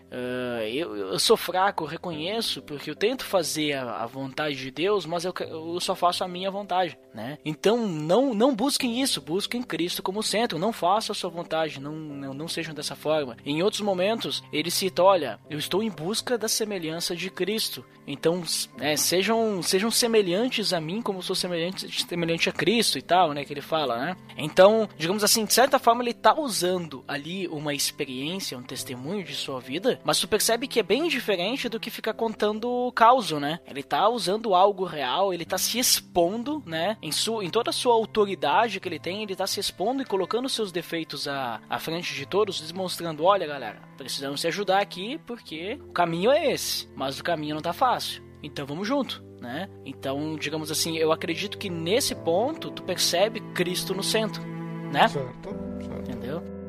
Uh, 0.11 0.61
eu, 0.63 0.95
eu, 0.95 1.19
sou 1.19 1.37
fraco, 1.37 1.85
eu 1.85 1.87
reconheço, 1.87 2.61
porque 2.61 2.89
eu 2.89 2.95
tento 2.95 3.23
fazer 3.23 3.73
a, 3.73 4.03
a 4.03 4.05
vontade 4.05 4.57
de 4.57 4.69
Deus, 4.69 5.05
mas 5.05 5.23
eu, 5.23 5.33
eu, 5.39 5.79
só 5.79 5.95
faço 5.95 6.21
a 6.21 6.27
minha 6.27 6.51
vontade, 6.51 6.99
né? 7.13 7.37
Então 7.45 7.87
não, 7.87 8.33
não 8.33 8.53
busquem 8.53 9.01
isso, 9.01 9.21
busquem 9.21 9.63
Cristo 9.63 10.03
como 10.03 10.21
centro, 10.21 10.59
não 10.59 10.73
façam 10.73 11.13
a 11.13 11.15
sua 11.15 11.29
vontade, 11.29 11.79
não, 11.79 11.93
não, 11.93 12.33
não 12.33 12.47
sejam 12.49 12.73
dessa 12.73 12.93
forma. 12.93 13.37
Em 13.45 13.63
outros 13.63 13.81
momentos, 13.81 14.43
ele 14.51 14.69
cita, 14.69 15.01
olha, 15.01 15.39
eu 15.49 15.57
estou 15.57 15.81
em 15.81 15.89
busca 15.89 16.37
da 16.37 16.49
semelhança 16.49 17.15
de 17.15 17.29
Cristo, 17.29 17.85
então 18.05 18.43
é, 18.79 18.97
sejam, 18.97 19.63
sejam 19.63 19.89
semelhantes 19.89 20.73
a 20.73 20.81
mim 20.81 21.01
como 21.01 21.23
sou 21.23 21.35
semelhante, 21.37 22.05
semelhante 22.05 22.49
a 22.49 22.51
Cristo 22.51 22.97
e 22.97 23.01
tal, 23.01 23.31
né? 23.31 23.45
Que 23.45 23.53
ele 23.53 23.61
fala, 23.61 23.97
né? 23.97 24.17
Então, 24.35 24.89
digamos 24.97 25.23
assim, 25.23 25.45
de 25.45 25.53
certa 25.53 25.79
forma 25.79 26.03
ele 26.03 26.11
está 26.11 26.37
usando 26.37 27.01
ali 27.07 27.47
uma 27.47 27.73
experiência, 27.73 28.57
um 28.57 28.63
testemunho 28.63 29.23
de 29.23 29.33
sua 29.33 29.61
vida, 29.61 30.00
mas 30.03 30.19
tu 30.19 30.27
percebe 30.27 30.67
que 30.67 30.79
é 30.79 30.83
bem 30.83 31.07
diferente 31.07 31.69
do 31.69 31.79
que 31.79 31.89
ficar 31.89 32.13
contando 32.13 32.69
o 32.69 32.91
caos, 32.91 33.31
né? 33.31 33.59
Ele 33.67 33.83
tá 33.83 34.09
usando 34.09 34.55
algo 34.55 34.83
real, 34.83 35.33
ele 35.33 35.45
tá 35.45 35.57
se 35.57 35.79
expondo, 35.79 36.61
né? 36.65 36.97
Em, 37.01 37.11
sua, 37.11 37.43
em 37.43 37.49
toda 37.49 37.69
a 37.69 37.73
sua 37.73 37.93
autoridade 37.93 38.79
que 38.79 38.87
ele 38.87 38.99
tem, 38.99 39.23
ele 39.23 39.35
tá 39.35 39.47
se 39.47 39.59
expondo 39.59 40.01
e 40.01 40.05
colocando 40.05 40.49
seus 40.49 40.71
defeitos 40.71 41.27
à, 41.27 41.61
à 41.69 41.79
frente 41.79 42.13
de 42.13 42.25
todos, 42.25 42.61
demonstrando: 42.61 43.23
olha, 43.23 43.47
galera, 43.47 43.81
precisamos 43.97 44.41
se 44.41 44.47
ajudar 44.47 44.81
aqui 44.81 45.19
porque 45.25 45.79
o 45.81 45.93
caminho 45.93 46.31
é 46.31 46.51
esse, 46.51 46.89
mas 46.95 47.19
o 47.19 47.23
caminho 47.23 47.55
não 47.55 47.61
tá 47.61 47.73
fácil. 47.73 48.23
Então 48.43 48.65
vamos 48.65 48.87
junto. 48.87 49.23
Né? 49.41 49.67
Então, 49.83 50.35
digamos 50.35 50.69
assim, 50.69 50.99
eu 50.99 51.11
acredito 51.11 51.57
que 51.57 51.67
nesse 51.67 52.13
ponto 52.13 52.69
tu 52.69 52.83
percebe 52.83 53.39
Cristo 53.55 53.91
no 53.95 54.03
centro, 54.03 54.43
né? 54.91 55.07
Certo, 55.07 55.49
certo. 55.83 56.11
Entendeu? 56.11 56.60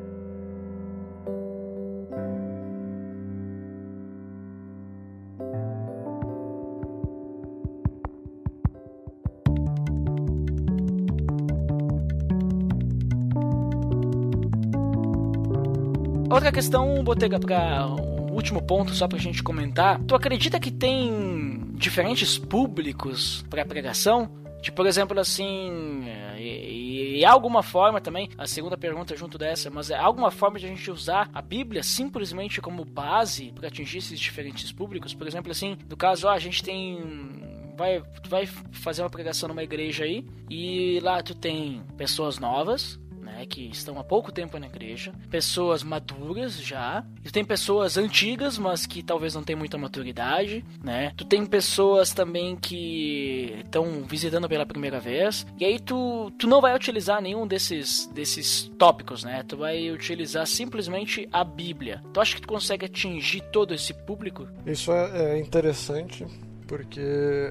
Outra 16.33 16.51
questão, 16.51 17.03
Botega, 17.03 17.39
para 17.39 17.85
o 17.85 18.33
último 18.33 18.59
ponto, 18.59 18.91
só 18.95 19.07
pra 19.07 19.19
gente 19.19 19.43
comentar. 19.43 19.99
Tu 20.03 20.15
acredita 20.15 20.59
que 20.59 20.71
tem 20.71 21.61
diferentes 21.75 22.39
públicos 22.39 23.45
para 23.51 23.63
pregação? 23.63 24.31
Tipo, 24.59 24.77
por 24.77 24.87
exemplo, 24.87 25.19
assim, 25.19 26.05
e, 26.35 27.19
e, 27.19 27.25
alguma 27.25 27.61
forma 27.61 28.01
também, 28.01 28.29
a 28.35 28.47
segunda 28.47 28.75
pergunta 28.75 29.15
junto 29.15 29.37
dessa, 29.37 29.69
mas 29.69 29.91
é 29.91 29.95
alguma 29.95 30.31
forma 30.31 30.57
de 30.57 30.65
a 30.65 30.69
gente 30.69 30.89
usar 30.89 31.29
a 31.31 31.41
Bíblia 31.41 31.83
simplesmente 31.83 32.59
como 32.59 32.83
base 32.83 33.51
para 33.53 33.67
atingir 33.67 33.99
esses 33.99 34.19
diferentes 34.19 34.71
públicos? 34.71 35.13
Por 35.13 35.27
exemplo, 35.27 35.51
assim, 35.51 35.77
no 35.87 35.95
caso, 35.95 36.25
ó, 36.25 36.31
a 36.31 36.39
gente 36.39 36.63
tem 36.63 37.43
vai, 37.75 38.01
tu 38.21 38.29
vai 38.29 38.45
fazer 38.45 39.01
uma 39.01 39.09
pregação 39.09 39.49
numa 39.49 39.63
igreja 39.63 40.03
aí 40.03 40.25
e 40.49 40.99
lá 41.01 41.21
tu 41.21 41.35
tem 41.35 41.83
pessoas 41.97 42.39
novas, 42.39 42.99
né, 43.33 43.45
que 43.45 43.69
estão 43.69 43.99
há 43.99 44.03
pouco 44.03 44.31
tempo 44.31 44.57
na 44.59 44.67
igreja, 44.67 45.11
pessoas 45.29 45.83
maduras 45.83 46.61
já, 46.61 47.03
e 47.25 47.31
tem 47.31 47.43
pessoas 47.43 47.97
antigas, 47.97 48.57
mas 48.57 48.85
que 48.85 49.01
talvez 49.01 49.33
não 49.33 49.43
tenham 49.43 49.59
muita 49.59 49.77
maturidade, 49.77 50.63
né? 50.83 51.11
Tu 51.17 51.25
tem 51.25 51.45
pessoas 51.45 52.13
também 52.13 52.55
que 52.55 53.61
estão 53.65 54.03
visitando 54.03 54.47
pela 54.47 54.65
primeira 54.65 54.99
vez, 54.99 55.45
e 55.59 55.65
aí 55.65 55.79
tu, 55.79 56.31
tu 56.37 56.47
não 56.47 56.61
vai 56.61 56.75
utilizar 56.75 57.21
nenhum 57.21 57.47
desses, 57.47 58.07
desses 58.13 58.71
tópicos, 58.77 59.23
né? 59.23 59.43
Tu 59.47 59.57
vai 59.57 59.89
utilizar 59.91 60.45
simplesmente 60.45 61.27
a 61.31 61.43
Bíblia. 61.43 62.03
Tu 62.13 62.21
acha 62.21 62.35
que 62.35 62.41
tu 62.41 62.47
consegue 62.47 62.85
atingir 62.85 63.41
todo 63.51 63.73
esse 63.73 63.93
público? 63.93 64.47
Isso 64.65 64.91
é, 64.91 65.33
é 65.33 65.39
interessante 65.39 66.25
porque 66.73 67.01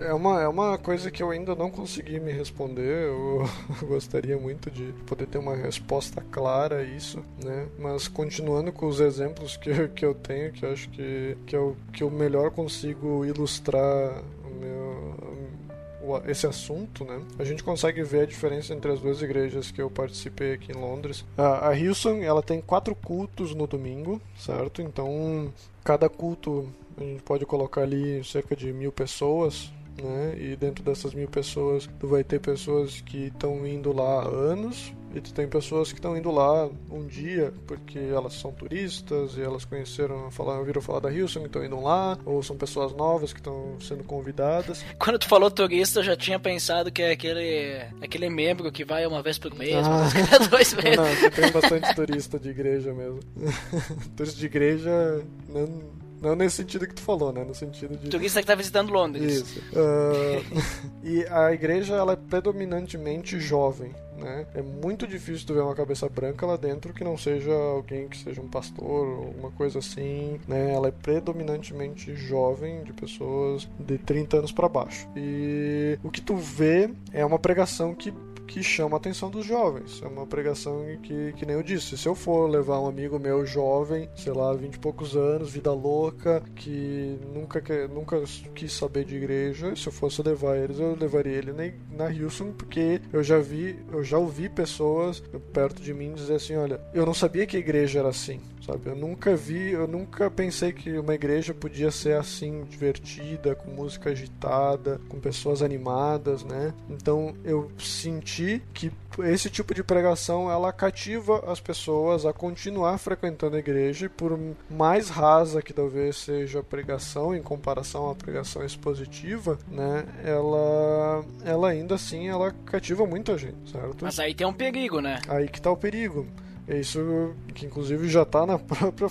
é 0.00 0.12
uma, 0.12 0.42
é 0.42 0.48
uma 0.48 0.76
coisa 0.76 1.08
que 1.08 1.22
eu 1.22 1.30
ainda 1.30 1.54
não 1.54 1.70
consegui 1.70 2.18
me 2.18 2.32
responder. 2.32 3.06
Eu 3.06 3.48
gostaria 3.86 4.36
muito 4.36 4.68
de 4.68 4.92
poder 5.06 5.28
ter 5.28 5.38
uma 5.38 5.54
resposta 5.54 6.20
clara 6.32 6.78
a 6.78 6.82
isso, 6.82 7.22
né? 7.40 7.68
Mas 7.78 8.08
continuando 8.08 8.72
com 8.72 8.88
os 8.88 8.98
exemplos 8.98 9.56
que, 9.56 9.86
que 9.94 10.04
eu 10.04 10.12
tenho, 10.12 10.50
que 10.50 10.64
eu 10.64 10.72
acho 10.72 10.88
que, 10.88 11.36
que, 11.46 11.54
eu, 11.54 11.76
que 11.92 12.02
eu 12.02 12.10
melhor 12.10 12.50
consigo 12.50 13.24
ilustrar 13.24 14.24
o 14.44 14.60
meu, 14.60 16.22
esse 16.26 16.48
assunto, 16.48 17.04
né? 17.04 17.22
A 17.38 17.44
gente 17.44 17.62
consegue 17.62 18.02
ver 18.02 18.22
a 18.22 18.26
diferença 18.26 18.74
entre 18.74 18.90
as 18.90 18.98
duas 18.98 19.22
igrejas 19.22 19.70
que 19.70 19.80
eu 19.80 19.88
participei 19.88 20.54
aqui 20.54 20.72
em 20.72 20.80
Londres. 20.80 21.24
A, 21.38 21.72
Hilson, 21.76 22.24
ela 22.24 22.42
tem 22.42 22.60
quatro 22.60 22.96
cultos 22.96 23.54
no 23.54 23.68
domingo, 23.68 24.20
certo? 24.36 24.82
Então, 24.82 25.52
cada 25.84 26.08
culto 26.08 26.68
a 26.96 27.02
gente 27.02 27.22
pode 27.22 27.44
colocar 27.46 27.82
ali 27.82 28.22
cerca 28.24 28.54
de 28.56 28.72
mil 28.72 28.92
pessoas, 28.92 29.72
né? 30.02 30.34
E 30.38 30.56
dentro 30.56 30.82
dessas 30.82 31.12
mil 31.14 31.28
pessoas, 31.28 31.88
tu 32.00 32.06
vai 32.08 32.24
ter 32.24 32.40
pessoas 32.40 33.00
que 33.00 33.26
estão 33.26 33.66
indo 33.66 33.92
lá 33.92 34.22
há 34.22 34.28
anos 34.28 34.92
E 35.14 35.20
tu 35.20 35.34
tem 35.34 35.46
pessoas 35.46 35.92
que 35.92 35.98
estão 35.98 36.16
indo 36.16 36.30
lá 36.30 36.70
um 36.90 37.06
dia 37.06 37.52
porque 37.66 37.98
elas 37.98 38.32
são 38.32 38.50
turistas 38.50 39.36
e 39.36 39.42
elas 39.42 39.62
conheceram, 39.66 40.30
falaram, 40.30 40.60
ouviram 40.60 40.80
falar 40.80 41.00
da 41.00 41.10
Houston 41.10 41.40
e 41.40 41.44
estão 41.44 41.62
indo 41.62 41.78
lá, 41.78 42.16
ou 42.24 42.42
são 42.42 42.56
pessoas 42.56 42.92
novas 42.94 43.30
que 43.34 43.38
estão 43.40 43.76
sendo 43.78 44.02
convidadas. 44.04 44.82
Quando 44.98 45.18
tu 45.18 45.28
falou 45.28 45.50
turista, 45.50 45.98
eu 46.00 46.04
já 46.04 46.16
tinha 46.16 46.38
pensado 46.38 46.90
que 46.90 47.02
é 47.02 47.10
aquele, 47.10 47.82
aquele 48.00 48.30
membro 48.30 48.72
que 48.72 48.86
vai 48.86 49.04
uma 49.06 49.22
vez 49.22 49.36
por 49.38 49.54
mês, 49.54 49.86
Ah. 49.86 50.08
cada 50.30 50.48
dois 50.48 50.72
meses. 50.82 50.96
Não, 50.96 51.30
tem 51.30 51.52
bastante 51.52 51.94
turista 51.94 52.38
de 52.38 52.48
igreja 52.48 52.94
mesmo. 52.94 53.20
turista 54.16 54.38
de 54.40 54.46
igreja, 54.46 55.22
não, 55.50 55.92
não 56.22 56.36
nesse 56.36 56.56
sentido 56.56 56.86
que 56.86 56.94
tu 56.94 57.02
falou, 57.02 57.32
né? 57.32 57.44
No 57.44 57.54
sentido 57.54 57.96
de. 57.96 58.08
Turista 58.08 58.40
que 58.40 58.46
tá 58.46 58.54
visitando 58.54 58.92
Londres. 58.92 59.42
Isso. 59.42 59.62
Ah, 59.74 60.40
e 61.02 61.26
a 61.28 61.52
igreja 61.52 61.94
ela 61.94 62.12
é 62.12 62.16
predominantemente 62.16 63.40
jovem. 63.40 63.92
Né? 64.16 64.46
É 64.54 64.62
muito 64.62 65.04
difícil 65.04 65.44
tu 65.44 65.54
ver 65.54 65.62
uma 65.62 65.74
cabeça 65.74 66.08
branca 66.08 66.46
lá 66.46 66.56
dentro 66.56 66.94
que 66.94 67.02
não 67.02 67.18
seja 67.18 67.52
alguém 67.52 68.08
que 68.08 68.16
seja 68.16 68.40
um 68.40 68.46
pastor 68.46 68.84
ou 68.86 69.24
alguma 69.26 69.50
coisa 69.50 69.80
assim. 69.80 70.38
Né? 70.46 70.72
Ela 70.72 70.88
é 70.88 70.92
predominantemente 70.92 72.14
jovem, 72.14 72.84
de 72.84 72.92
pessoas 72.92 73.68
de 73.80 73.98
30 73.98 74.38
anos 74.38 74.52
para 74.52 74.68
baixo. 74.68 75.08
E 75.16 75.98
o 76.04 76.10
que 76.10 76.20
tu 76.20 76.36
vê 76.36 76.88
é 77.12 77.24
uma 77.26 77.38
pregação 77.38 77.94
que 77.94 78.14
que 78.52 78.62
chama 78.62 78.96
a 78.96 78.98
atenção 78.98 79.30
dos 79.30 79.46
jovens. 79.46 80.02
É 80.02 80.06
uma 80.06 80.26
pregação 80.26 80.84
que, 81.02 81.32
que 81.32 81.46
nem 81.46 81.56
eu 81.56 81.62
disse, 81.62 81.96
se 81.96 82.06
eu 82.06 82.14
for 82.14 82.46
levar 82.50 82.80
um 82.80 82.86
amigo 82.86 83.18
meu 83.18 83.46
jovem, 83.46 84.10
sei 84.14 84.32
lá, 84.32 84.52
20 84.52 84.74
e 84.74 84.78
poucos 84.78 85.16
anos, 85.16 85.50
vida 85.50 85.72
louca, 85.72 86.42
que 86.54 87.18
nunca, 87.32 87.62
que, 87.62 87.88
nunca 87.88 88.22
quis 88.54 88.74
saber 88.74 89.06
de 89.06 89.16
igreja, 89.16 89.74
se 89.74 89.86
eu 89.86 89.92
fosse 89.92 90.22
levar 90.22 90.58
eles, 90.58 90.78
eu 90.78 90.94
levaria 90.94 91.32
ele 91.32 91.52
na, 91.52 92.04
na 92.04 92.22
Houston, 92.22 92.52
porque 92.52 93.00
eu 93.10 93.24
já 93.24 93.38
vi, 93.38 93.78
eu 93.90 94.04
já 94.04 94.18
ouvi 94.18 94.50
pessoas 94.50 95.22
perto 95.54 95.80
de 95.80 95.94
mim 95.94 96.12
dizer 96.12 96.34
assim, 96.34 96.54
olha, 96.54 96.78
eu 96.92 97.06
não 97.06 97.14
sabia 97.14 97.46
que 97.46 97.56
a 97.56 97.60
igreja 97.60 98.00
era 98.00 98.10
assim. 98.10 98.38
Sabe, 98.64 98.90
eu 98.90 98.94
nunca 98.94 99.34
vi, 99.34 99.72
eu 99.72 99.88
nunca 99.88 100.30
pensei 100.30 100.72
que 100.72 100.96
uma 100.96 101.14
igreja 101.14 101.52
podia 101.52 101.90
ser 101.90 102.16
assim, 102.16 102.62
divertida, 102.64 103.56
com 103.56 103.70
música 103.70 104.10
agitada, 104.10 105.00
com 105.08 105.18
pessoas 105.18 105.62
animadas, 105.62 106.44
né? 106.44 106.72
Então 106.88 107.34
eu 107.44 107.72
senti 107.76 108.62
que 108.72 108.92
esse 109.24 109.50
tipo 109.50 109.74
de 109.74 109.82
pregação 109.82 110.48
ela 110.48 110.72
cativa 110.72 111.42
as 111.50 111.60
pessoas 111.60 112.24
a 112.24 112.32
continuar 112.32 112.98
frequentando 112.98 113.56
a 113.56 113.58
igreja, 113.58 114.06
e 114.06 114.08
por 114.08 114.38
mais 114.70 115.08
rasa 115.08 115.60
que 115.60 115.72
talvez 115.72 116.16
seja 116.16 116.60
a 116.60 116.62
pregação 116.62 117.34
em 117.34 117.42
comparação 117.42 118.10
à 118.10 118.14
pregação 118.14 118.64
expositiva, 118.64 119.58
né? 119.66 120.04
Ela, 120.24 121.24
ela 121.44 121.68
ainda 121.68 121.96
assim 121.96 122.28
ela 122.28 122.52
cativa 122.64 123.04
muita 123.04 123.36
gente, 123.36 123.72
certo? 123.72 124.04
Mas 124.04 124.20
aí 124.20 124.34
tem 124.34 124.46
um 124.46 124.52
perigo, 124.52 125.00
né? 125.00 125.18
Aí 125.26 125.48
que 125.48 125.60
tá 125.60 125.70
o 125.70 125.76
perigo. 125.76 126.28
É 126.66 126.78
isso 126.78 127.34
que 127.54 127.66
inclusive 127.66 128.08
já 128.08 128.24
tá 128.24 128.46
na 128.46 128.58
própria 128.58 129.08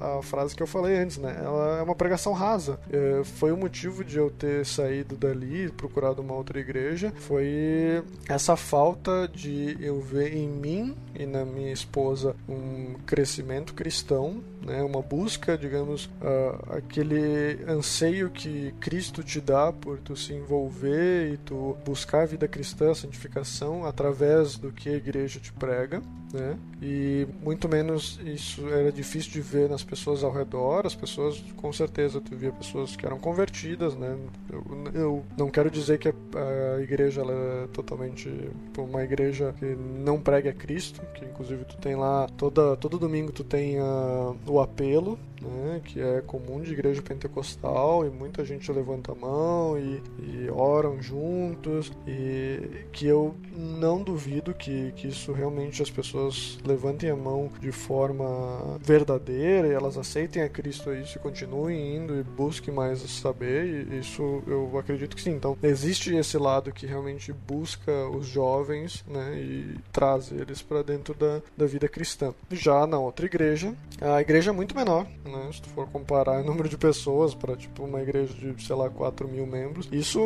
a 0.00 0.22
frase 0.22 0.54
que 0.54 0.62
eu 0.62 0.66
falei 0.66 0.96
antes, 0.96 1.18
né? 1.18 1.36
Ela 1.42 1.78
é 1.78 1.82
uma 1.82 1.94
pregação 1.94 2.32
rasa. 2.32 2.78
É, 2.90 3.22
foi 3.24 3.52
o 3.52 3.56
motivo 3.56 4.04
de 4.04 4.18
eu 4.18 4.30
ter 4.30 4.64
saído 4.66 5.16
dali 5.16 5.70
procurado 5.70 6.20
uma 6.22 6.34
outra 6.34 6.58
igreja. 6.58 7.12
Foi 7.16 8.02
essa 8.28 8.56
falta 8.56 9.28
de 9.28 9.76
eu 9.80 10.00
ver 10.00 10.34
em 10.34 10.48
mim 10.48 10.96
e 11.14 11.26
na 11.26 11.44
minha 11.44 11.72
esposa 11.72 12.34
um 12.48 12.94
crescimento 13.06 13.74
cristão, 13.74 14.42
né? 14.64 14.82
Uma 14.82 15.02
busca, 15.02 15.56
digamos, 15.56 16.06
uh, 16.06 16.76
aquele 16.76 17.62
anseio 17.68 18.30
que 18.30 18.72
Cristo 18.80 19.22
te 19.22 19.40
dá 19.40 19.72
por 19.72 19.98
tu 19.98 20.16
se 20.16 20.32
envolver 20.32 21.32
e 21.32 21.36
tu 21.36 21.76
buscar 21.84 22.22
a 22.22 22.26
vida 22.26 22.48
cristã, 22.48 22.90
a 22.90 22.94
santificação 22.94 23.84
através 23.84 24.56
do 24.56 24.72
que 24.72 24.88
a 24.88 24.92
igreja 24.92 25.38
te 25.38 25.52
prega, 25.52 26.02
né? 26.32 26.58
E 26.82 27.26
muito 27.42 27.68
menos 27.68 28.18
isso 28.24 28.68
era 28.68 28.90
difícil 28.90 29.32
de 29.32 29.40
ver 29.40 29.68
nas 29.68 29.84
pessoas 29.84 30.24
ao 30.24 30.32
redor. 30.32 30.86
As 30.86 30.94
pessoas, 30.94 31.42
com 31.56 31.72
certeza, 31.72 32.20
tu 32.20 32.36
via 32.36 32.52
pessoas 32.52 32.96
que 32.96 33.06
eram 33.06 33.18
convertidas, 33.18 33.94
né? 33.94 34.16
Eu, 34.50 34.64
eu 34.94 35.24
não 35.36 35.50
quero 35.50 35.70
dizer 35.70 35.98
que 35.98 36.08
a, 36.08 36.14
a 36.76 36.82
igreja 36.82 37.22
é 37.22 37.66
totalmente 37.68 38.28
uma 38.76 39.02
igreja 39.02 39.54
que 39.58 39.64
não 39.64 40.20
prega 40.20 40.50
a 40.50 40.52
Cristo, 40.52 41.00
que 41.14 41.24
inclusive 41.24 41.64
tu 41.64 41.76
tem 41.76 41.94
lá 41.94 42.28
toda 42.36 42.76
todo 42.76 42.98
domingo 42.98 43.32
tu 43.32 43.44
tem 43.44 43.76
o 43.80 44.53
apelo, 44.60 45.18
né? 45.44 45.80
Que 45.84 46.00
é 46.00 46.20
comum 46.20 46.60
de 46.60 46.72
igreja 46.72 47.02
pentecostal 47.02 48.06
e 48.06 48.10
muita 48.10 48.44
gente 48.44 48.70
levanta 48.72 49.12
a 49.12 49.14
mão 49.14 49.78
e, 49.78 50.02
e 50.18 50.50
oram 50.50 51.00
juntos 51.00 51.92
e 52.06 52.86
que 52.92 53.06
eu 53.06 53.34
não 53.56 54.02
duvido 54.02 54.54
que, 54.54 54.92
que 54.92 55.08
isso 55.08 55.32
realmente 55.32 55.82
as 55.82 55.90
pessoas 55.90 56.58
levantem 56.64 57.10
a 57.10 57.16
mão 57.16 57.50
de 57.60 57.72
forma 57.72 58.78
verdadeira 58.80 59.68
e 59.68 59.72
elas 59.72 59.96
aceitem 59.96 60.42
a 60.42 60.48
Cristo 60.48 60.90
e 60.92 61.04
continuem 61.18 61.96
indo 61.96 62.18
e 62.18 62.22
busquem 62.22 62.72
mais 62.72 63.00
saber 63.00 63.86
e 63.90 63.98
isso 63.98 64.42
eu 64.46 64.76
acredito 64.78 65.14
que 65.14 65.22
sim. 65.22 65.32
Então 65.32 65.56
existe 65.62 66.14
esse 66.14 66.38
lado 66.38 66.72
que 66.72 66.86
realmente 66.86 67.32
busca 67.32 68.08
os 68.08 68.26
jovens 68.26 69.04
né, 69.06 69.38
e 69.38 69.76
traz 69.92 70.32
eles 70.32 70.62
para 70.62 70.82
dentro 70.82 71.14
da, 71.14 71.40
da 71.56 71.66
vida 71.66 71.88
cristã. 71.88 72.34
Já 72.50 72.86
na 72.86 72.98
outra 72.98 73.26
igreja, 73.26 73.74
a 74.00 74.20
igreja 74.20 74.43
é 74.50 74.52
muito 74.52 74.74
menor, 74.74 75.06
né, 75.24 75.50
se 75.52 75.62
tu 75.62 75.68
for 75.70 75.86
comparar 75.88 76.40
o 76.40 76.44
número 76.44 76.68
de 76.68 76.76
pessoas 76.76 77.34
para 77.34 77.56
tipo 77.56 77.84
uma 77.84 78.02
igreja 78.02 78.32
de 78.34 78.62
sei 78.62 78.76
lá 78.76 78.88
4 78.88 79.28
mil 79.28 79.46
membros, 79.46 79.88
isso 79.92 80.20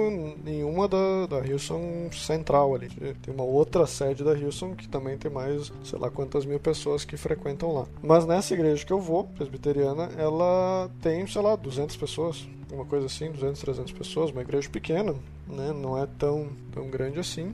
em 0.46 0.64
uma 0.64 0.88
da, 0.88 1.26
da 1.26 1.36
Houston 1.38 2.10
Central 2.12 2.74
ali. 2.74 2.88
Tem 3.22 3.32
uma 3.32 3.44
outra 3.44 3.86
sede 3.86 4.24
da 4.24 4.32
Houston 4.32 4.74
que 4.74 4.88
também 4.88 5.16
tem 5.16 5.30
mais 5.30 5.72
sei 5.84 5.98
lá 5.98 6.10
quantas 6.10 6.44
mil 6.44 6.60
pessoas 6.60 7.04
que 7.04 7.16
frequentam 7.16 7.72
lá. 7.72 7.86
Mas 8.02 8.26
nessa 8.26 8.54
igreja 8.54 8.84
que 8.84 8.92
eu 8.92 9.00
vou, 9.00 9.24
presbiteriana, 9.24 10.10
ela 10.16 10.90
tem, 11.00 11.26
sei 11.26 11.42
lá, 11.42 11.56
200 11.56 11.96
pessoas, 11.96 12.48
uma 12.72 12.84
coisa 12.84 13.06
assim, 13.06 13.30
200, 13.30 13.60
300 13.60 13.92
pessoas, 13.92 14.30
uma 14.30 14.42
igreja 14.42 14.68
pequena, 14.68 15.14
né? 15.46 15.72
Não 15.72 15.96
é 15.96 16.06
tão, 16.18 16.48
tão 16.72 16.90
grande 16.90 17.18
assim, 17.18 17.52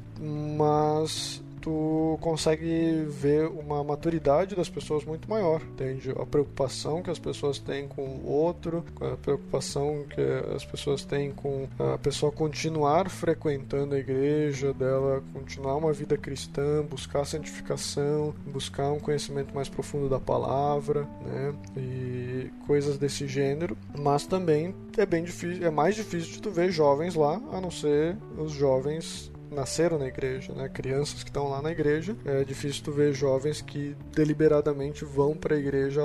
mas 0.56 1.42
tu 1.64 2.18
consegue 2.20 3.06
ver 3.08 3.46
uma 3.46 3.82
maturidade 3.82 4.54
das 4.54 4.68
pessoas 4.68 5.02
muito 5.02 5.30
maior, 5.30 5.62
entende? 5.62 6.10
A 6.10 6.26
preocupação 6.26 7.02
que 7.02 7.10
as 7.10 7.18
pessoas 7.18 7.58
têm 7.58 7.88
com 7.88 8.02
o 8.02 8.30
outro, 8.30 8.84
a 9.00 9.16
preocupação 9.16 10.04
que 10.10 10.20
as 10.54 10.62
pessoas 10.62 11.06
têm 11.06 11.30
com 11.30 11.66
a 11.78 11.96
pessoa 11.96 12.30
continuar 12.30 13.08
frequentando 13.08 13.94
a 13.94 13.98
igreja 13.98 14.74
dela, 14.74 15.24
continuar 15.32 15.76
uma 15.76 15.90
vida 15.90 16.18
cristã, 16.18 16.82
buscar 16.82 17.24
santificação, 17.24 18.34
buscar 18.46 18.92
um 18.92 19.00
conhecimento 19.00 19.54
mais 19.54 19.68
profundo 19.70 20.06
da 20.06 20.20
palavra, 20.20 21.08
né? 21.24 21.54
E 21.78 22.50
coisas 22.66 22.98
desse 22.98 23.26
gênero, 23.26 23.74
mas 23.98 24.26
também 24.26 24.74
é 24.98 25.06
bem 25.06 25.24
difícil, 25.24 25.66
é 25.66 25.70
mais 25.70 25.94
difícil 25.94 26.30
de 26.32 26.42
tu 26.42 26.50
ver 26.50 26.70
jovens 26.70 27.14
lá, 27.14 27.40
a 27.52 27.58
não 27.58 27.70
ser 27.70 28.18
os 28.36 28.52
jovens 28.52 29.32
nasceram 29.54 29.98
na 29.98 30.06
igreja, 30.06 30.52
né? 30.52 30.68
Crianças 30.68 31.22
que 31.22 31.30
estão 31.30 31.48
lá 31.48 31.62
na 31.62 31.70
igreja. 31.70 32.16
É 32.24 32.44
difícil 32.44 32.84
tu 32.84 32.92
ver 32.92 33.14
jovens 33.14 33.60
que 33.60 33.96
deliberadamente 34.12 35.04
vão 35.04 35.36
para 35.36 35.54
a 35.54 35.58
igreja 35.58 36.02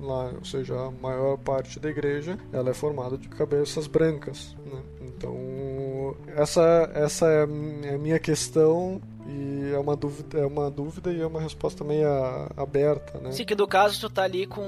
lá, 0.00 0.32
ou 0.36 0.44
seja, 0.44 0.74
a 0.78 0.90
maior 0.90 1.36
parte 1.38 1.80
da 1.80 1.88
igreja 1.88 2.38
ela 2.52 2.70
é 2.70 2.74
formada 2.74 3.16
de 3.16 3.28
cabeças 3.28 3.86
brancas, 3.86 4.56
né? 4.64 4.82
Então 5.02 6.16
essa 6.36 6.90
essa 6.94 7.26
é 7.26 7.42
a 7.42 7.98
minha 7.98 8.18
questão 8.18 9.00
e 9.26 9.72
é 9.72 9.78
uma 9.78 9.94
dúvida, 9.94 10.38
é 10.38 10.46
uma 10.46 10.70
dúvida 10.70 11.12
e 11.12 11.20
é 11.20 11.26
uma 11.26 11.40
resposta 11.40 11.84
meio 11.84 12.08
aberta, 12.56 13.18
né? 13.18 13.32
Sim, 13.32 13.44
que 13.44 13.54
no 13.54 13.66
caso 13.66 14.00
tu 14.00 14.10
tá 14.10 14.24
ali 14.24 14.46
com 14.46 14.62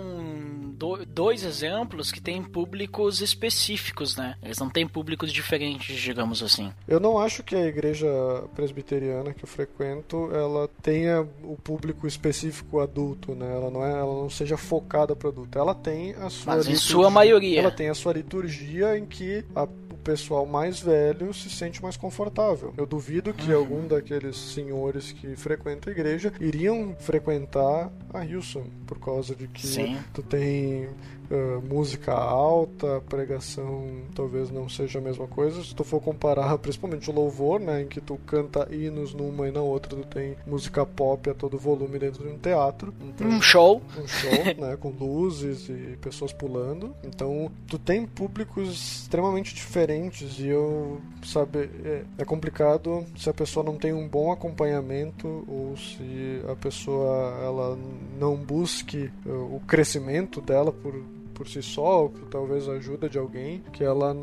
do, 0.83 1.07
dois 1.07 1.45
exemplos 1.45 2.11
que 2.11 2.21
tem 2.21 2.43
públicos 2.43 3.21
específicos, 3.21 4.17
né? 4.17 4.37
Eles 4.43 4.59
não 4.59 4.69
têm 4.69 4.87
públicos 4.87 5.33
diferentes, 5.33 5.97
digamos 5.97 6.43
assim. 6.43 6.73
Eu 6.89 6.99
não 6.99 7.19
acho 7.19 7.45
que 7.45 7.55
a 7.55 7.65
igreja 7.67 8.09
presbiteriana 8.53 9.33
que 9.33 9.45
eu 9.45 9.49
frequento, 9.49 10.29
ela 10.35 10.69
tenha 10.83 11.23
o 11.45 11.57
público 11.57 12.07
específico 12.07 12.81
adulto, 12.81 13.33
né? 13.33 13.55
Ela 13.55 13.71
não 13.71 13.85
é, 13.85 13.93
ela 13.93 14.23
não 14.23 14.29
seja 14.29 14.57
focada 14.57 15.15
para 15.15 15.29
adulto. 15.29 15.57
Ela 15.57 15.75
tem 15.75 16.15
a 16.15 16.29
sua 16.29 16.57
Mas 16.57 16.67
em 16.67 16.73
liturgia, 16.73 16.93
sua 16.93 17.11
maioria. 17.11 17.61
Ela 17.61 17.71
tem 17.71 17.89
a 17.89 17.95
sua 17.95 18.13
liturgia 18.15 18.99
em 18.99 19.07
que 19.07 19.45
a 19.55 19.69
pessoal 20.03 20.45
mais 20.47 20.81
velho 20.81 21.33
se 21.33 21.49
sente 21.49 21.83
mais 21.83 21.97
confortável. 21.97 22.73
Eu 22.77 22.87
duvido 22.87 23.33
que 23.33 23.51
Uhum. 23.53 23.59
algum 23.59 23.87
daqueles 23.89 24.37
senhores 24.37 25.13
que 25.13 25.37
frequentam 25.37 25.93
a 25.93 25.97
igreja 25.97 26.33
iriam 26.41 26.95
frequentar 26.99 27.91
a 28.13 28.25
Hilson, 28.25 28.65
por 28.87 28.99
causa 28.99 29.35
de 29.35 29.47
que 29.49 29.67
Sim. 29.67 29.99
tu 30.13 30.23
tem 30.23 30.89
uh, 31.33 31.63
música 31.63 32.13
alta, 32.13 33.03
pregação 33.09 34.03
talvez 34.15 34.51
não 34.51 34.69
seja 34.69 34.99
a 34.99 35.03
mesma 35.03 35.27
coisa. 35.27 35.63
Se 35.65 35.75
tu 35.75 35.83
for 35.83 36.01
comparar 36.01 36.57
principalmente 36.59 37.11
o 37.11 37.13
louvor, 37.13 37.59
né, 37.59 37.83
em 37.83 37.89
que 37.89 38.01
tu 38.01 38.19
canta 38.27 38.69
hinos 38.71 39.15
numa 39.15 39.49
e 39.49 39.51
na 39.51 39.63
outra 39.63 39.97
tu 39.97 40.07
tem 40.07 40.37
música 40.47 40.85
pop 40.85 41.29
a 41.31 41.35
todo 41.35 41.59
volume 41.59 41.99
dentro 41.99 42.23
de 42.23 42.29
um 42.29 42.39
teatro. 42.39 42.93
Então, 43.01 43.27
um 43.27 43.41
show. 43.41 43.83
Um 43.99 44.07
show, 44.07 44.31
né, 44.59 44.77
com 44.79 44.91
luzes 44.91 45.69
e 45.69 45.97
pessoas 46.01 46.33
pulando. 46.33 46.95
Então 47.03 47.51
tu 47.67 47.79
tem 47.79 48.07
públicos 48.07 49.03
extremamente 49.03 49.55
diferentes 49.55 50.39
e 50.39 50.49
eu, 50.49 51.01
sabe, 51.25 51.71
é, 51.85 52.05
é 52.19 52.25
complicado 52.25 53.07
se 53.17 53.31
a 53.31 53.35
pessoa 53.35 53.65
não 53.65 53.77
tem 53.77 53.93
um 53.93 54.09
bom 54.09 54.31
acompanhamento 54.31 55.45
ou 55.49 55.77
se 55.77 56.43
a 56.51 56.57
pessoa 56.57 57.39
ela 57.43 57.79
não 58.19 58.37
busque 58.37 59.11
uh, 59.25 59.57
o 59.57 59.61
crescimento 59.67 60.41
dela 60.41 60.73
por 60.73 60.95
por 61.43 61.49
si 61.49 61.61
só, 61.61 62.05
ou 62.05 62.11
por 62.11 62.29
talvez 62.29 62.69
ajuda 62.69 63.09
de 63.09 63.19
alguém, 63.19 63.65
que 63.73 63.83
ela 63.83 64.17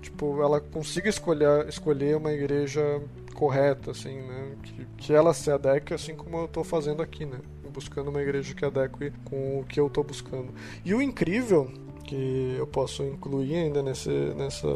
tipo, 0.00 0.42
ela 0.42 0.60
consiga 0.60 1.08
escolher, 1.08 1.68
escolher 1.68 2.16
uma 2.16 2.32
igreja 2.32 3.00
correta, 3.34 3.92
assim, 3.92 4.16
né? 4.22 4.56
Que, 4.62 4.86
que 4.96 5.12
ela 5.12 5.32
se 5.32 5.48
adeque 5.48 5.94
assim 5.94 6.16
como 6.16 6.38
eu 6.38 6.44
estou 6.46 6.64
fazendo 6.64 7.02
aqui, 7.02 7.24
né? 7.24 7.38
Buscando 7.72 8.08
uma 8.08 8.20
igreja 8.20 8.52
que 8.52 8.64
adeque 8.64 9.12
com 9.24 9.60
o 9.60 9.64
que 9.64 9.78
eu 9.78 9.86
estou 9.86 10.02
buscando. 10.02 10.52
E 10.84 10.92
o 10.92 11.00
incrível 11.00 11.70
que 12.06 12.54
eu 12.56 12.66
posso 12.66 13.02
incluir 13.02 13.56
ainda 13.56 13.82
nesse, 13.82 14.10
nessa 14.10 14.68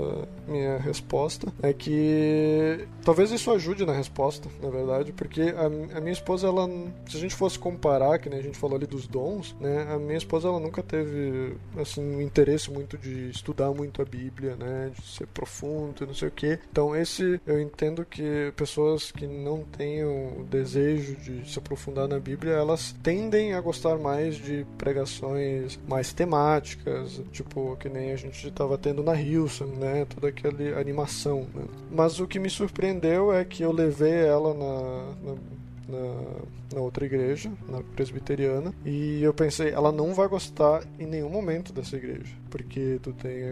minha 0.49 0.79
resposta 0.79 1.53
é 1.63 1.73
que 1.73 2.87
talvez 3.05 3.31
isso 3.31 3.51
ajude 3.51 3.87
na 3.87 3.93
resposta, 3.93 4.49
na 4.61 4.69
verdade, 4.69 5.13
porque 5.13 5.43
a, 5.43 5.67
a, 5.97 6.01
minha 6.01 6.13
esposa, 6.13 6.49
ela, 6.49 6.69
se 7.09 7.17
a 7.17 7.21
gente 7.21 7.35
fosse 7.35 7.59
comparar, 7.59 8.19
que 8.19 8.29
nem 8.29 8.39
a 8.39 8.43
gente 8.43 8.59
falou 8.59 8.77
ali 8.77 8.87
dos 8.87 9.07
dons, 9.07 9.55
né, 9.61 9.87
a 9.91 9.99
minha 9.99 10.19
esposa 10.19 10.49
ela 10.49 10.59
nunca 10.59 10.83
teve 10.83 11.57
assim 11.79 12.01
um 12.01 12.21
interesse 12.21 12.71
muito 12.71 12.99
de 12.99 13.31
estudar 13.31 13.71
muito 13.73 14.03
a 14.03 14.05
Bíblia, 14.05 14.57
né, 14.57 14.91
de 14.95 15.07
ser 15.07 15.27
profundo, 15.29 16.07
não 16.07 16.15
sei 16.15 16.29
o 16.29 16.33
que. 16.33 16.59
Então 16.71 16.97
esse 16.97 17.41
eu 17.47 17.61
entendo 17.61 18.05
que 18.05 18.53
pessoas 18.57 19.13
que 19.13 19.27
não 19.27 19.63
tenham 19.63 20.41
o 20.41 20.45
desejo 20.45 21.15
de 21.17 21.49
se 21.49 21.59
aprofundar 21.59 22.09
na 22.09 22.19
Bíblia, 22.19 22.53
elas 22.55 22.95
tendem 23.03 23.55
a 23.55 23.61
gostar 23.61 23.99
mais 23.99 24.37
de 24.37 24.67
pregações 24.77 25.79
mais 25.89 26.13
temáticas, 26.13 27.20
tipo, 27.33 27.77
que 27.77 27.89
nem 27.89 28.13
a 28.13 28.17
gente 28.17 28.49
estava 28.49 28.77
tendo 28.79 29.03
na 29.03 29.21
Hilson, 29.21 29.67
né? 29.67 30.05
Toda 30.05 30.29
aquela 30.29 30.81
animação, 30.81 31.47
né? 31.55 31.65
Mas 31.91 32.21
o 32.21 32.27
que 32.27 32.39
me 32.39 32.51
surpreendeu 32.51 33.33
é 33.33 33.45
que 33.45 33.63
eu 33.63 33.73
levei 33.73 34.25
ela 34.27 34.55
na, 34.55 35.33
na 35.33 35.39
na, 35.91 36.15
na, 36.73 36.81
outra 36.81 37.05
igreja, 37.05 37.51
na 37.69 37.83
presbiteriana, 37.83 38.73
e 38.85 39.23
eu 39.23 39.33
pensei, 39.33 39.71
ela 39.71 39.93
não 39.93 40.15
vai 40.15 40.29
gostar 40.29 40.85
em 40.99 41.07
nenhum 41.07 41.31
momento 41.31 41.73
dessa 41.73 41.97
igreja, 41.97 42.35
porque 42.51 42.99
tu 43.03 43.13
tem, 43.13 43.43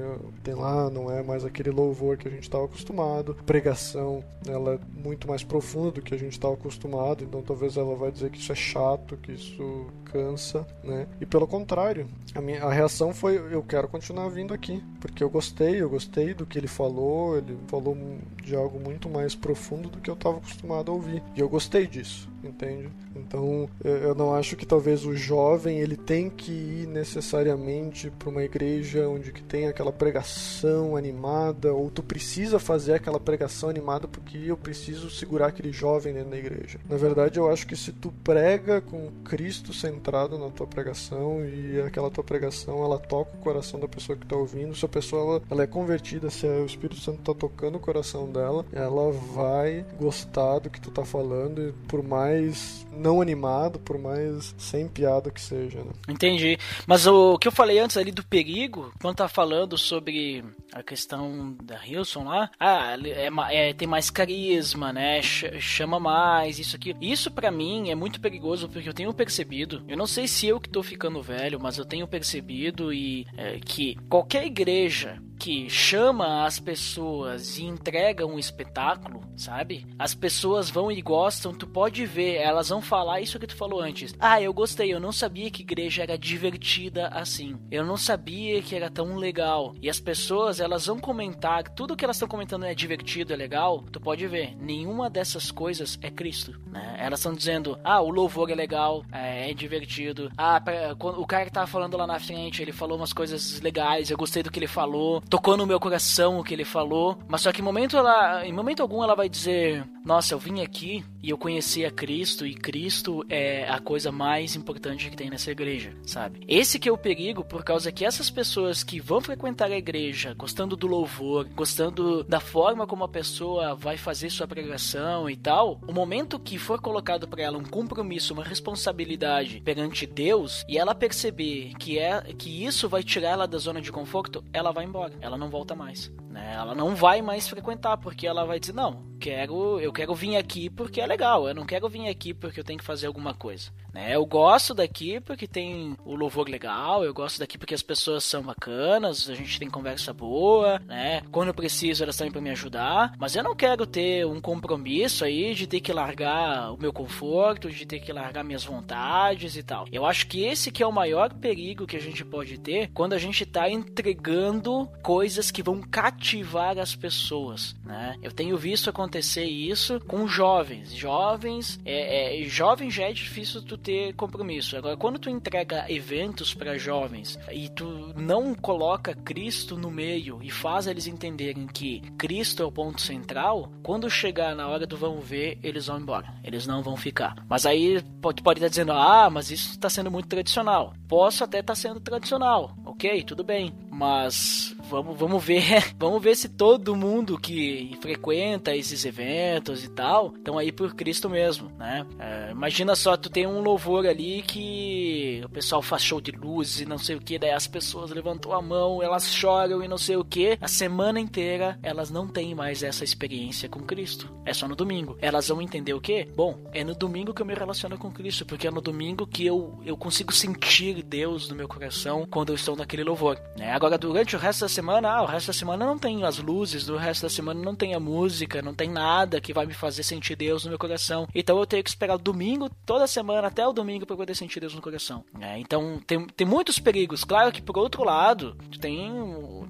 tem 0.42 0.54
lá, 0.54 0.90
não 0.90 1.10
é 1.10 1.22
mais 1.22 1.44
aquele 1.44 1.70
louvor 1.70 2.16
que 2.16 2.28
a 2.28 2.30
gente 2.30 2.42
estava 2.42 2.64
acostumado, 2.64 3.36
pregação, 3.46 4.22
ela 4.46 4.74
é 4.74 4.78
muito 5.02 5.28
mais 5.28 5.42
profunda 5.42 5.92
do 5.92 6.02
que 6.02 6.14
a 6.14 6.18
gente 6.18 6.32
estava 6.32 6.54
acostumado, 6.54 7.24
então 7.24 7.42
talvez 7.42 7.76
ela 7.76 7.94
vai 7.94 8.10
dizer 8.10 8.30
que 8.30 8.38
isso 8.38 8.52
é 8.52 8.56
chato, 8.56 9.16
que 9.16 9.32
isso 9.32 9.86
cansa, 10.04 10.66
né? 10.82 11.06
E 11.20 11.26
pelo 11.26 11.46
contrário, 11.46 12.06
a 12.34 12.40
minha 12.40 12.62
a 12.64 12.72
reação 12.72 13.12
foi 13.12 13.36
eu 13.36 13.62
quero 13.62 13.88
continuar 13.88 14.28
vindo 14.28 14.52
aqui, 14.52 14.82
porque 15.00 15.22
eu 15.22 15.30
gostei, 15.30 15.80
eu 15.80 15.88
gostei 15.88 16.34
do 16.34 16.46
que 16.46 16.58
ele 16.58 16.66
falou, 16.66 17.36
ele 17.36 17.56
falou 17.68 17.96
de 18.42 18.54
algo 18.56 18.80
muito 18.80 19.08
mais 19.08 19.34
profundo 19.34 19.88
do 19.88 19.98
que 19.98 20.10
eu 20.10 20.14
estava 20.14 20.38
acostumado 20.38 20.90
a 20.90 20.94
ouvir. 20.94 21.22
E 21.36 21.40
eu 21.40 21.48
gostei 21.48 21.86
disso 21.86 22.28
entende? 22.42 22.88
Então, 23.14 23.68
eu 23.84 24.14
não 24.14 24.34
acho 24.34 24.56
que 24.56 24.66
talvez 24.66 25.04
o 25.04 25.14
jovem 25.14 25.80
ele 25.80 25.96
tem 25.96 26.30
que 26.30 26.52
ir 26.52 26.86
necessariamente 26.86 28.10
para 28.10 28.28
uma 28.28 28.42
igreja 28.42 29.08
onde 29.08 29.32
que 29.32 29.42
tem 29.42 29.66
aquela 29.66 29.92
pregação 29.92 30.96
animada, 30.96 31.72
ou 31.72 31.90
tu 31.90 32.02
precisa 32.02 32.58
fazer 32.58 32.94
aquela 32.94 33.18
pregação 33.18 33.68
animada 33.68 34.06
porque 34.06 34.38
eu 34.38 34.56
preciso 34.56 35.10
segurar 35.10 35.48
aquele 35.48 35.72
jovem 35.72 36.14
dentro 36.14 36.30
da 36.30 36.38
igreja. 36.38 36.78
Na 36.88 36.96
verdade, 36.96 37.38
eu 37.38 37.50
acho 37.50 37.66
que 37.66 37.76
se 37.76 37.92
tu 37.92 38.12
prega 38.22 38.80
com 38.80 39.10
Cristo 39.24 39.72
centrado 39.72 40.38
na 40.38 40.48
tua 40.50 40.66
pregação 40.66 41.44
e 41.44 41.80
aquela 41.80 42.10
tua 42.10 42.24
pregação 42.24 42.84
ela 42.84 42.98
toca 42.98 43.36
o 43.36 43.40
coração 43.40 43.80
da 43.80 43.88
pessoa 43.88 44.16
que 44.16 44.24
está 44.24 44.36
ouvindo, 44.36 44.74
se 44.74 44.84
a 44.84 44.88
pessoa 44.88 45.42
ela, 45.50 45.62
é 45.62 45.66
convertida, 45.66 46.30
se 46.30 46.46
o 46.46 46.66
Espírito 46.66 47.00
Santo 47.00 47.20
está 47.20 47.34
tocando 47.34 47.76
o 47.76 47.80
coração 47.80 48.30
dela, 48.30 48.64
ela 48.72 49.10
vai 49.12 49.84
gostar 49.98 50.58
do 50.60 50.70
que 50.70 50.80
tu 50.80 50.88
está 50.88 51.04
falando 51.04 51.68
e 51.68 51.72
por 51.88 52.02
mais 52.02 52.37
mais 52.38 52.86
não 52.92 53.20
animado, 53.20 53.78
por 53.78 53.98
mais 53.98 54.54
sem 54.58 54.88
piada 54.88 55.30
que 55.30 55.40
seja. 55.40 55.78
Né? 55.78 55.92
Entendi. 56.08 56.58
Mas 56.86 57.06
o 57.06 57.38
que 57.38 57.46
eu 57.46 57.52
falei 57.52 57.78
antes 57.78 57.96
ali 57.96 58.10
do 58.10 58.24
perigo, 58.24 58.92
quando 59.00 59.16
tá 59.16 59.28
falando 59.28 59.78
sobre 59.78 60.44
a 60.72 60.82
questão 60.82 61.56
da 61.62 61.84
Hilson 61.84 62.24
lá, 62.24 62.50
ah, 62.58 62.96
é, 63.04 63.68
é, 63.68 63.72
tem 63.72 63.86
mais 63.86 64.10
carisma, 64.10 64.92
né? 64.92 65.22
Chama 65.22 66.00
mais, 66.00 66.58
isso 66.58 66.76
aqui. 66.76 66.94
Isso 67.00 67.30
para 67.30 67.50
mim 67.50 67.90
é 67.90 67.94
muito 67.94 68.20
perigoso 68.20 68.68
porque 68.68 68.88
eu 68.88 68.94
tenho 68.94 69.12
percebido, 69.14 69.82
eu 69.88 69.96
não 69.96 70.06
sei 70.06 70.26
se 70.26 70.46
eu 70.46 70.60
que 70.60 70.68
tô 70.68 70.82
ficando 70.82 71.22
velho, 71.22 71.60
mas 71.60 71.78
eu 71.78 71.84
tenho 71.84 72.06
percebido 72.06 72.92
e 72.92 73.26
é, 73.36 73.58
que 73.60 73.96
qualquer 74.08 74.44
igreja 74.44 75.22
que 75.38 75.70
chama 75.70 76.44
as 76.44 76.58
pessoas 76.58 77.58
e 77.58 77.64
entrega 77.64 78.26
um 78.26 78.38
espetáculo, 78.38 79.20
sabe? 79.36 79.86
As 79.98 80.14
pessoas 80.14 80.68
vão 80.68 80.90
e 80.90 81.00
gostam, 81.00 81.54
tu 81.54 81.66
pode 81.66 82.04
ver, 82.04 82.36
elas 82.36 82.68
vão 82.68 82.82
falar 82.82 83.20
isso 83.20 83.38
que 83.38 83.46
tu 83.46 83.56
falou 83.56 83.80
antes. 83.80 84.14
Ah, 84.18 84.42
eu 84.42 84.52
gostei, 84.52 84.92
eu 84.92 85.00
não 85.00 85.12
sabia 85.12 85.50
que 85.50 85.62
igreja 85.62 86.02
era 86.02 86.18
divertida 86.18 87.08
assim. 87.08 87.58
Eu 87.70 87.84
não 87.84 87.96
sabia 87.96 88.60
que 88.60 88.74
era 88.74 88.90
tão 88.90 89.16
legal. 89.16 89.74
E 89.80 89.88
as 89.88 90.00
pessoas, 90.00 90.60
elas 90.60 90.86
vão 90.86 90.98
comentar, 90.98 91.62
tudo 91.62 91.96
que 91.96 92.04
elas 92.04 92.16
estão 92.16 92.28
comentando 92.28 92.64
é 92.64 92.74
divertido, 92.74 93.32
é 93.32 93.36
legal. 93.36 93.84
Tu 93.92 94.00
pode 94.00 94.26
ver, 94.26 94.56
nenhuma 94.56 95.08
dessas 95.08 95.50
coisas 95.50 95.98
é 96.02 96.10
Cristo, 96.10 96.60
né? 96.66 96.96
Elas 96.98 97.20
estão 97.20 97.32
dizendo, 97.32 97.78
ah, 97.84 98.00
o 98.00 98.10
louvor 98.10 98.50
é 98.50 98.54
legal, 98.54 99.04
é, 99.12 99.50
é 99.50 99.54
divertido. 99.54 100.30
Ah, 100.36 100.60
o 100.98 101.26
cara 101.26 101.44
que 101.44 101.52
tava 101.52 101.66
falando 101.66 101.96
lá 101.96 102.06
na 102.06 102.18
frente, 102.18 102.60
ele 102.60 102.72
falou 102.72 102.98
umas 102.98 103.12
coisas 103.12 103.60
legais, 103.60 104.10
eu 104.10 104.16
gostei 104.16 104.42
do 104.42 104.50
que 104.50 104.58
ele 104.58 104.66
falou 104.66 105.22
tocou 105.28 105.56
no 105.56 105.66
meu 105.66 105.78
coração 105.78 106.38
o 106.38 106.44
que 106.44 106.54
ele 106.54 106.64
falou, 106.64 107.18
mas 107.28 107.42
só 107.42 107.52
que 107.52 107.60
em 107.60 107.64
momento 107.64 107.96
ela, 107.96 108.46
em 108.46 108.52
momento 108.52 108.80
algum 108.80 109.02
ela 109.02 109.14
vai 109.14 109.28
dizer: 109.28 109.84
"Nossa, 110.04 110.34
eu 110.34 110.38
vim 110.38 110.62
aqui 110.62 111.04
e 111.22 111.30
eu 111.30 111.38
conheci 111.38 111.84
a 111.84 111.90
Cristo 111.90 112.46
e 112.46 112.54
Cristo 112.54 113.24
é 113.28 113.68
a 113.68 113.78
coisa 113.78 114.10
mais 114.10 114.56
importante 114.56 115.10
que 115.10 115.16
tem 115.16 115.30
nessa 115.30 115.50
igreja", 115.50 115.94
sabe? 116.04 116.40
Esse 116.48 116.78
que 116.78 116.88
é 116.88 116.92
o 116.92 116.98
perigo 116.98 117.44
por 117.44 117.62
causa 117.62 117.92
que 117.92 118.04
essas 118.04 118.30
pessoas 118.30 118.82
que 118.82 119.00
vão 119.00 119.20
frequentar 119.20 119.70
a 119.70 119.76
igreja, 119.76 120.34
gostando 120.34 120.76
do 120.76 120.86
louvor, 120.86 121.46
gostando 121.54 122.24
da 122.24 122.40
forma 122.40 122.86
como 122.86 123.04
a 123.04 123.08
pessoa 123.08 123.74
vai 123.74 123.96
fazer 123.96 124.30
sua 124.30 124.46
pregação 124.46 125.28
e 125.28 125.36
tal, 125.36 125.80
o 125.86 125.92
momento 125.92 126.38
que 126.38 126.58
for 126.58 126.80
colocado 126.80 127.28
para 127.28 127.42
ela 127.42 127.58
um 127.58 127.64
compromisso, 127.64 128.32
uma 128.32 128.44
responsabilidade 128.44 129.60
perante 129.60 130.06
Deus 130.06 130.64
e 130.68 130.78
ela 130.78 130.94
perceber 130.94 131.74
que 131.78 131.98
é 131.98 132.20
que 132.38 132.64
isso 132.64 132.88
vai 132.88 133.02
tirar 133.02 133.30
ela 133.30 133.46
da 133.46 133.58
zona 133.58 133.80
de 133.80 133.92
conforto, 133.92 134.42
ela 134.52 134.72
vai 134.72 134.84
embora 134.84 135.17
ela 135.20 135.36
não 135.36 135.48
volta 135.48 135.74
mais. 135.74 136.12
Né? 136.30 136.54
Ela 136.54 136.74
não 136.74 136.94
vai 136.94 137.22
mais 137.22 137.48
frequentar, 137.48 137.96
porque 137.96 138.26
ela 138.26 138.44
vai 138.44 138.60
dizer, 138.60 138.74
não, 138.74 139.04
quero, 139.28 139.78
eu 139.78 139.92
quero 139.92 140.14
vir 140.14 140.36
aqui 140.36 140.70
porque 140.70 141.02
é 141.02 141.06
legal, 141.06 141.46
eu 141.46 141.54
não 141.54 141.66
quero 141.66 141.86
vir 141.86 142.08
aqui 142.08 142.32
porque 142.32 142.60
eu 142.60 142.64
tenho 142.64 142.78
que 142.78 142.84
fazer 142.84 143.06
alguma 143.06 143.34
coisa. 143.34 143.70
Né? 143.92 144.14
Eu 144.14 144.24
gosto 144.24 144.72
daqui 144.72 145.20
porque 145.20 145.46
tem 145.46 145.96
o 146.04 146.14
louvor 146.14 146.48
legal, 146.48 147.04
eu 147.04 147.12
gosto 147.12 147.38
daqui 147.38 147.58
porque 147.58 147.74
as 147.74 147.82
pessoas 147.82 148.24
são 148.24 148.42
bacanas, 148.42 149.28
a 149.28 149.34
gente 149.34 149.58
tem 149.58 149.68
conversa 149.68 150.12
boa, 150.12 150.78
né? 150.86 151.22
Quando 151.30 151.48
eu 151.48 151.54
preciso, 151.54 152.02
elas 152.02 152.14
estão 152.14 152.26
aí 152.26 152.30
pra 152.30 152.40
me 152.40 152.50
ajudar, 152.50 153.12
mas 153.18 153.36
eu 153.36 153.42
não 153.42 153.54
quero 153.54 153.86
ter 153.86 154.26
um 154.26 154.40
compromisso 154.40 155.24
aí 155.24 155.54
de 155.54 155.66
ter 155.66 155.80
que 155.80 155.92
largar 155.92 156.72
o 156.72 156.78
meu 156.78 156.92
conforto, 156.92 157.70
de 157.70 157.86
ter 157.86 158.00
que 158.00 158.12
largar 158.12 158.44
minhas 158.44 158.64
vontades 158.64 159.56
e 159.56 159.62
tal. 159.62 159.86
Eu 159.92 160.06
acho 160.06 160.26
que 160.26 160.44
esse 160.44 160.70
que 160.70 160.82
é 160.82 160.86
o 160.86 160.92
maior 160.92 161.34
perigo 161.34 161.86
que 161.86 161.96
a 161.96 162.00
gente 162.00 162.24
pode 162.24 162.58
ter 162.58 162.90
quando 162.92 163.12
a 163.12 163.18
gente 163.18 163.44
tá 163.44 163.68
entregando 163.68 164.88
coisas 165.02 165.50
que 165.50 165.62
vão 165.62 165.82
cativar 165.82 166.78
as 166.78 166.94
pessoas, 166.94 167.74
né? 167.84 168.16
Eu 168.22 168.32
tenho 168.32 168.56
visto 168.56 168.88
acontecer 168.88 169.17
isso 169.42 170.00
com 170.00 170.26
jovens. 170.26 170.94
Jovens, 170.94 171.78
é, 171.84 172.40
é, 172.42 172.44
jovem 172.44 172.90
já 172.90 173.04
é 173.04 173.12
difícil 173.12 173.62
tu 173.62 173.76
ter 173.76 174.14
compromisso. 174.14 174.76
Agora, 174.76 174.96
quando 174.96 175.18
tu 175.18 175.30
entrega 175.30 175.84
eventos 175.88 176.54
para 176.54 176.78
jovens 176.78 177.38
e 177.52 177.68
tu 177.68 178.12
não 178.16 178.54
coloca 178.54 179.14
Cristo 179.14 179.76
no 179.76 179.90
meio 179.90 180.38
e 180.42 180.50
faz 180.50 180.86
eles 180.86 181.06
entenderem 181.06 181.66
que 181.66 182.00
Cristo 182.18 182.62
é 182.62 182.66
o 182.66 182.72
ponto 182.72 183.00
central, 183.00 183.72
quando 183.82 184.10
chegar 184.10 184.54
na 184.54 184.68
hora 184.68 184.86
do 184.86 184.96
vão 184.96 185.20
ver, 185.20 185.58
eles 185.62 185.86
vão 185.86 186.00
embora. 186.00 186.34
Eles 186.42 186.66
não 186.66 186.82
vão 186.82 186.96
ficar. 186.96 187.36
Mas 187.48 187.66
aí 187.66 188.02
pode, 188.20 188.42
pode 188.42 188.58
estar 188.58 188.68
dizendo, 188.68 188.92
ah, 188.92 189.28
mas 189.30 189.50
isso 189.50 189.70
está 189.70 189.88
sendo 189.88 190.10
muito 190.10 190.28
tradicional. 190.28 190.94
Posso 191.08 191.44
até 191.44 191.60
estar 191.60 191.72
tá 191.72 191.80
sendo 191.80 192.00
tradicional, 192.00 192.76
ok, 192.84 193.22
tudo 193.22 193.44
bem 193.44 193.87
Mas 193.98 194.76
vamos, 194.88 195.18
vamos 195.18 195.44
ver, 195.44 195.92
vamos 195.98 196.22
ver 196.22 196.36
se 196.36 196.48
todo 196.48 196.94
mundo 196.94 197.36
que 197.36 197.98
frequenta 198.00 198.76
esses 198.76 199.04
eventos 199.04 199.84
e 199.84 199.88
tal 199.88 200.32
estão 200.36 200.56
aí 200.56 200.70
por 200.70 200.94
Cristo 200.94 201.28
mesmo, 201.28 201.68
né? 201.76 202.06
É, 202.16 202.52
imagina 202.52 202.94
só, 202.94 203.16
tu 203.16 203.28
tem 203.28 203.44
um 203.44 203.60
louvor 203.60 204.06
ali 204.06 204.42
que 204.42 205.42
o 205.44 205.48
pessoal 205.48 205.82
faz 205.82 206.02
show 206.02 206.20
de 206.20 206.30
luzes 206.30 206.82
e 206.82 206.86
não 206.86 206.96
sei 206.96 207.16
o 207.16 207.20
que, 207.20 207.40
daí 207.40 207.50
as 207.50 207.66
pessoas 207.66 208.12
levantam 208.12 208.52
a 208.52 208.62
mão, 208.62 209.02
elas 209.02 209.32
choram 209.32 209.82
e 209.82 209.88
não 209.88 209.98
sei 209.98 210.16
o 210.16 210.24
que. 210.24 210.56
A 210.60 210.68
semana 210.68 211.18
inteira 211.18 211.76
elas 211.82 212.08
não 212.08 212.28
têm 212.28 212.54
mais 212.54 212.84
essa 212.84 213.02
experiência 213.02 213.68
com 213.68 213.80
Cristo. 213.80 214.32
É 214.44 214.54
só 214.54 214.68
no 214.68 214.76
domingo. 214.76 215.18
Elas 215.20 215.48
vão 215.48 215.60
entender 215.60 215.92
o 215.92 216.00
que? 216.00 216.24
Bom, 216.36 216.56
é 216.72 216.84
no 216.84 216.94
domingo 216.94 217.34
que 217.34 217.42
eu 217.42 217.46
me 217.46 217.54
relaciono 217.54 217.98
com 217.98 218.12
Cristo, 218.12 218.46
porque 218.46 218.68
é 218.68 218.70
no 218.70 218.80
domingo 218.80 219.26
que 219.26 219.44
eu, 219.44 219.80
eu 219.84 219.96
consigo 219.96 220.32
sentir 220.32 221.02
Deus 221.02 221.48
no 221.48 221.56
meu 221.56 221.66
coração 221.66 222.26
quando 222.30 222.50
eu 222.50 222.54
estou 222.54 222.76
naquele 222.76 223.02
louvor. 223.02 223.40
Né? 223.56 223.72
Agora, 223.72 223.87
durante 223.96 224.36
o 224.36 224.38
resto 224.38 224.60
da 224.60 224.68
semana, 224.68 225.08
ah, 225.10 225.22
o 225.22 225.26
resto 225.26 225.48
da 225.48 225.52
semana 225.52 225.86
não 225.86 225.98
tem 225.98 226.24
as 226.24 226.38
luzes, 226.38 226.84
do 226.84 226.96
resto 226.96 227.22
da 227.22 227.30
semana 227.30 227.60
não 227.60 227.74
tem 227.74 227.94
a 227.94 228.00
música, 228.00 228.60
não 228.60 228.74
tem 228.74 228.90
nada 228.90 229.40
que 229.40 229.52
vai 229.52 229.64
me 229.66 229.72
fazer 229.72 230.02
sentir 230.02 230.36
Deus 230.36 230.64
no 230.64 230.70
meu 230.70 230.78
coração. 230.78 231.26
Então 231.34 231.58
eu 231.58 231.66
tenho 231.66 231.82
que 231.82 231.90
esperar 231.90 232.16
o 232.16 232.18
domingo, 232.18 232.68
toda 232.84 233.06
semana, 233.06 233.48
até 233.48 233.66
o 233.66 233.72
domingo, 233.72 234.04
para 234.04 234.16
poder 234.16 234.34
sentir 234.34 234.60
Deus 234.60 234.74
no 234.74 234.82
coração. 234.82 235.24
Né? 235.38 235.58
Então 235.58 236.00
tem, 236.06 236.26
tem 236.26 236.46
muitos 236.46 236.78
perigos. 236.78 237.24
Claro 237.24 237.52
que, 237.52 237.62
por 237.62 237.78
outro 237.78 238.04
lado, 238.04 238.56
tem, 238.80 239.12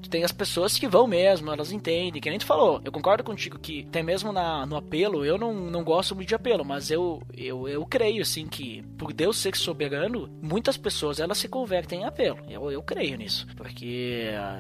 tem 0.09 0.25
as 0.25 0.33
pessoas 0.33 0.79
que 0.79 0.89
vão 0.89 1.07
mesmo, 1.07 1.53
elas 1.53 1.73
entendem, 1.73 2.21
que 2.21 2.31
nem 2.31 2.39
tu 2.39 2.47
falou. 2.47 2.81
Eu 2.85 2.93
concordo 2.93 3.23
contigo 3.23 3.59
que, 3.59 3.85
até 3.89 4.03
mesmo 4.03 4.33
na, 4.33 4.65
no 4.65 4.77
apelo, 4.77 5.25
eu 5.25 5.37
não, 5.37 5.53
não 5.53 5.85
gosto 5.85 6.15
muito 6.15 6.29
de 6.29 6.35
apelo, 6.35 6.65
mas 6.65 6.91
eu, 6.91 7.23
eu, 7.37 7.69
eu 7.69 7.85
creio, 7.85 8.23
assim, 8.23 8.47
que 8.47 8.83
por 8.97 9.13
Deus 9.13 9.37
ser 9.37 9.57
soberano, 9.57 10.29
muitas 10.43 10.77
pessoas 10.77 11.21
elas 11.21 11.39
se 11.39 11.49
convertem 11.49 12.03
em 12.03 12.05
apelo. 12.05 12.39
Eu, 12.49 12.71
eu 12.71 12.83
creio 12.83 13.17
nisso. 13.17 13.47
Porque 13.57 14.08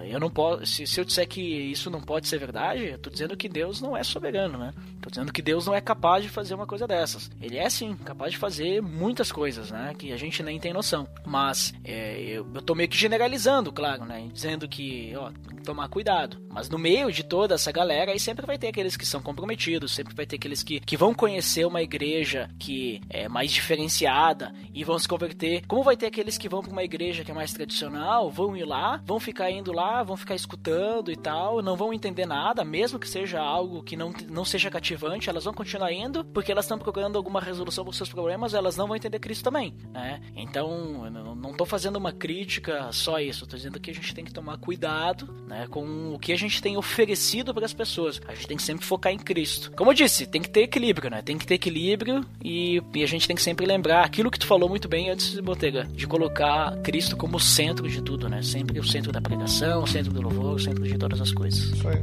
eu 0.06 0.20
não 0.20 0.30
posso. 0.30 0.66
Se, 0.66 0.86
se 0.86 1.00
eu 1.00 1.04
disser 1.04 1.26
que 1.26 1.40
isso 1.40 1.90
não 1.90 2.00
pode 2.00 2.28
ser 2.28 2.38
verdade, 2.38 2.86
eu 2.86 2.98
tô 2.98 3.10
dizendo 3.10 3.36
que 3.36 3.48
Deus 3.48 3.80
não 3.80 3.96
é 3.96 4.02
soberano, 4.02 4.58
né? 4.58 4.72
Tô 5.00 5.10
dizendo 5.10 5.32
que 5.32 5.42
Deus 5.42 5.66
não 5.66 5.74
é 5.74 5.80
capaz 5.80 6.22
de 6.22 6.28
fazer 6.28 6.54
uma 6.54 6.66
coisa 6.66 6.86
dessas. 6.86 7.30
Ele 7.40 7.56
é 7.56 7.68
sim, 7.70 7.96
capaz 7.96 8.32
de 8.32 8.38
fazer 8.38 8.82
muitas 8.82 9.30
coisas, 9.30 9.70
né? 9.70 9.94
Que 9.96 10.12
a 10.12 10.16
gente 10.16 10.42
nem 10.42 10.58
tem 10.58 10.72
noção. 10.72 11.08
Mas 11.24 11.72
é, 11.84 12.20
eu, 12.20 12.46
eu 12.54 12.62
tô 12.62 12.74
meio 12.74 12.88
que 12.88 12.96
generalizando, 12.96 13.72
claro, 13.72 14.04
né? 14.04 14.28
Dizendo 14.32 14.68
que, 14.68 15.12
ó, 15.16 15.30
tem 15.30 15.56
que 15.56 15.62
tomar 15.62 15.88
cuidado. 15.88 16.38
Mas 16.50 16.68
no 16.68 16.78
meio 16.78 17.12
de 17.12 17.22
toda 17.22 17.54
essa 17.54 17.70
galera, 17.70 18.12
aí 18.12 18.18
sempre 18.18 18.46
vai 18.46 18.58
ter 18.58 18.68
aqueles 18.68 18.96
que 18.96 19.06
são 19.06 19.20
comprometidos, 19.22 19.94
sempre 19.94 20.14
vai 20.14 20.26
ter 20.26 20.36
aqueles 20.36 20.62
que, 20.62 20.80
que 20.80 20.96
vão 20.96 21.14
conhecer 21.14 21.66
uma 21.66 21.82
igreja 21.82 22.50
que 22.58 23.00
é 23.08 23.28
mais 23.28 23.52
diferenciada 23.52 24.52
e 24.74 24.84
vão 24.84 24.98
se 24.98 25.08
converter. 25.08 25.64
Como 25.66 25.82
vai 25.82 25.96
ter 25.96 26.06
aqueles 26.06 26.36
que 26.36 26.48
vão 26.48 26.62
para 26.62 26.72
uma 26.72 26.84
igreja 26.84 27.24
que 27.24 27.30
é 27.30 27.34
mais 27.34 27.52
tradicional, 27.52 28.30
vão 28.30 28.56
ir 28.56 28.64
lá, 28.64 29.00
vão 29.04 29.20
ficar 29.28 29.50
indo 29.50 29.72
lá, 29.72 30.02
vão 30.02 30.16
ficar 30.16 30.34
escutando 30.34 31.12
e 31.12 31.16
tal, 31.16 31.60
não 31.60 31.76
vão 31.76 31.92
entender 31.92 32.24
nada, 32.24 32.64
mesmo 32.64 32.98
que 32.98 33.06
seja 33.06 33.38
algo 33.38 33.82
que 33.82 33.94
não, 33.94 34.10
não 34.30 34.42
seja 34.42 34.70
cativante, 34.70 35.28
elas 35.28 35.44
vão 35.44 35.52
continuar 35.52 35.92
indo, 35.92 36.24
porque 36.24 36.50
elas 36.50 36.64
estão 36.64 36.78
procurando 36.78 37.16
alguma 37.16 37.40
resolução 37.40 37.84
para 37.84 37.90
os 37.90 37.96
seus 37.98 38.08
problemas, 38.08 38.54
elas 38.54 38.74
não 38.74 38.86
vão 38.86 38.96
entender 38.96 39.18
Cristo 39.18 39.44
também, 39.44 39.74
né? 39.92 40.22
Então, 40.34 41.10
não 41.10 41.50
estou 41.50 41.66
fazendo 41.66 41.96
uma 41.96 42.10
crítica 42.10 42.90
só 42.90 43.20
isso, 43.20 43.44
estou 43.44 43.58
dizendo 43.58 43.78
que 43.78 43.90
a 43.90 43.94
gente 43.94 44.14
tem 44.14 44.24
que 44.24 44.32
tomar 44.32 44.56
cuidado, 44.56 45.30
né, 45.46 45.66
com 45.68 46.14
o 46.14 46.18
que 46.18 46.32
a 46.32 46.36
gente 46.36 46.62
tem 46.62 46.78
oferecido 46.78 47.52
para 47.52 47.66
as 47.66 47.74
pessoas. 47.74 48.20
A 48.26 48.34
gente 48.34 48.46
tem 48.46 48.56
que 48.56 48.62
sempre 48.62 48.86
focar 48.86 49.12
em 49.12 49.18
Cristo. 49.18 49.70
Como 49.76 49.90
eu 49.90 49.94
disse, 49.94 50.26
tem 50.26 50.40
que 50.40 50.48
ter 50.48 50.62
equilíbrio, 50.62 51.10
né? 51.10 51.20
Tem 51.20 51.36
que 51.36 51.46
ter 51.46 51.54
equilíbrio 51.54 52.24
e, 52.42 52.82
e 52.94 53.02
a 53.02 53.06
gente 53.06 53.26
tem 53.26 53.36
que 53.36 53.42
sempre 53.42 53.66
lembrar 53.66 54.04
aquilo 54.04 54.30
que 54.30 54.38
tu 54.38 54.46
falou 54.46 54.68
muito 54.68 54.88
bem 54.88 55.10
antes, 55.10 55.38
Botega, 55.40 55.84
de 55.84 56.06
colocar 56.06 56.76
Cristo 56.78 57.16
como 57.16 57.38
centro 57.38 57.88
de 57.88 58.00
tudo, 58.00 58.28
né? 58.28 58.42
Sempre 58.42 58.78
o 58.78 58.84
centro 58.84 59.12
da 59.12 59.17
pregação, 59.20 59.82
o 59.82 59.86
centro 59.86 60.12
do 60.12 60.22
louvor, 60.22 60.54
o 60.54 60.58
centro 60.58 60.82
de 60.84 60.96
todas 60.96 61.20
as 61.20 61.32
coisas. 61.32 61.60
Isso 61.60 61.88
aí. 61.88 62.02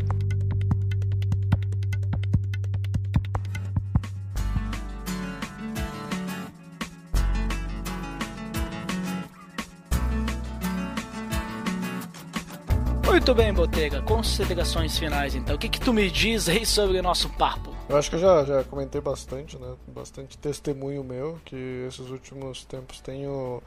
Muito 13.26 13.34
bem, 13.34 13.51
Botega. 13.51 14.01
Considerações 14.03 14.99
finais, 14.99 15.34
então. 15.34 15.55
O 15.55 15.57
que, 15.57 15.68
que 15.68 15.80
tu 15.80 15.91
me 15.91 16.11
diz 16.11 16.47
aí 16.47 16.63
sobre 16.63 16.99
o 16.99 17.01
nosso 17.01 17.28
papo? 17.30 17.74
Eu 17.89 17.97
acho 17.97 18.09
que 18.09 18.18
eu 18.18 18.20
já, 18.20 18.43
já 18.43 18.63
comentei 18.63 18.99
bastante, 18.99 19.57
né? 19.57 19.74
Bastante 19.88 20.38
testemunho 20.38 21.03
meu, 21.03 21.39
que 21.43 21.86
esses 21.88 22.09
últimos 22.09 22.66
tempos 22.66 22.99
tenho. 22.99 23.63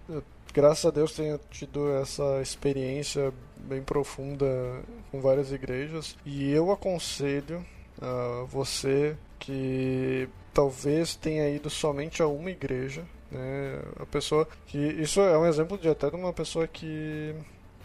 Graças 0.59 0.85
a 0.85 0.91
Deus 0.91 1.13
tenho 1.13 1.39
tido 1.53 1.89
essa 1.93 2.43
experiência 2.43 3.33
bem 3.57 3.81
profunda 3.81 4.83
com 5.09 5.21
várias 5.21 5.53
igrejas. 5.53 6.17
E 6.27 6.51
eu 6.51 6.73
aconselho 6.73 7.65
a 8.03 8.45
você 8.49 9.17
que 9.39 10.29
talvez 10.53 11.15
tenha 11.15 11.49
ido 11.49 11.71
somente 11.71 12.21
a 12.23 12.27
uma 12.27 12.51
igreja. 12.51 13.05
Né? 13.31 13.81
A 14.01 14.07
pessoa 14.07 14.49
que. 14.67 14.79
Isso 14.79 15.21
é 15.21 15.39
um 15.39 15.47
exemplo 15.47 15.79
de 15.79 15.89
até 15.89 16.11
de 16.11 16.17
uma 16.17 16.33
pessoa 16.33 16.67
que 16.67 17.37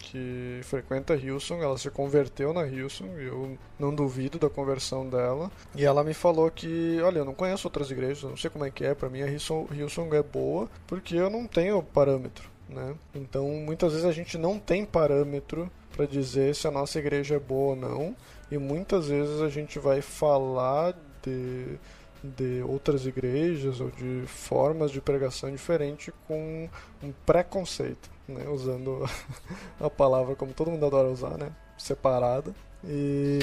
que 0.03 0.59
frequenta 0.63 1.15
Hilson, 1.15 1.63
ela 1.63 1.78
se 1.78 1.89
converteu 1.89 2.53
na 2.53 2.67
Hilson, 2.67 3.05
eu 3.17 3.57
não 3.80 3.95
duvido 3.95 4.38
da 4.38 4.49
conversão 4.49 5.07
dela. 5.09 5.49
E 5.76 5.86
ela 5.86 6.03
me 6.03 6.13
falou 6.13 6.51
que, 6.51 6.99
olha, 7.01 7.19
eu 7.19 7.26
não 7.26 7.34
conheço 7.34 7.67
outras 7.67 7.89
igrejas, 7.89 8.24
não 8.24 8.36
sei 8.36 8.49
como 8.49 8.65
é 8.65 8.69
que 8.69 8.84
é, 8.84 8.93
para 8.93 9.09
mim 9.09 9.21
a 9.21 9.28
Hilson, 9.28 9.67
Hilson 9.71 10.13
é 10.13 10.21
boa, 10.21 10.69
porque 10.86 11.15
eu 11.15 11.30
não 11.30 11.47
tenho 11.47 11.82
parâmetro, 11.82 12.49
né? 12.70 12.95
Então, 13.14 13.47
muitas 13.49 13.91
vezes 13.93 14.05
a 14.05 14.11
gente 14.11 14.38
não 14.38 14.59
tem 14.59 14.86
parâmetro 14.86 15.72
para 15.95 16.05
dizer 16.05 16.55
se 16.55 16.68
a 16.68 16.72
nossa 16.72 16.99
igreja 16.99 17.36
é 17.36 17.39
boa 17.39 17.72
ou 17.72 17.76
não, 17.76 18.16
e 18.51 18.57
muitas 18.57 19.07
vezes 19.07 19.41
a 19.41 19.49
gente 19.49 19.80
vai 19.80 20.01
falar 20.01 20.93
de 21.24 21.78
de 22.24 22.64
outras 22.64 23.05
igrejas 23.05 23.82
ou 23.82 23.91
de 23.91 24.24
formas 24.28 24.91
de 24.91 25.01
pregação 25.01 25.51
diferente 25.51 26.09
com 26.26 26.70
um 27.03 27.11
preconceito 27.26 28.09
né, 28.28 28.47
usando 28.47 29.03
a 29.80 29.89
palavra 29.89 30.36
como 30.36 30.53
todo 30.53 30.72
mundo 30.72 30.86
adora 30.86 31.09
usar, 31.09 31.38
né, 31.38 31.51
separada. 31.78 32.53
E, 32.86 33.39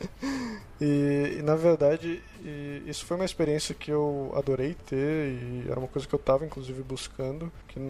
e, 0.80 1.38
e, 1.38 1.42
na 1.42 1.54
verdade 1.54 2.22
e 2.44 2.82
isso 2.86 3.06
foi 3.06 3.16
uma 3.16 3.24
experiência 3.24 3.74
que 3.74 3.90
eu 3.90 4.30
adorei 4.36 4.74
ter 4.86 5.30
e 5.30 5.64
era 5.70 5.78
uma 5.78 5.88
coisa 5.88 6.06
que 6.06 6.14
eu 6.14 6.18
estava 6.18 6.44
inclusive 6.44 6.82
buscando. 6.82 7.50
Que 7.68 7.80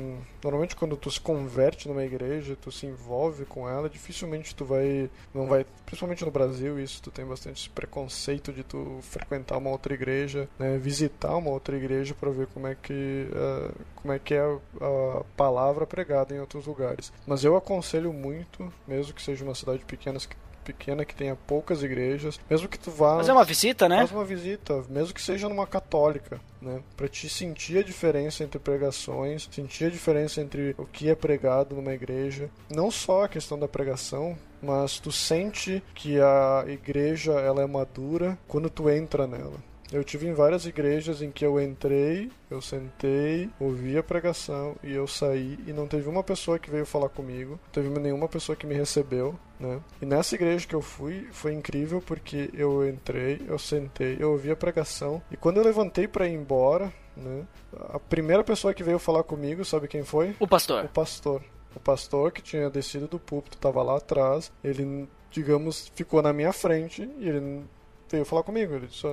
normalmente 0.42 0.76
quando 0.76 0.96
tu 0.96 1.10
se 1.10 1.20
converte 1.20 1.88
numa 1.88 2.04
igreja, 2.04 2.56
tu 2.60 2.70
se 2.70 2.86
envolve 2.86 3.44
com 3.44 3.68
ela, 3.68 3.90
dificilmente 3.90 4.54
tu 4.54 4.64
vai, 4.64 5.10
não 5.34 5.46
vai, 5.46 5.66
principalmente 5.84 6.24
no 6.24 6.30
Brasil 6.30 6.78
isso, 6.78 7.02
tu 7.02 7.10
tem 7.10 7.26
bastante 7.26 7.62
esse 7.62 7.70
preconceito 7.70 8.52
de 8.52 8.62
tu 8.62 9.00
frequentar 9.02 9.58
uma 9.58 9.70
outra 9.70 9.92
igreja, 9.92 10.48
né, 10.56 10.78
visitar 10.78 11.36
uma 11.36 11.50
outra 11.50 11.76
igreja 11.76 12.14
para 12.14 12.30
ver 12.30 12.46
como 12.46 12.68
é 12.68 12.76
que 12.76 13.26
uh, 13.32 13.74
como 13.96 14.12
é 14.12 14.18
que 14.18 14.34
é 14.34 14.40
a, 14.40 15.18
a 15.18 15.24
palavra 15.36 15.86
pregada 15.86 16.34
em 16.34 16.38
outros 16.38 16.66
lugares. 16.66 17.12
Mas 17.26 17.42
eu 17.42 17.56
aconselho 17.56 18.12
muito, 18.12 18.72
mesmo 18.86 19.12
que 19.12 19.22
seja 19.22 19.44
uma 19.44 19.54
cidade 19.54 19.84
pequena 19.84 20.18
pequena 20.64 21.04
que 21.04 21.14
tenha 21.14 21.36
poucas 21.36 21.82
igrejas, 21.82 22.40
mesmo 22.48 22.68
que 22.68 22.78
tu 22.78 22.90
vá 22.90 23.18
fazer 23.18 23.32
uma 23.32 23.44
visita, 23.44 23.88
né? 23.88 23.98
Faz 23.98 24.12
uma 24.12 24.24
visita, 24.24 24.82
mesmo 24.88 25.14
que 25.14 25.22
seja 25.22 25.48
numa 25.48 25.66
católica, 25.66 26.40
né? 26.60 26.80
Para 26.96 27.08
te 27.08 27.28
sentir 27.28 27.78
a 27.78 27.82
diferença 27.82 28.42
entre 28.42 28.58
pregações, 28.58 29.48
sentir 29.52 29.86
a 29.86 29.90
diferença 29.90 30.40
entre 30.40 30.74
o 30.78 30.86
que 30.86 31.08
é 31.08 31.14
pregado 31.14 31.74
numa 31.76 31.92
igreja, 31.92 32.48
não 32.70 32.90
só 32.90 33.24
a 33.24 33.28
questão 33.28 33.58
da 33.58 33.68
pregação, 33.68 34.36
mas 34.62 34.98
tu 34.98 35.12
sente 35.12 35.82
que 35.94 36.18
a 36.20 36.64
igreja 36.66 37.32
ela 37.32 37.62
é 37.62 37.66
madura 37.66 38.38
quando 38.48 38.70
tu 38.70 38.88
entra 38.88 39.26
nela. 39.26 39.73
Eu 39.92 40.02
tive 40.02 40.26
em 40.26 40.32
várias 40.32 40.66
igrejas 40.66 41.22
em 41.22 41.30
que 41.30 41.44
eu 41.44 41.60
entrei, 41.60 42.30
eu 42.50 42.60
sentei, 42.60 43.50
ouvi 43.60 43.96
a 43.96 44.02
pregação 44.02 44.76
e 44.82 44.92
eu 44.92 45.06
saí 45.06 45.58
e 45.66 45.72
não 45.72 45.86
teve 45.86 46.08
uma 46.08 46.22
pessoa 46.22 46.58
que 46.58 46.70
veio 46.70 46.86
falar 46.86 47.08
comigo, 47.08 47.52
não 47.52 47.70
teve 47.70 47.88
nenhuma 48.00 48.28
pessoa 48.28 48.56
que 48.56 48.66
me 48.66 48.74
recebeu, 48.74 49.38
né? 49.60 49.80
E 50.00 50.06
nessa 50.06 50.34
igreja 50.34 50.66
que 50.66 50.74
eu 50.74 50.82
fui 50.82 51.28
foi 51.32 51.52
incrível 51.52 52.02
porque 52.04 52.50
eu 52.54 52.88
entrei, 52.88 53.42
eu 53.46 53.58
sentei, 53.58 54.16
eu 54.18 54.32
ouvi 54.32 54.50
a 54.50 54.56
pregação 54.56 55.22
e 55.30 55.36
quando 55.36 55.58
eu 55.58 55.64
levantei 55.64 56.08
para 56.08 56.26
ir 56.26 56.34
embora, 56.34 56.92
né? 57.16 57.44
A 57.90 57.98
primeira 57.98 58.42
pessoa 58.42 58.74
que 58.74 58.82
veio 58.82 58.98
falar 58.98 59.22
comigo, 59.22 59.64
sabe 59.64 59.88
quem 59.88 60.02
foi? 60.02 60.34
O 60.40 60.46
pastor. 60.46 60.84
O 60.84 60.88
pastor. 60.88 61.42
O 61.76 61.80
pastor 61.80 62.32
que 62.32 62.42
tinha 62.42 62.70
descido 62.70 63.08
do 63.08 63.18
púlpito 63.18 63.56
estava 63.56 63.82
lá 63.82 63.96
atrás. 63.96 64.52
Ele, 64.62 65.08
digamos, 65.30 65.90
ficou 65.94 66.22
na 66.22 66.32
minha 66.32 66.52
frente 66.52 67.08
e 67.18 67.28
ele 67.28 67.64
veio 68.08 68.24
falar 68.24 68.42
comigo. 68.42 68.74
Ele 68.74 68.86
disse: 68.86 69.06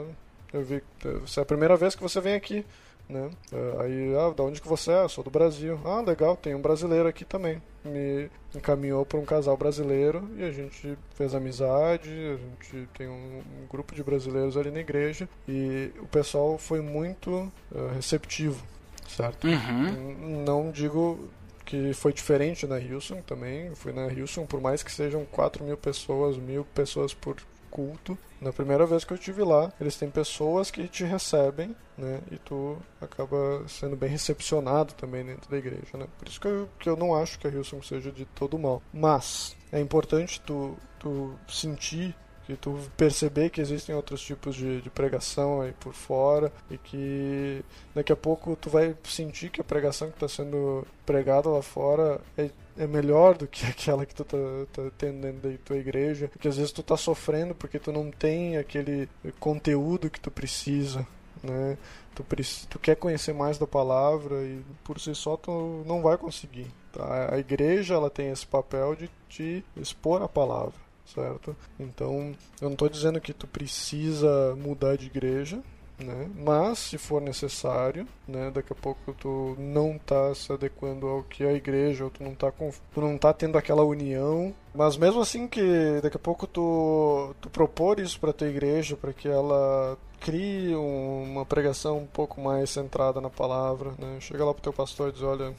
eu 0.53 0.63
vi, 0.63 0.83
essa 1.23 1.41
é 1.41 1.43
a 1.43 1.45
primeira 1.45 1.75
vez 1.75 1.95
que 1.95 2.01
você 2.01 2.19
vem 2.19 2.33
aqui, 2.33 2.65
né? 3.07 3.29
É, 3.51 3.83
aí, 3.83 4.15
ah, 4.15 4.33
da 4.33 4.43
onde 4.43 4.61
que 4.61 4.67
você 4.67 4.91
é? 4.91 5.03
Eu 5.03 5.09
sou 5.09 5.23
do 5.23 5.29
Brasil. 5.29 5.79
Ah, 5.85 6.01
legal, 6.01 6.35
tem 6.35 6.55
um 6.55 6.61
brasileiro 6.61 7.07
aqui 7.07 7.25
também. 7.25 7.61
Me 7.83 8.29
encaminhou 8.55 9.05
para 9.05 9.19
um 9.19 9.25
casal 9.25 9.57
brasileiro 9.57 10.27
e 10.37 10.43
a 10.43 10.51
gente 10.51 10.97
fez 11.15 11.33
amizade, 11.33 12.09
a 12.09 12.37
gente 12.37 12.87
tem 12.97 13.07
um, 13.07 13.41
um 13.63 13.67
grupo 13.69 13.93
de 13.95 14.03
brasileiros 14.03 14.55
ali 14.55 14.71
na 14.71 14.79
igreja 14.79 15.27
e 15.47 15.91
o 15.99 16.07
pessoal 16.07 16.57
foi 16.57 16.79
muito 16.79 17.31
uh, 17.71 17.87
receptivo, 17.93 18.63
certo? 19.07 19.47
Uhum. 19.47 20.43
Não 20.45 20.71
digo 20.71 21.29
que 21.65 21.93
foi 21.93 22.13
diferente 22.13 22.67
na 22.67 22.75
Houston 22.75 23.21
também. 23.21 23.67
Eu 23.67 23.75
fui 23.75 23.93
na 23.93 24.03
Houston, 24.03 24.45
por 24.45 24.59
mais 24.59 24.83
que 24.83 24.91
sejam 24.91 25.25
4 25.25 25.63
mil 25.63 25.77
pessoas, 25.77 26.37
mil 26.37 26.65
pessoas 26.65 27.13
por 27.13 27.37
culto. 27.71 28.17
Na 28.39 28.51
primeira 28.51 28.85
vez 28.85 29.03
que 29.03 29.13
eu 29.13 29.15
estive 29.15 29.43
lá, 29.43 29.71
eles 29.79 29.95
têm 29.95 30.09
pessoas 30.09 30.69
que 30.69 30.87
te 30.87 31.03
recebem, 31.03 31.75
né? 31.97 32.19
E 32.31 32.37
tu 32.37 32.77
acaba 32.99 33.63
sendo 33.67 33.95
bem 33.95 34.09
recepcionado 34.09 34.93
também 34.93 35.25
dentro 35.25 35.49
da 35.49 35.57
igreja, 35.57 35.97
né? 35.97 36.07
Por 36.19 36.27
isso 36.27 36.41
que 36.41 36.47
eu, 36.47 36.69
que 36.77 36.89
eu 36.89 36.97
não 36.97 37.15
acho 37.15 37.39
que 37.39 37.47
a 37.47 37.51
Houston 37.51 37.81
seja 37.81 38.11
de 38.11 38.25
todo 38.25 38.59
mal. 38.59 38.81
Mas 38.93 39.55
é 39.71 39.79
importante 39.79 40.41
tu, 40.41 40.75
tu 40.99 41.33
sentir 41.47 42.15
que 42.51 42.57
tu 42.57 42.77
perceber 42.97 43.49
que 43.49 43.61
existem 43.61 43.95
outros 43.95 44.21
tipos 44.21 44.55
de, 44.55 44.81
de, 44.81 44.89
pregação 44.89 45.61
aí 45.61 45.71
por 45.79 45.93
fora 45.93 46.51
e 46.69 46.77
que 46.77 47.63
daqui 47.95 48.11
a 48.11 48.15
pouco 48.15 48.55
tu 48.55 48.69
vai 48.69 48.95
sentir 49.05 49.49
que 49.49 49.61
a 49.61 49.63
pregação 49.63 50.09
que 50.09 50.15
está 50.15 50.27
sendo 50.27 50.85
pregada 51.05 51.49
lá 51.49 51.61
fora 51.61 52.19
é, 52.37 52.49
é 52.77 52.85
melhor 52.85 53.37
do 53.37 53.47
que 53.47 53.65
aquela 53.67 54.05
que 54.05 54.13
tu 54.13 54.25
tá, 54.25 54.37
tá 54.73 54.91
tendo 54.97 55.21
dentro 55.21 55.49
da 55.49 55.57
tua 55.63 55.77
igreja, 55.77 56.29
que 56.39 56.47
às 56.47 56.57
vezes 56.57 56.71
tu 56.71 56.83
tá 56.83 56.97
sofrendo 56.97 57.55
porque 57.55 57.79
tu 57.79 57.91
não 57.91 58.11
tem 58.11 58.57
aquele 58.57 59.07
conteúdo 59.39 60.09
que 60.09 60.19
tu 60.19 60.29
precisa, 60.29 61.07
né? 61.41 61.77
Tu, 62.13 62.25
tu 62.69 62.77
quer 62.77 62.95
conhecer 62.95 63.33
mais 63.33 63.57
da 63.57 63.65
palavra 63.65 64.43
e 64.43 64.61
por 64.83 64.99
si 64.99 65.15
só 65.15 65.37
tu 65.37 65.83
não 65.85 66.01
vai 66.01 66.17
conseguir. 66.17 66.67
Tá? 66.91 67.33
A 67.33 67.37
igreja 67.37 67.93
ela 67.93 68.09
tem 68.09 68.29
esse 68.29 68.45
papel 68.45 68.95
de 68.95 69.09
te 69.29 69.63
expor 69.77 70.21
a 70.21 70.27
palavra 70.27 70.90
certo? 71.13 71.55
Então, 71.79 72.33
eu 72.61 72.65
não 72.65 72.73
estou 72.73 72.89
dizendo 72.89 73.21
que 73.21 73.33
tu 73.33 73.47
precisa 73.47 74.55
mudar 74.55 74.97
de 74.97 75.07
igreja, 75.07 75.61
né? 76.03 76.29
Mas 76.35 76.79
se 76.79 76.97
for 76.97 77.21
necessário, 77.21 78.07
né, 78.27 78.51
daqui 78.51 78.73
a 78.73 78.75
pouco 78.75 79.13
tu 79.13 79.55
não 79.57 79.95
está 79.95 80.33
se 80.33 80.51
adequando 80.51 81.07
ao 81.07 81.23
que 81.23 81.43
é 81.43 81.49
a 81.49 81.53
igreja, 81.53 82.03
ou 82.05 82.09
tu 82.09 82.23
não 82.23 82.31
está 82.31 82.51
com, 82.51 82.71
tu 82.93 83.01
não 83.01 83.17
tá 83.17 83.33
tendo 83.33 83.57
aquela 83.57 83.83
união, 83.83 84.53
mas 84.73 84.97
mesmo 84.97 85.21
assim 85.21 85.47
que 85.47 85.99
daqui 86.01 86.17
a 86.17 86.19
pouco 86.19 86.47
tu, 86.47 87.35
tu 87.39 87.49
propor 87.49 87.99
isso 87.99 88.19
para 88.19 88.33
tua 88.33 88.47
igreja, 88.47 88.95
para 88.95 89.13
que 89.13 89.27
ela 89.27 89.97
crie 90.19 90.75
uma 90.75 91.45
pregação 91.45 91.97
um 91.97 92.07
pouco 92.07 92.39
mais 92.39 92.69
centrada 92.69 93.19
na 93.19 93.29
palavra, 93.29 93.91
né? 93.97 94.17
Chega 94.19 94.45
lá 94.45 94.53
pro 94.53 94.61
teu 94.63 94.73
pastor 94.73 95.09
e 95.09 95.13
diz, 95.13 95.23
olha, 95.23 95.53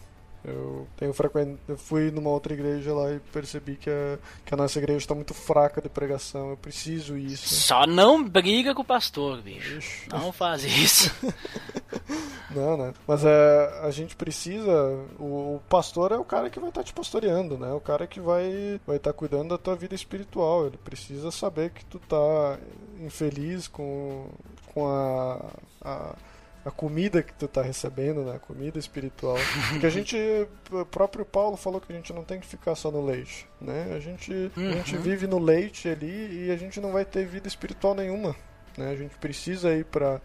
eu 0.44 0.88
tenho 0.96 1.12
frequent... 1.12 1.56
eu 1.68 1.76
fui 1.76 2.10
numa 2.10 2.30
outra 2.30 2.52
igreja 2.52 2.92
lá 2.92 3.12
e 3.12 3.20
percebi 3.32 3.76
que 3.76 3.88
a, 3.88 4.18
que 4.44 4.52
a 4.52 4.56
nossa 4.56 4.78
igreja 4.78 4.98
está 4.98 5.14
muito 5.14 5.32
fraca 5.32 5.80
de 5.80 5.88
pregação. 5.88 6.50
Eu 6.50 6.56
preciso 6.56 7.16
isso. 7.16 7.54
Só 7.54 7.86
não 7.86 8.22
briga 8.22 8.74
com 8.74 8.82
o 8.82 8.84
pastor, 8.84 9.40
bicho. 9.40 9.78
Ixi. 9.78 10.08
Não 10.10 10.32
faz 10.32 10.64
isso. 10.64 11.14
não, 12.50 12.76
né? 12.76 12.94
Mas 13.06 13.24
é, 13.24 13.80
a 13.82 13.90
gente 13.90 14.16
precisa. 14.16 14.72
O, 15.18 15.56
o, 15.56 15.62
pastor 15.68 16.10
é 16.10 16.16
o 16.16 16.24
cara 16.24 16.50
que 16.50 16.58
vai 16.58 16.70
estar 16.70 16.80
tá 16.80 16.86
te 16.86 16.92
pastoreando, 16.92 17.56
né? 17.56 17.72
O 17.72 17.80
cara 17.80 18.06
que 18.06 18.18
vai 18.18 18.80
vai 18.84 18.96
estar 18.96 19.12
tá 19.12 19.18
cuidando 19.18 19.50
da 19.50 19.58
tua 19.58 19.76
vida 19.76 19.94
espiritual. 19.94 20.66
Ele 20.66 20.76
precisa 20.76 21.30
saber 21.30 21.70
que 21.70 21.84
tu 21.84 22.00
tá 22.00 22.58
infeliz 23.00 23.68
com, 23.68 24.28
com 24.74 24.88
a, 24.88 25.40
a 25.80 26.16
a 26.64 26.70
comida 26.70 27.22
que 27.22 27.32
tu 27.32 27.48
tá 27.48 27.62
recebendo, 27.62 28.22
né? 28.22 28.36
A 28.36 28.38
comida 28.38 28.78
espiritual. 28.78 29.36
Porque 29.70 29.86
a 29.86 29.90
gente, 29.90 30.16
o 30.70 30.84
próprio 30.86 31.24
Paulo 31.24 31.56
falou 31.56 31.80
que 31.80 31.92
a 31.92 31.96
gente 31.96 32.12
não 32.12 32.24
tem 32.24 32.40
que 32.40 32.46
ficar 32.46 32.74
só 32.74 32.90
no 32.90 33.04
leite, 33.04 33.46
né? 33.60 33.92
A 33.94 33.98
gente, 33.98 34.32
uhum. 34.56 34.68
a 34.68 34.72
gente 34.72 34.96
vive 34.96 35.26
no 35.26 35.38
leite 35.38 35.88
ali 35.88 36.46
e 36.46 36.50
a 36.50 36.56
gente 36.56 36.80
não 36.80 36.92
vai 36.92 37.04
ter 37.04 37.26
vida 37.26 37.48
espiritual 37.48 37.94
nenhuma. 37.94 38.34
Né? 38.76 38.90
A 38.90 38.96
gente 38.96 39.16
precisa 39.16 39.74
ir 39.74 39.84
para 39.84 40.20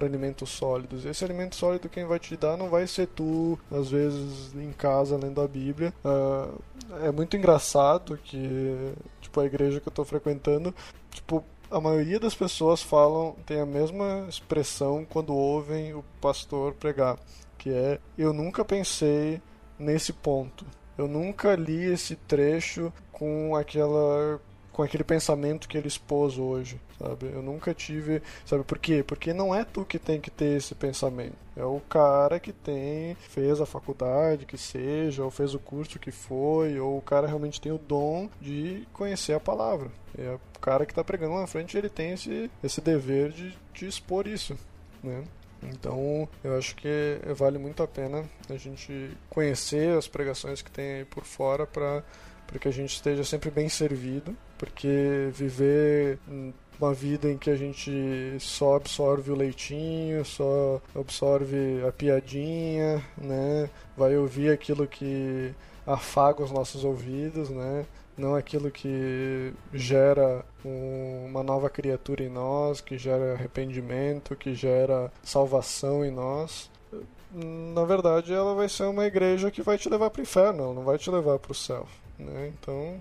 alimentos 0.00 0.50
sólidos. 0.50 1.04
Esse 1.04 1.24
alimento 1.24 1.56
sólido 1.56 1.88
quem 1.88 2.04
vai 2.04 2.18
te 2.18 2.36
dar 2.36 2.56
não 2.56 2.68
vai 2.68 2.86
ser 2.86 3.08
tu, 3.08 3.58
às 3.70 3.90
vezes 3.90 4.54
em 4.54 4.72
casa 4.72 5.16
lendo 5.16 5.40
a 5.40 5.48
Bíblia. 5.48 5.92
Uh, 6.04 6.62
é 7.02 7.10
muito 7.10 7.36
engraçado 7.36 8.18
que 8.22 8.94
tipo 9.20 9.40
a 9.40 9.46
igreja 9.46 9.80
que 9.80 9.88
eu 9.88 9.90
estou 9.90 10.04
frequentando, 10.04 10.74
tipo 11.10 11.44
a 11.72 11.80
maioria 11.80 12.20
das 12.20 12.34
pessoas 12.34 12.82
falam, 12.82 13.34
tem 13.46 13.58
a 13.58 13.66
mesma 13.66 14.26
expressão 14.28 15.06
quando 15.08 15.34
ouvem 15.34 15.94
o 15.94 16.04
pastor 16.20 16.74
pregar, 16.74 17.18
que 17.56 17.70
é 17.70 17.98
eu 18.16 18.32
nunca 18.32 18.64
pensei 18.64 19.40
nesse 19.78 20.12
ponto. 20.12 20.66
Eu 20.96 21.08
nunca 21.08 21.56
li 21.56 21.84
esse 21.84 22.14
trecho 22.14 22.92
com 23.10 23.56
aquela 23.56 24.38
com 24.72 24.82
aquele 24.82 25.04
pensamento 25.04 25.68
que 25.68 25.76
ele 25.76 25.86
expôs 25.86 26.38
hoje, 26.38 26.80
sabe? 26.98 27.26
Eu 27.26 27.42
nunca 27.42 27.74
tive, 27.74 28.22
sabe 28.44 28.64
por 28.64 28.78
quê? 28.78 29.04
Porque 29.06 29.32
não 29.34 29.54
é 29.54 29.64
tu 29.64 29.84
que 29.84 29.98
tem 29.98 30.20
que 30.20 30.30
ter 30.30 30.56
esse 30.56 30.74
pensamento. 30.74 31.36
É 31.54 31.64
o 31.64 31.80
cara 31.80 32.40
que 32.40 32.52
tem, 32.52 33.14
fez 33.14 33.60
a 33.60 33.66
faculdade, 33.66 34.46
que 34.46 34.56
seja, 34.56 35.22
ou 35.22 35.30
fez 35.30 35.54
o 35.54 35.58
curso 35.58 35.98
que 35.98 36.10
foi, 36.10 36.80
ou 36.80 36.96
o 36.96 37.02
cara 37.02 37.26
realmente 37.26 37.60
tem 37.60 37.70
o 37.70 37.78
dom 37.78 38.30
de 38.40 38.88
conhecer 38.94 39.34
a 39.34 39.40
palavra. 39.40 39.90
É 40.16 40.34
o 40.56 40.58
cara 40.60 40.86
que 40.86 40.92
está 40.92 41.04
pregando 41.04 41.34
na 41.34 41.46
frente, 41.46 41.76
ele 41.76 41.90
tem 41.90 42.12
esse, 42.12 42.50
esse 42.64 42.80
dever 42.80 43.30
de, 43.30 43.54
de 43.74 43.86
expor 43.86 44.26
isso, 44.26 44.56
né? 45.02 45.22
Então, 45.62 46.28
eu 46.42 46.56
acho 46.58 46.74
que 46.74 47.20
vale 47.36 47.56
muito 47.56 47.82
a 47.82 47.86
pena 47.86 48.24
a 48.48 48.56
gente 48.56 49.16
conhecer 49.30 49.96
as 49.96 50.08
pregações 50.08 50.60
que 50.60 50.70
tem 50.70 50.94
aí 50.94 51.04
por 51.04 51.24
fora 51.24 51.66
para 51.66 52.02
que 52.60 52.66
a 52.66 52.72
gente 52.72 52.94
esteja 52.94 53.22
sempre 53.22 53.48
bem 53.48 53.68
servido 53.68 54.36
porque 54.62 55.28
viver 55.32 56.20
uma 56.80 56.94
vida 56.94 57.28
em 57.28 57.36
que 57.36 57.50
a 57.50 57.56
gente 57.56 57.90
só 58.38 58.76
absorve 58.76 59.32
o 59.32 59.34
leitinho, 59.34 60.24
só 60.24 60.80
absorve 60.94 61.84
a 61.84 61.90
piadinha, 61.90 63.04
né? 63.18 63.68
Vai 63.96 64.16
ouvir 64.16 64.52
aquilo 64.52 64.86
que 64.86 65.52
afaga 65.84 66.44
os 66.44 66.52
nossos 66.52 66.84
ouvidos, 66.84 67.50
né? 67.50 67.84
Não 68.16 68.36
aquilo 68.36 68.70
que 68.70 69.52
gera 69.74 70.44
um, 70.64 71.26
uma 71.26 71.42
nova 71.42 71.68
criatura 71.68 72.22
em 72.22 72.28
nós, 72.28 72.80
que 72.80 72.96
gera 72.96 73.32
arrependimento, 73.32 74.36
que 74.36 74.54
gera 74.54 75.10
salvação 75.24 76.04
em 76.04 76.12
nós. 76.12 76.70
Na 77.74 77.84
verdade, 77.84 78.32
ela 78.32 78.54
vai 78.54 78.68
ser 78.68 78.84
uma 78.84 79.06
igreja 79.06 79.50
que 79.50 79.60
vai 79.60 79.76
te 79.76 79.88
levar 79.88 80.08
para 80.10 80.20
o 80.20 80.22
inferno, 80.22 80.62
ela 80.62 80.74
não 80.74 80.84
vai 80.84 80.98
te 80.98 81.10
levar 81.10 81.40
para 81.40 81.50
o 81.50 81.54
céu. 81.54 81.84
Né? 82.16 82.52
Então, 82.54 83.00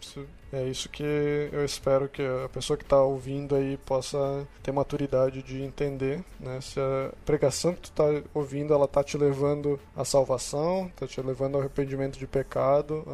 é 0.51 0.63
isso 0.63 0.89
que 0.89 1.49
eu 1.51 1.63
espero 1.63 2.09
que 2.09 2.21
a 2.21 2.49
pessoa 2.49 2.77
que 2.77 2.83
está 2.83 3.01
ouvindo 3.01 3.55
aí 3.55 3.77
possa 3.77 4.47
ter 4.61 4.71
maturidade 4.71 5.41
de 5.41 5.61
entender, 5.61 6.23
né? 6.39 6.59
Se 6.61 6.79
a 6.79 7.11
pregação 7.25 7.73
que 7.73 7.81
tu 7.81 7.89
está 7.89 8.03
ouvindo, 8.33 8.73
ela 8.73 8.85
está 8.85 9.03
te 9.03 9.17
levando 9.17 9.79
à 9.95 10.03
salvação, 10.03 10.87
está 10.87 11.07
te 11.07 11.21
levando 11.21 11.55
ao 11.55 11.61
arrependimento 11.61 12.19
de 12.19 12.27
pecado, 12.27 13.05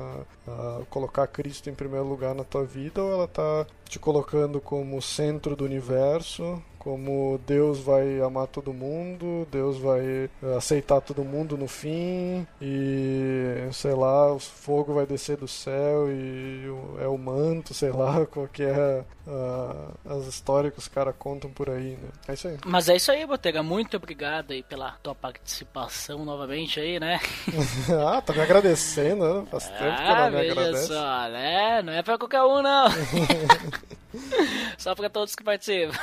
a, 0.47 0.81
a 0.81 0.85
colocar 0.89 1.27
Cristo 1.27 1.69
em 1.69 1.75
primeiro 1.75 2.07
lugar 2.07 2.33
na 2.33 2.43
tua 2.43 2.63
vida, 2.63 3.01
ou 3.03 3.13
ela 3.13 3.25
está 3.25 3.65
te 3.87 3.99
colocando 3.99 4.59
como 4.59 5.01
centro 5.01 5.55
do 5.55 5.63
universo, 5.63 6.61
como 6.87 7.37
Deus 7.45 7.79
vai 7.79 8.21
amar 8.21 8.47
todo 8.47 8.71
mundo, 8.71 9.45
Deus 9.51 9.77
vai 9.77 9.99
eh, 10.01 10.29
aceitar 10.55 11.01
todo 11.01 11.21
mundo 11.21 11.57
no 11.57 11.67
fim 11.67 12.47
e 12.61 13.67
sei 13.73 13.93
lá, 13.93 14.31
o 14.31 14.39
fogo 14.39 14.93
vai 14.93 15.05
descer 15.05 15.35
do 15.35 15.49
céu 15.49 16.09
e 16.09 16.63
é 17.01 17.07
o 17.07 17.17
manto, 17.27 17.73
sei 17.73 17.91
lá, 17.91 18.25
qual 18.27 18.47
que 18.47 18.63
é 18.63 19.03
uh, 19.27 20.17
as 20.17 20.25
histórias 20.25 20.73
que 20.73 20.79
os 20.79 20.87
caras 20.87 21.13
contam 21.17 21.49
por 21.51 21.69
aí, 21.69 21.97
né? 21.97 22.09
É 22.27 22.33
isso 22.33 22.47
aí. 22.47 22.57
Mas 22.65 22.87
é 22.87 22.95
isso 22.95 23.11
aí, 23.11 23.25
Botega, 23.25 23.61
muito 23.61 23.97
obrigado 23.97 24.51
aí 24.51 24.63
pela 24.63 24.91
tua 25.03 25.13
participação 25.13 26.23
novamente 26.23 26.79
aí, 26.79 26.99
né? 26.99 27.19
ah, 28.07 28.21
tá 28.21 28.33
me 28.33 28.41
agradecendo, 28.41 29.41
né? 29.41 29.47
Faz 29.51 29.67
tempo 29.67 29.83
ah, 29.83 29.95
que 29.95 30.11
eu 30.11 30.15
não 30.15 30.31
me 30.31 30.51
agradece. 30.51 30.87
só, 30.87 31.29
né? 31.29 31.81
Não 31.81 31.93
é 31.93 32.01
pra 32.01 32.17
qualquer 32.17 32.43
um, 32.43 32.61
não. 32.61 32.87
só 34.77 34.95
pra 34.95 35.09
todos 35.09 35.35
que 35.35 35.43
participam. 35.43 35.97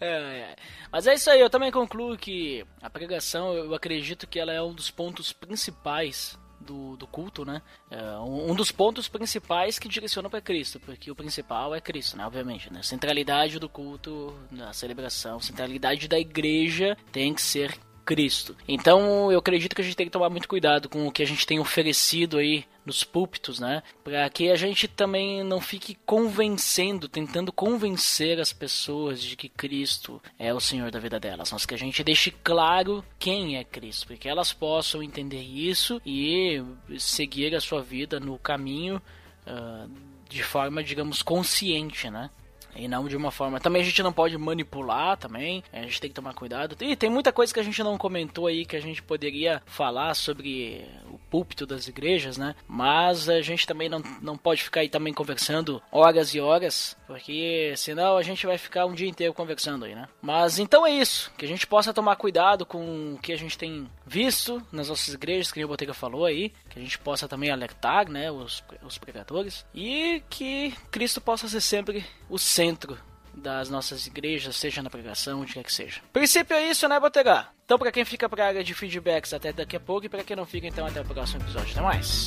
é, 0.00 0.06
é. 0.08 0.56
Mas 0.92 1.08
é 1.08 1.14
isso 1.14 1.28
aí, 1.28 1.40
eu 1.40 1.50
também 1.50 1.72
concluo 1.72 2.16
que 2.16 2.64
a 2.80 2.88
pregação, 2.88 3.52
eu 3.54 3.74
acredito 3.74 4.28
que 4.28 4.38
ela 4.38 4.52
é 4.52 4.62
um 4.62 4.72
dos 4.72 4.92
pontos 4.92 5.32
principais 5.32 6.38
do, 6.60 6.96
do 6.96 7.06
culto, 7.06 7.44
né? 7.44 7.62
É 7.90 8.18
um, 8.18 8.54
dos 8.54 8.72
pontos 8.72 9.08
principais 9.08 9.78
que 9.78 9.88
direciona 9.88 10.30
para 10.30 10.40
Cristo, 10.40 10.80
porque 10.80 11.10
o 11.10 11.14
principal 11.14 11.74
é 11.74 11.80
Cristo, 11.80 12.16
né? 12.16 12.26
Obviamente, 12.26 12.72
né? 12.72 12.82
Centralidade 12.82 13.58
do 13.58 13.68
culto, 13.68 14.34
da 14.50 14.72
celebração, 14.72 15.40
centralidade 15.40 16.08
da 16.08 16.18
igreja 16.18 16.96
tem 17.12 17.34
que 17.34 17.42
ser 17.42 17.78
Cristo. 18.04 18.56
Então 18.68 19.32
eu 19.32 19.38
acredito 19.38 19.74
que 19.74 19.80
a 19.80 19.84
gente 19.84 19.96
tem 19.96 20.06
que 20.06 20.12
tomar 20.12 20.28
muito 20.28 20.48
cuidado 20.48 20.88
com 20.88 21.06
o 21.06 21.12
que 21.12 21.22
a 21.22 21.26
gente 21.26 21.46
tem 21.46 21.58
oferecido 21.58 22.38
aí 22.38 22.64
nos 22.84 23.04
púlpitos, 23.04 23.58
né? 23.58 23.82
Para 24.02 24.28
que 24.28 24.50
a 24.50 24.56
gente 24.56 24.86
também 24.86 25.42
não 25.42 25.60
fique 25.60 25.96
convencendo, 26.06 27.08
tentando 27.08 27.52
convencer 27.52 28.40
as 28.40 28.52
pessoas 28.52 29.22
de 29.22 29.36
que 29.36 29.48
Cristo 29.48 30.20
é 30.38 30.52
o 30.52 30.60
Senhor 30.60 30.90
da 30.90 30.98
vida 30.98 31.18
delas, 31.18 31.50
mas 31.52 31.64
que 31.66 31.74
a 31.74 31.78
gente 31.78 32.04
deixe 32.04 32.30
claro 32.30 33.04
quem 33.18 33.56
é 33.56 33.64
Cristo, 33.64 34.06
para 34.06 34.16
que 34.16 34.28
elas 34.28 34.52
possam 34.52 35.02
entender 35.02 35.42
isso 35.42 36.00
e 36.04 36.62
seguir 36.98 37.54
a 37.54 37.60
sua 37.60 37.82
vida 37.82 38.20
no 38.20 38.38
caminho 38.38 39.00
uh, 39.46 39.90
de 40.28 40.42
forma, 40.42 40.82
digamos, 40.82 41.22
consciente, 41.22 42.10
né? 42.10 42.30
E 42.74 42.88
não 42.88 43.08
de 43.08 43.16
uma 43.16 43.30
forma. 43.30 43.60
Também 43.60 43.82
a 43.82 43.84
gente 43.84 44.02
não 44.02 44.12
pode 44.12 44.36
manipular 44.36 45.16
também. 45.16 45.62
A 45.72 45.82
gente 45.82 46.00
tem 46.00 46.10
que 46.10 46.14
tomar 46.14 46.34
cuidado. 46.34 46.76
E 46.80 46.96
tem 46.96 47.10
muita 47.10 47.32
coisa 47.32 47.52
que 47.52 47.60
a 47.60 47.64
gente 47.64 47.82
não 47.82 47.96
comentou 47.98 48.46
aí 48.46 48.64
que 48.64 48.76
a 48.76 48.80
gente 48.80 49.02
poderia 49.02 49.62
falar 49.66 50.14
sobre 50.14 50.86
o 51.10 51.18
púlpito 51.30 51.66
das 51.66 51.88
igrejas, 51.88 52.36
né? 52.36 52.54
Mas 52.66 53.28
a 53.28 53.40
gente 53.40 53.66
também 53.66 53.88
não, 53.88 54.02
não 54.20 54.36
pode 54.36 54.62
ficar 54.62 54.80
aí 54.80 54.88
também 54.88 55.12
conversando 55.12 55.82
horas 55.90 56.34
e 56.34 56.40
horas, 56.40 56.96
porque 57.06 57.74
senão 57.76 58.16
a 58.16 58.22
gente 58.22 58.46
vai 58.46 58.58
ficar 58.58 58.86
um 58.86 58.94
dia 58.94 59.08
inteiro 59.08 59.32
conversando 59.34 59.84
aí, 59.84 59.94
né? 59.94 60.08
Mas 60.20 60.58
então 60.58 60.86
é 60.86 60.90
isso, 60.90 61.32
que 61.36 61.44
a 61.44 61.48
gente 61.48 61.66
possa 61.66 61.92
tomar 61.92 62.16
cuidado 62.16 62.66
com 62.66 63.14
o 63.14 63.18
que 63.18 63.32
a 63.32 63.36
gente 63.36 63.56
tem 63.58 63.88
visto 64.06 64.62
nas 64.72 64.88
nossas 64.88 65.14
igrejas, 65.14 65.52
que 65.52 65.64
o 65.64 65.68
Botega 65.68 65.94
falou 65.94 66.24
aí, 66.24 66.52
que 66.68 66.78
a 66.78 66.82
gente 66.82 66.98
possa 66.98 67.28
também 67.28 67.50
alertar, 67.50 68.08
né, 68.10 68.30
os, 68.30 68.62
os 68.82 68.98
pregadores, 68.98 69.64
e 69.74 70.22
que 70.28 70.74
Cristo 70.90 71.20
possa 71.20 71.48
ser 71.48 71.60
sempre 71.60 72.04
o 72.28 72.38
centro 72.38 72.98
das 73.34 73.68
nossas 73.68 74.06
igrejas, 74.06 74.56
seja 74.56 74.82
na 74.82 74.88
pregação, 74.88 75.40
onde 75.40 75.54
quer 75.54 75.64
que 75.64 75.72
seja. 75.72 76.00
Princípio 76.12 76.56
é 76.56 76.70
isso, 76.70 76.88
né, 76.88 76.98
Botega? 77.00 77.48
Então, 77.64 77.78
para 77.78 77.90
quem 77.90 78.04
fica 78.04 78.28
pra 78.28 78.46
área 78.46 78.62
de 78.62 78.74
feedbacks, 78.74 79.32
até 79.32 79.52
daqui 79.52 79.76
a 79.76 79.80
pouco, 79.80 80.06
e 80.06 80.08
para 80.08 80.22
quem 80.22 80.36
não 80.36 80.46
fica, 80.46 80.66
então, 80.66 80.86
até 80.86 81.00
o 81.00 81.04
próximo 81.04 81.42
episódio. 81.42 81.72
Até 81.72 81.80
mais! 81.80 82.26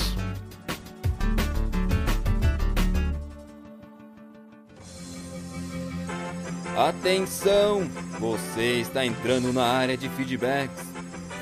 Atenção! 6.77 7.87
Você 8.19 8.81
está 8.81 9.03
entrando 9.03 9.51
na 9.51 9.65
área 9.65 9.97
de 9.97 10.07
feedbacks. 10.09 10.85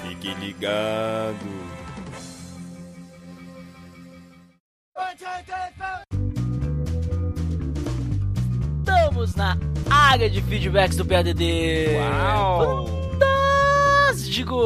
Fique 0.01 0.33
ligado. 0.35 1.65
Estamos 9.15 9.35
na 9.35 9.57
área 9.89 10.29
de 10.29 10.41
feedbacks 10.41 10.97
do 10.97 11.05
PADD. 11.05 11.85
Uau! 11.95 12.85
Fantástico! 14.11 14.59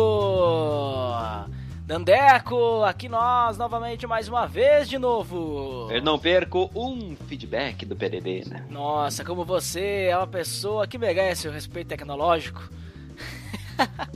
Dandeco, 1.86 2.82
aqui 2.84 3.08
nós 3.08 3.60
novamente 3.60 4.08
mais 4.08 4.28
uma 4.28 4.48
vez 4.48 4.90
de 4.90 4.98
novo. 4.98 5.88
Eu 5.92 6.02
não 6.02 6.18
perco 6.18 6.68
um 6.74 7.16
feedback 7.28 7.86
do 7.86 7.96
PDD, 7.96 8.46
né? 8.50 8.66
Nossa, 8.72 9.24
como 9.24 9.46
você 9.46 10.08
é 10.10 10.18
uma 10.18 10.26
pessoa 10.26 10.88
que 10.88 10.98
merece 10.98 11.48
o 11.48 11.52
respeito 11.52 11.90
tecnológico. 11.90 12.68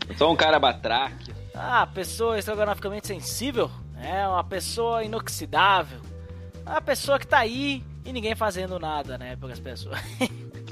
Eu 0.09 0.17
sou 0.17 0.33
um 0.33 0.35
cara 0.35 0.57
batraque. 0.57 1.31
Ah, 1.53 1.85
pessoa 1.85 2.39
estrogonoficamente 2.39 3.05
sensível, 3.05 3.69
é 4.01 4.27
uma 4.27 4.43
pessoa 4.43 5.03
inoxidável, 5.03 5.99
uma 6.65 6.81
pessoa 6.81 7.19
que 7.19 7.27
tá 7.27 7.37
aí 7.37 7.83
e 8.05 8.11
ninguém 8.11 8.35
fazendo 8.35 8.79
nada, 8.79 9.17
né, 9.17 9.35
pelas 9.35 9.59
pessoas. 9.59 9.99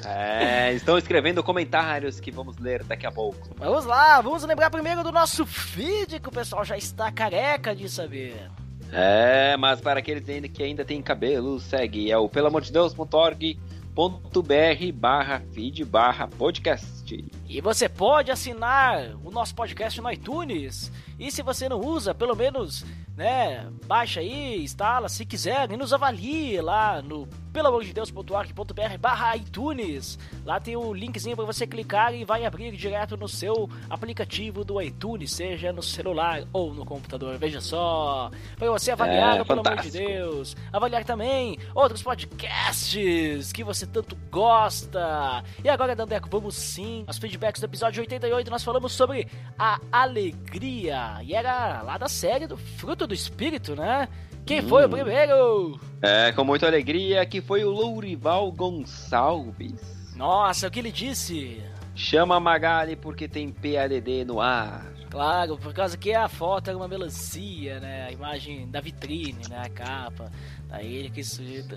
É, 0.06 0.74
estão 0.74 0.98
escrevendo 0.98 1.44
comentários 1.44 2.20
que 2.20 2.32
vamos 2.32 2.58
ler 2.58 2.84
daqui 2.84 3.06
a 3.06 3.12
pouco. 3.12 3.50
Vamos 3.56 3.86
lá, 3.86 4.20
vamos 4.20 4.44
lembrar 4.44 4.72
primeiro 4.72 5.04
do 5.04 5.12
nosso 5.12 5.46
feed 5.46 6.20
que 6.20 6.28
o 6.28 6.32
pessoal 6.32 6.66
já 6.66 6.76
está 6.76 7.12
careca 7.12 7.76
de 7.76 7.88
saber. 7.88 8.50
É, 8.92 9.56
mas 9.58 9.80
para 9.80 10.00
aqueles 10.00 10.28
ainda 10.28 10.50
que 10.50 10.64
ainda 10.64 10.84
tem 10.84 11.02
cabelo, 11.02 11.60
segue 11.60 12.12
é 12.12 12.18
o 12.18 12.28
pelamordedeus.org.br 12.28 14.92
barra 14.94 15.42
feed 15.54 15.86
barra 15.86 16.28
podcast. 16.28 17.26
E 17.48 17.62
você 17.62 17.88
pode 17.88 18.32
assinar 18.32 19.16
o 19.24 19.32
nosso 19.32 19.56
podcast 19.56 20.02
no 20.02 20.12
iTunes. 20.12 20.92
E 21.20 21.32
se 21.32 21.42
você 21.42 21.70
não 21.70 21.80
usa, 21.80 22.14
pelo 22.14 22.36
menos, 22.36 22.84
né, 23.16 23.68
baixa 23.86 24.20
aí, 24.20 24.64
instala, 24.64 25.10
se 25.10 25.26
quiser, 25.26 25.72
e 25.72 25.78
nos 25.78 25.94
avalie 25.94 26.62
lá 26.62 27.02
no 27.02 27.28
pelamordedeus.org.br 27.52 28.98
barra 29.00 29.36
iTunes. 29.36 30.18
Lá 30.46 30.60
tem 30.60 30.76
o 30.76 30.94
linkzinho 30.94 31.36
para 31.36 31.46
você 31.46 31.68
clicar 31.68 32.14
e 32.14 32.24
vai 32.26 32.46
abrir 32.46 32.76
direto 32.76 33.16
no 33.18 33.28
seu 33.28 33.70
aplicativo 33.90 34.64
do 34.64 34.82
iTunes, 34.82 35.32
seja 35.32 35.72
no 35.72 35.84
celular 35.84 36.44
ou 36.54 36.74
no 36.74 36.86
computador. 36.86 37.38
Veja 37.38 37.62
só, 37.62 38.32
para 38.58 38.70
você 38.72 38.92
avaliar, 38.92 39.40
É, 39.40 39.44
pelo 39.44 39.62
amor 39.66 39.82
de. 39.82 39.92
Deus. 39.92 40.56
Avaliar 40.72 41.04
também 41.04 41.58
outros 41.76 42.02
podcasts 42.02 43.52
que 43.52 43.64
você 43.64 43.86
tanto 43.86 44.16
gosta. 44.32 45.44
E 45.64 45.70
agora, 45.70 45.96
Dandeco, 45.96 46.28
vamos 46.30 46.56
sim 46.56 47.04
aos 47.08 47.18
feedbacks 47.18 47.62
do 47.62 47.66
episódio 47.66 48.02
88. 48.02 48.50
Nós 48.50 48.64
falamos 48.64 48.92
sobre 48.94 49.28
a 49.58 49.80
alegria. 49.92 51.20
E 51.24 51.34
era 51.34 51.82
lá 51.82 51.98
da 51.98 52.08
série 52.08 52.48
do 52.48 52.58
Fruto 52.58 53.06
do 53.08 53.14
Espírito, 53.14 53.76
né? 53.76 54.08
Quem 54.46 54.62
foi 54.62 54.86
o 54.86 54.90
primeiro? 54.90 55.80
É, 56.02 56.32
com 56.32 56.44
muita 56.44 56.68
alegria 56.68 57.26
que 57.26 57.42
foi 57.42 57.64
o 57.64 57.70
Lourival 57.70 58.52
Gonçalves. 58.52 60.14
Nossa, 60.16 60.68
o 60.68 60.72
que 60.72 60.80
ele 60.80 60.92
disse? 60.92 61.62
Chama 61.96 62.40
Magali 62.40 62.96
porque 62.96 63.28
tem 63.28 63.52
PADD 63.52 64.26
no 64.26 64.42
ar. 64.42 64.86
Claro, 65.10 65.58
por 65.58 65.74
causa 65.74 65.98
que 65.98 66.14
a 66.14 66.30
foto 66.30 66.70
era 66.70 66.78
uma 66.78 66.88
melancia, 66.88 67.82
né? 67.82 68.08
A 68.08 68.12
imagem 68.12 68.70
da 68.70 68.80
vitrine, 68.80 69.42
né? 69.50 69.62
A 69.66 69.70
capa. 69.70 70.32
Daí 70.70 70.96
ele. 70.96 71.12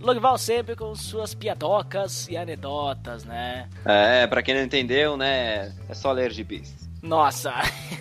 Lorival 0.01 0.39
sempre 0.39 0.77
com 0.77 0.95
suas 0.95 1.35
piadocas 1.35 2.29
e 2.29 2.37
anedotas, 2.37 3.25
né? 3.25 3.69
É, 3.85 4.25
pra 4.29 4.41
quem 4.41 4.55
não 4.55 4.63
entendeu, 4.63 5.17
né, 5.17 5.75
é 5.89 5.95
só 5.95 6.13
ler 6.13 6.31
gibis. 6.31 6.89
Nossa! 7.03 7.53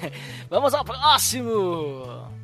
Vamos 0.50 0.74
ao 0.76 0.86
próximo! 0.86 1.52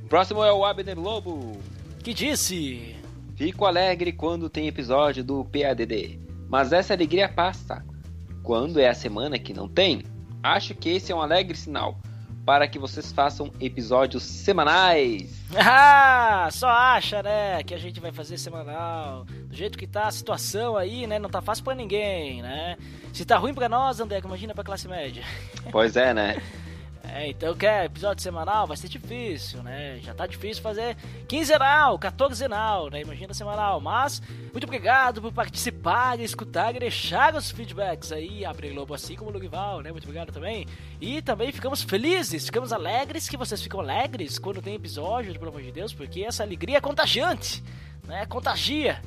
O 0.04 0.08
próximo 0.10 0.44
é 0.44 0.52
o 0.52 0.66
Abner 0.66 1.00
Lobo. 1.00 1.62
Que 2.04 2.14
disse? 2.14 2.96
Fico 3.36 3.66
alegre 3.66 4.12
quando 4.12 4.50
tem 4.50 4.68
episódio 4.68 5.24
do 5.24 5.46
PADD, 5.46 6.20
mas 6.50 6.72
essa 6.72 6.94
alegria 6.94 7.28
passa. 7.28 7.84
Quando 8.44 8.80
é 8.80 8.88
a 8.90 8.94
semana 8.94 9.38
que 9.38 9.54
não 9.54 9.68
tem, 9.68 10.04
acho 10.42 10.74
que 10.74 10.90
esse 10.90 11.12
é 11.12 11.16
um 11.16 11.22
alegre 11.22 11.58
sinal 11.58 11.98
para 12.46 12.68
que 12.68 12.80
vocês 12.80 13.12
façam 13.12 13.52
episódios 13.60 14.24
semanais. 14.24 15.38
Ah, 15.56 16.48
só 16.52 16.70
acha, 16.70 17.24
né? 17.24 17.64
Que 17.64 17.74
a 17.74 17.78
gente 17.78 18.00
vai 18.00 18.12
fazer 18.12 18.38
semanal. 18.38 19.26
Do 19.26 19.56
jeito 19.56 19.78
que 19.78 19.88
tá 19.88 20.08
a 20.08 20.12
situação 20.12 20.78
aí, 20.78 21.08
né? 21.08 21.18
Não 21.18 21.30
tá 21.30 21.42
fácil 21.42 21.64
pra 21.64 21.74
ninguém, 21.74 22.42
né? 22.44 22.78
Se 23.12 23.26
tá 23.26 23.36
ruim 23.36 23.54
pra 23.54 23.68
nós, 23.68 24.00
André, 24.00 24.22
imagina 24.24 24.54
pra 24.54 24.64
classe 24.64 24.88
média. 24.88 25.24
Pois 25.72 25.96
é, 25.96 26.14
né? 26.14 26.42
É, 27.14 27.28
então 27.28 27.56
quer 27.56 27.86
episódio 27.86 28.22
semanal? 28.22 28.68
Vai 28.68 28.78
ser 28.78 28.88
difícil, 28.88 29.64
né? 29.64 30.00
Já 30.02 30.14
tá 30.14 30.28
difícil 30.28 30.62
fazer 30.62 30.96
quinzenal, 31.28 31.98
quatorzenal, 32.00 32.90
né? 32.90 33.02
Imagina 33.02 33.34
semanal. 33.34 33.82
Mas, 33.82 34.22
muito 34.52 34.64
obrigado 34.64 35.22
por 35.22 35.32
participar, 35.34 36.20
escutar 36.20 36.76
e 36.76 36.80
deixar 36.80 37.36
os 37.36 37.50
feedbacks 37.52 38.12
aí, 38.12 38.46
Abre 38.46 38.72
Lobo, 38.72 38.94
assim 38.94 39.16
como 39.16 39.30
o 39.30 39.34
Lugval, 39.34 39.82
né? 39.82 39.92
Muito 39.92 40.04
obrigado 40.04 40.32
também. 40.32 40.68
E 41.02 41.22
também 41.22 41.52
ficamos 41.52 41.84
felizes, 41.84 42.46
ficamos 42.46 42.72
alegres, 42.72 43.28
que 43.28 43.38
vocês 43.38 43.62
ficam 43.62 43.80
alegres 43.80 44.38
quando 44.38 44.62
tem 44.62 44.76
episódio, 44.76 45.34
pelo 45.34 45.50
amor 45.50 45.62
de 45.62 45.72
Deus, 45.72 45.94
porque 45.94 46.22
essa 46.22 46.44
alegria 46.44 46.78
é 46.78 46.82
contagiante, 46.82 47.64
né? 48.08 48.26
Contagia. 48.26 49.02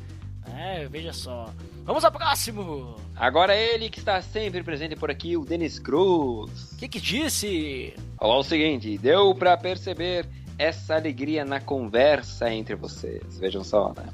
É, 0.57 0.87
veja 0.89 1.13
só. 1.13 1.49
Vamos 1.85 2.05
ao 2.05 2.13
próximo! 2.13 2.97
Agora 3.17 3.57
ele 3.57 3.89
que 3.91 3.99
está 3.99 4.21
sempre 4.23 4.63
presente 4.63 4.97
por 4.97 5.11
aqui, 5.11 5.37
o 5.37 5.45
Denis 5.45 5.79
Cruz. 5.79 6.73
O 6.73 6.77
que 6.77 6.89
que 6.89 7.01
disse? 7.01 7.95
Falou 8.19 8.41
o 8.41 8.45
seguinte: 8.45 8.97
deu 8.99 9.35
pra 9.35 9.57
perceber 9.57 10.27
essa 10.59 10.95
alegria 10.95 11.45
na 11.45 11.61
conversa 11.61 12.53
entre 12.53 12.75
vocês. 12.75 13.39
Vejam 13.39 13.65
só, 13.65 13.93
né? 13.97 14.07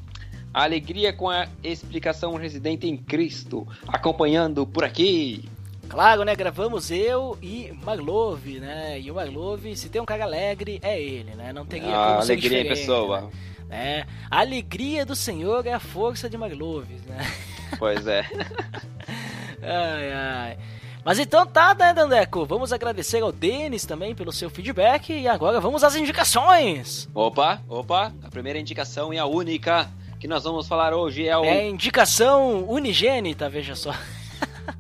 A 0.53 0.65
alegria 0.65 1.13
com 1.13 1.29
a 1.29 1.47
explicação 1.63 2.35
residente 2.35 2.87
em 2.89 2.97
Cristo, 2.97 3.67
acompanhando 3.87 4.67
por 4.67 4.85
aqui. 4.85 5.49
Claro, 5.89 6.25
né? 6.25 6.35
Gravamos 6.35 6.91
eu 6.91 7.39
e 7.43 7.73
Marlov, 7.85 8.47
né? 8.59 9.01
E 9.01 9.11
o 9.11 9.15
Marlov, 9.15 9.65
se 9.75 9.89
tem 9.89 10.01
um 10.01 10.05
cara 10.07 10.25
alegre, 10.25 10.79
é 10.83 11.01
ele, 11.01 11.35
né? 11.35 11.53
Não 11.53 11.65
teria 11.65 11.89
A 11.89 12.07
como 12.09 12.21
alegria 12.21 12.61
em 12.61 12.69
pessoa. 12.69 13.21
né? 13.23 13.31
É, 13.71 14.07
a 14.31 14.41
alegria 14.41 15.05
do 15.05 15.15
Senhor 15.15 15.67
é 15.67 15.73
a 15.73 15.81
força 15.81 16.29
de 16.29 16.39
Marlov, 16.39 16.87
né? 17.07 17.19
Pois 17.79 18.07
é. 18.07 18.25
Ai, 19.63 20.13
ai. 20.13 20.59
Mas 21.05 21.19
então 21.19 21.47
tá, 21.47 21.75
né, 21.75 21.93
Dandeco? 21.93 22.45
Vamos 22.47 22.73
agradecer 22.73 23.23
ao 23.23 23.33
Denis 23.33 23.85
também 23.85 24.15
pelo 24.15 24.33
seu 24.33 24.49
feedback 24.49 25.13
e 25.13 25.27
agora 25.27 25.61
vamos 25.61 25.83
às 25.83 25.97
indicações. 25.97 27.09
Opa, 27.15 27.61
opa, 27.69 28.13
a 28.23 28.31
primeira 28.31 28.59
indicação 28.59 29.13
e 29.13 29.19
a 29.19 29.27
única 29.27 29.91
que 30.21 30.29
nós 30.29 30.45
vamos 30.45 30.69
falar 30.69 30.95
hoje 30.95 31.27
é 31.27 31.37
o, 31.37 31.45
É 31.45 31.69
indicação 31.69 32.65
unigênita, 32.69 33.49
veja 33.49 33.75
só. 33.75 33.95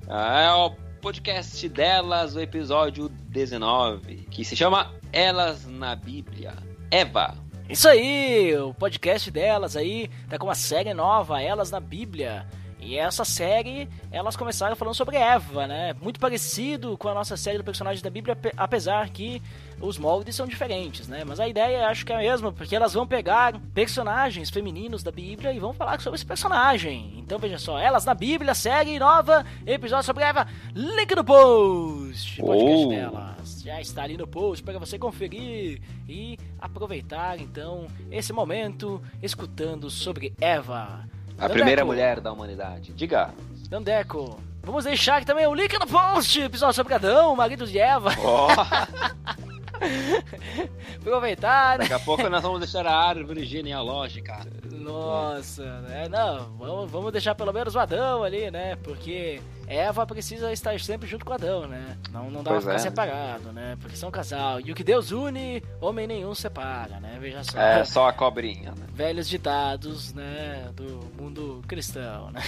é 0.08 0.52
o 0.52 0.70
podcast 1.00 1.68
delas, 1.68 2.36
o 2.36 2.40
episódio 2.40 3.08
19, 3.08 4.26
que 4.30 4.44
se 4.44 4.54
chama 4.54 4.92
Elas 5.12 5.66
na 5.66 5.96
Bíblia. 5.96 6.54
Eva. 6.90 7.36
Isso 7.68 7.86
aí, 7.86 8.56
o 8.56 8.72
podcast 8.72 9.30
delas 9.30 9.76
aí 9.76 10.08
tá 10.26 10.38
com 10.38 10.46
uma 10.46 10.54
série 10.54 10.94
nova, 10.94 11.42
Elas 11.42 11.70
na 11.70 11.78
Bíblia. 11.78 12.46
E 12.80 12.96
essa 12.96 13.26
série, 13.26 13.86
elas 14.10 14.36
começaram 14.36 14.74
falando 14.74 14.94
sobre 14.94 15.16
Eva, 15.16 15.66
né? 15.66 15.94
Muito 16.00 16.18
parecido 16.18 16.96
com 16.96 17.08
a 17.08 17.14
nossa 17.14 17.36
série 17.36 17.58
do 17.58 17.64
personagem 17.64 18.02
da 18.02 18.08
Bíblia, 18.08 18.38
apesar 18.56 19.10
que 19.10 19.42
os 19.80 19.98
moldes 19.98 20.34
são 20.34 20.46
diferentes, 20.46 21.06
né? 21.08 21.24
Mas 21.24 21.38
a 21.40 21.48
ideia 21.48 21.86
acho 21.86 22.04
que 22.04 22.12
é 22.12 22.16
a 22.16 22.18
mesma, 22.18 22.52
porque 22.52 22.74
elas 22.74 22.92
vão 22.92 23.06
pegar 23.06 23.58
personagens 23.72 24.50
femininos 24.50 25.02
da 25.02 25.10
Bíblia 25.10 25.52
e 25.52 25.58
vão 25.58 25.72
falar 25.72 26.00
sobre 26.00 26.16
esse 26.16 26.26
personagem. 26.26 27.14
Então 27.18 27.38
veja 27.38 27.58
só, 27.58 27.78
elas 27.78 28.04
na 28.04 28.14
Bíblia, 28.14 28.54
série 28.54 28.98
nova, 28.98 29.44
episódio 29.66 30.04
sobre 30.04 30.24
Eva, 30.24 30.46
link 30.74 31.14
no 31.14 31.24
post, 31.24 32.40
podcast 32.40 32.86
oh. 32.86 32.88
delas. 32.88 33.62
Já 33.62 33.80
está 33.80 34.02
ali 34.02 34.16
no 34.16 34.26
post 34.26 34.64
para 34.64 34.78
você 34.78 34.98
conferir 34.98 35.80
e 36.08 36.36
aproveitar 36.60 37.40
então 37.40 37.86
esse 38.10 38.32
momento 38.32 39.00
escutando 39.22 39.90
sobre 39.90 40.34
Eva. 40.40 41.04
A 41.36 41.42
Dandeco. 41.42 41.52
primeira 41.52 41.84
mulher 41.84 42.20
da 42.20 42.32
humanidade. 42.32 42.92
Diga. 42.94 43.32
Dandeco, 43.68 44.40
vamos 44.62 44.84
deixar 44.84 45.18
aqui 45.18 45.26
também 45.26 45.46
o 45.46 45.54
link 45.54 45.72
no 45.78 45.86
post, 45.86 46.40
episódio 46.40 46.74
sobre 46.74 46.94
Adão, 46.94 47.36
marido 47.36 47.66
de 47.66 47.78
Eva. 47.78 48.10
Oh. 48.18 49.38
Aproveitar, 51.00 51.78
né? 51.78 51.84
Daqui 51.84 51.94
a 51.94 51.98
pouco 51.98 52.28
nós 52.28 52.42
vamos 52.42 52.60
deixar 52.60 52.86
a 52.86 52.96
árvore 52.96 53.44
genealógica. 53.44 54.40
Nossa, 54.72 55.80
né? 55.82 56.08
Não, 56.08 56.56
vamos, 56.56 56.90
vamos 56.90 57.12
deixar 57.12 57.34
pelo 57.34 57.52
menos 57.52 57.74
o 57.74 57.78
Adão 57.78 58.22
ali, 58.22 58.50
né? 58.50 58.76
Porque 58.76 59.40
Eva 59.66 60.06
precisa 60.06 60.52
estar 60.52 60.78
sempre 60.80 61.06
junto 61.06 61.24
com 61.24 61.32
Adão, 61.32 61.66
né? 61.66 61.98
Não, 62.10 62.30
não 62.30 62.42
dá 62.42 62.52
pois 62.52 62.64
pra 62.64 62.72
ficar 62.72 62.74
é. 62.74 62.90
separado, 62.90 63.52
né? 63.52 63.76
Porque 63.80 63.96
são 63.96 64.10
casal. 64.10 64.60
E 64.60 64.72
o 64.72 64.74
que 64.74 64.82
Deus 64.82 65.10
une, 65.10 65.62
homem 65.80 66.06
nenhum 66.06 66.34
separa, 66.34 66.98
né? 67.00 67.18
Veja 67.20 67.44
só. 67.44 67.60
É, 67.60 67.84
só 67.84 68.08
a 68.08 68.12
cobrinha, 68.12 68.70
né? 68.70 68.86
Velhos 68.92 69.28
ditados, 69.28 70.14
né? 70.14 70.70
Do 70.74 71.00
mundo 71.20 71.62
cristão, 71.68 72.30
né? 72.30 72.40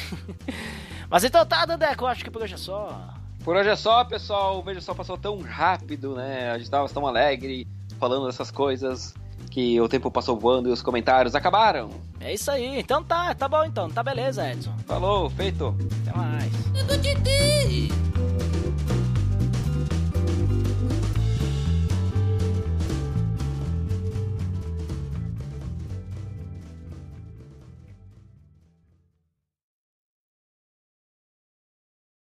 Mas 1.11 1.25
então 1.25 1.45
tá, 1.45 1.67
Dandeco, 1.67 2.07
acho 2.07 2.25
que 2.25 2.31
por 2.31 2.43
hoje 2.43 2.55
é 2.55 2.59
só. 2.59 3.20
Por 3.45 3.57
hoje 3.57 3.71
é 3.71 3.77
só, 3.77 4.05
pessoal. 4.05 4.59
O 4.59 4.63
Veja 4.63 4.81
Só 4.81 4.95
passou 4.95 5.17
tão 5.17 5.41
rápido, 5.41 6.15
né? 6.15 6.51
A 6.51 6.59
gente 6.59 6.71
tava 6.71 6.89
tão 6.89 7.07
alegre 7.07 7.67
falando 7.99 8.27
dessas 8.27 8.51
coisas 8.51 9.15
que 9.51 9.81
o 9.81 9.89
tempo 9.89 10.11
passou 10.11 10.39
voando 10.39 10.69
e 10.69 10.73
os 10.73 10.83
comentários 10.83 11.35
acabaram. 11.35 11.91
É 12.21 12.33
isso 12.33 12.51
aí. 12.51 12.79
Então 12.79 13.03
tá, 13.03 13.35
tá 13.35 13.49
bom 13.49 13.65
então. 13.65 13.91
Tá 13.91 14.03
beleza, 14.03 14.49
Edson. 14.51 14.75
Falou, 14.87 15.29
feito. 15.31 15.75
Até 16.03 16.17
mais. 16.17 16.53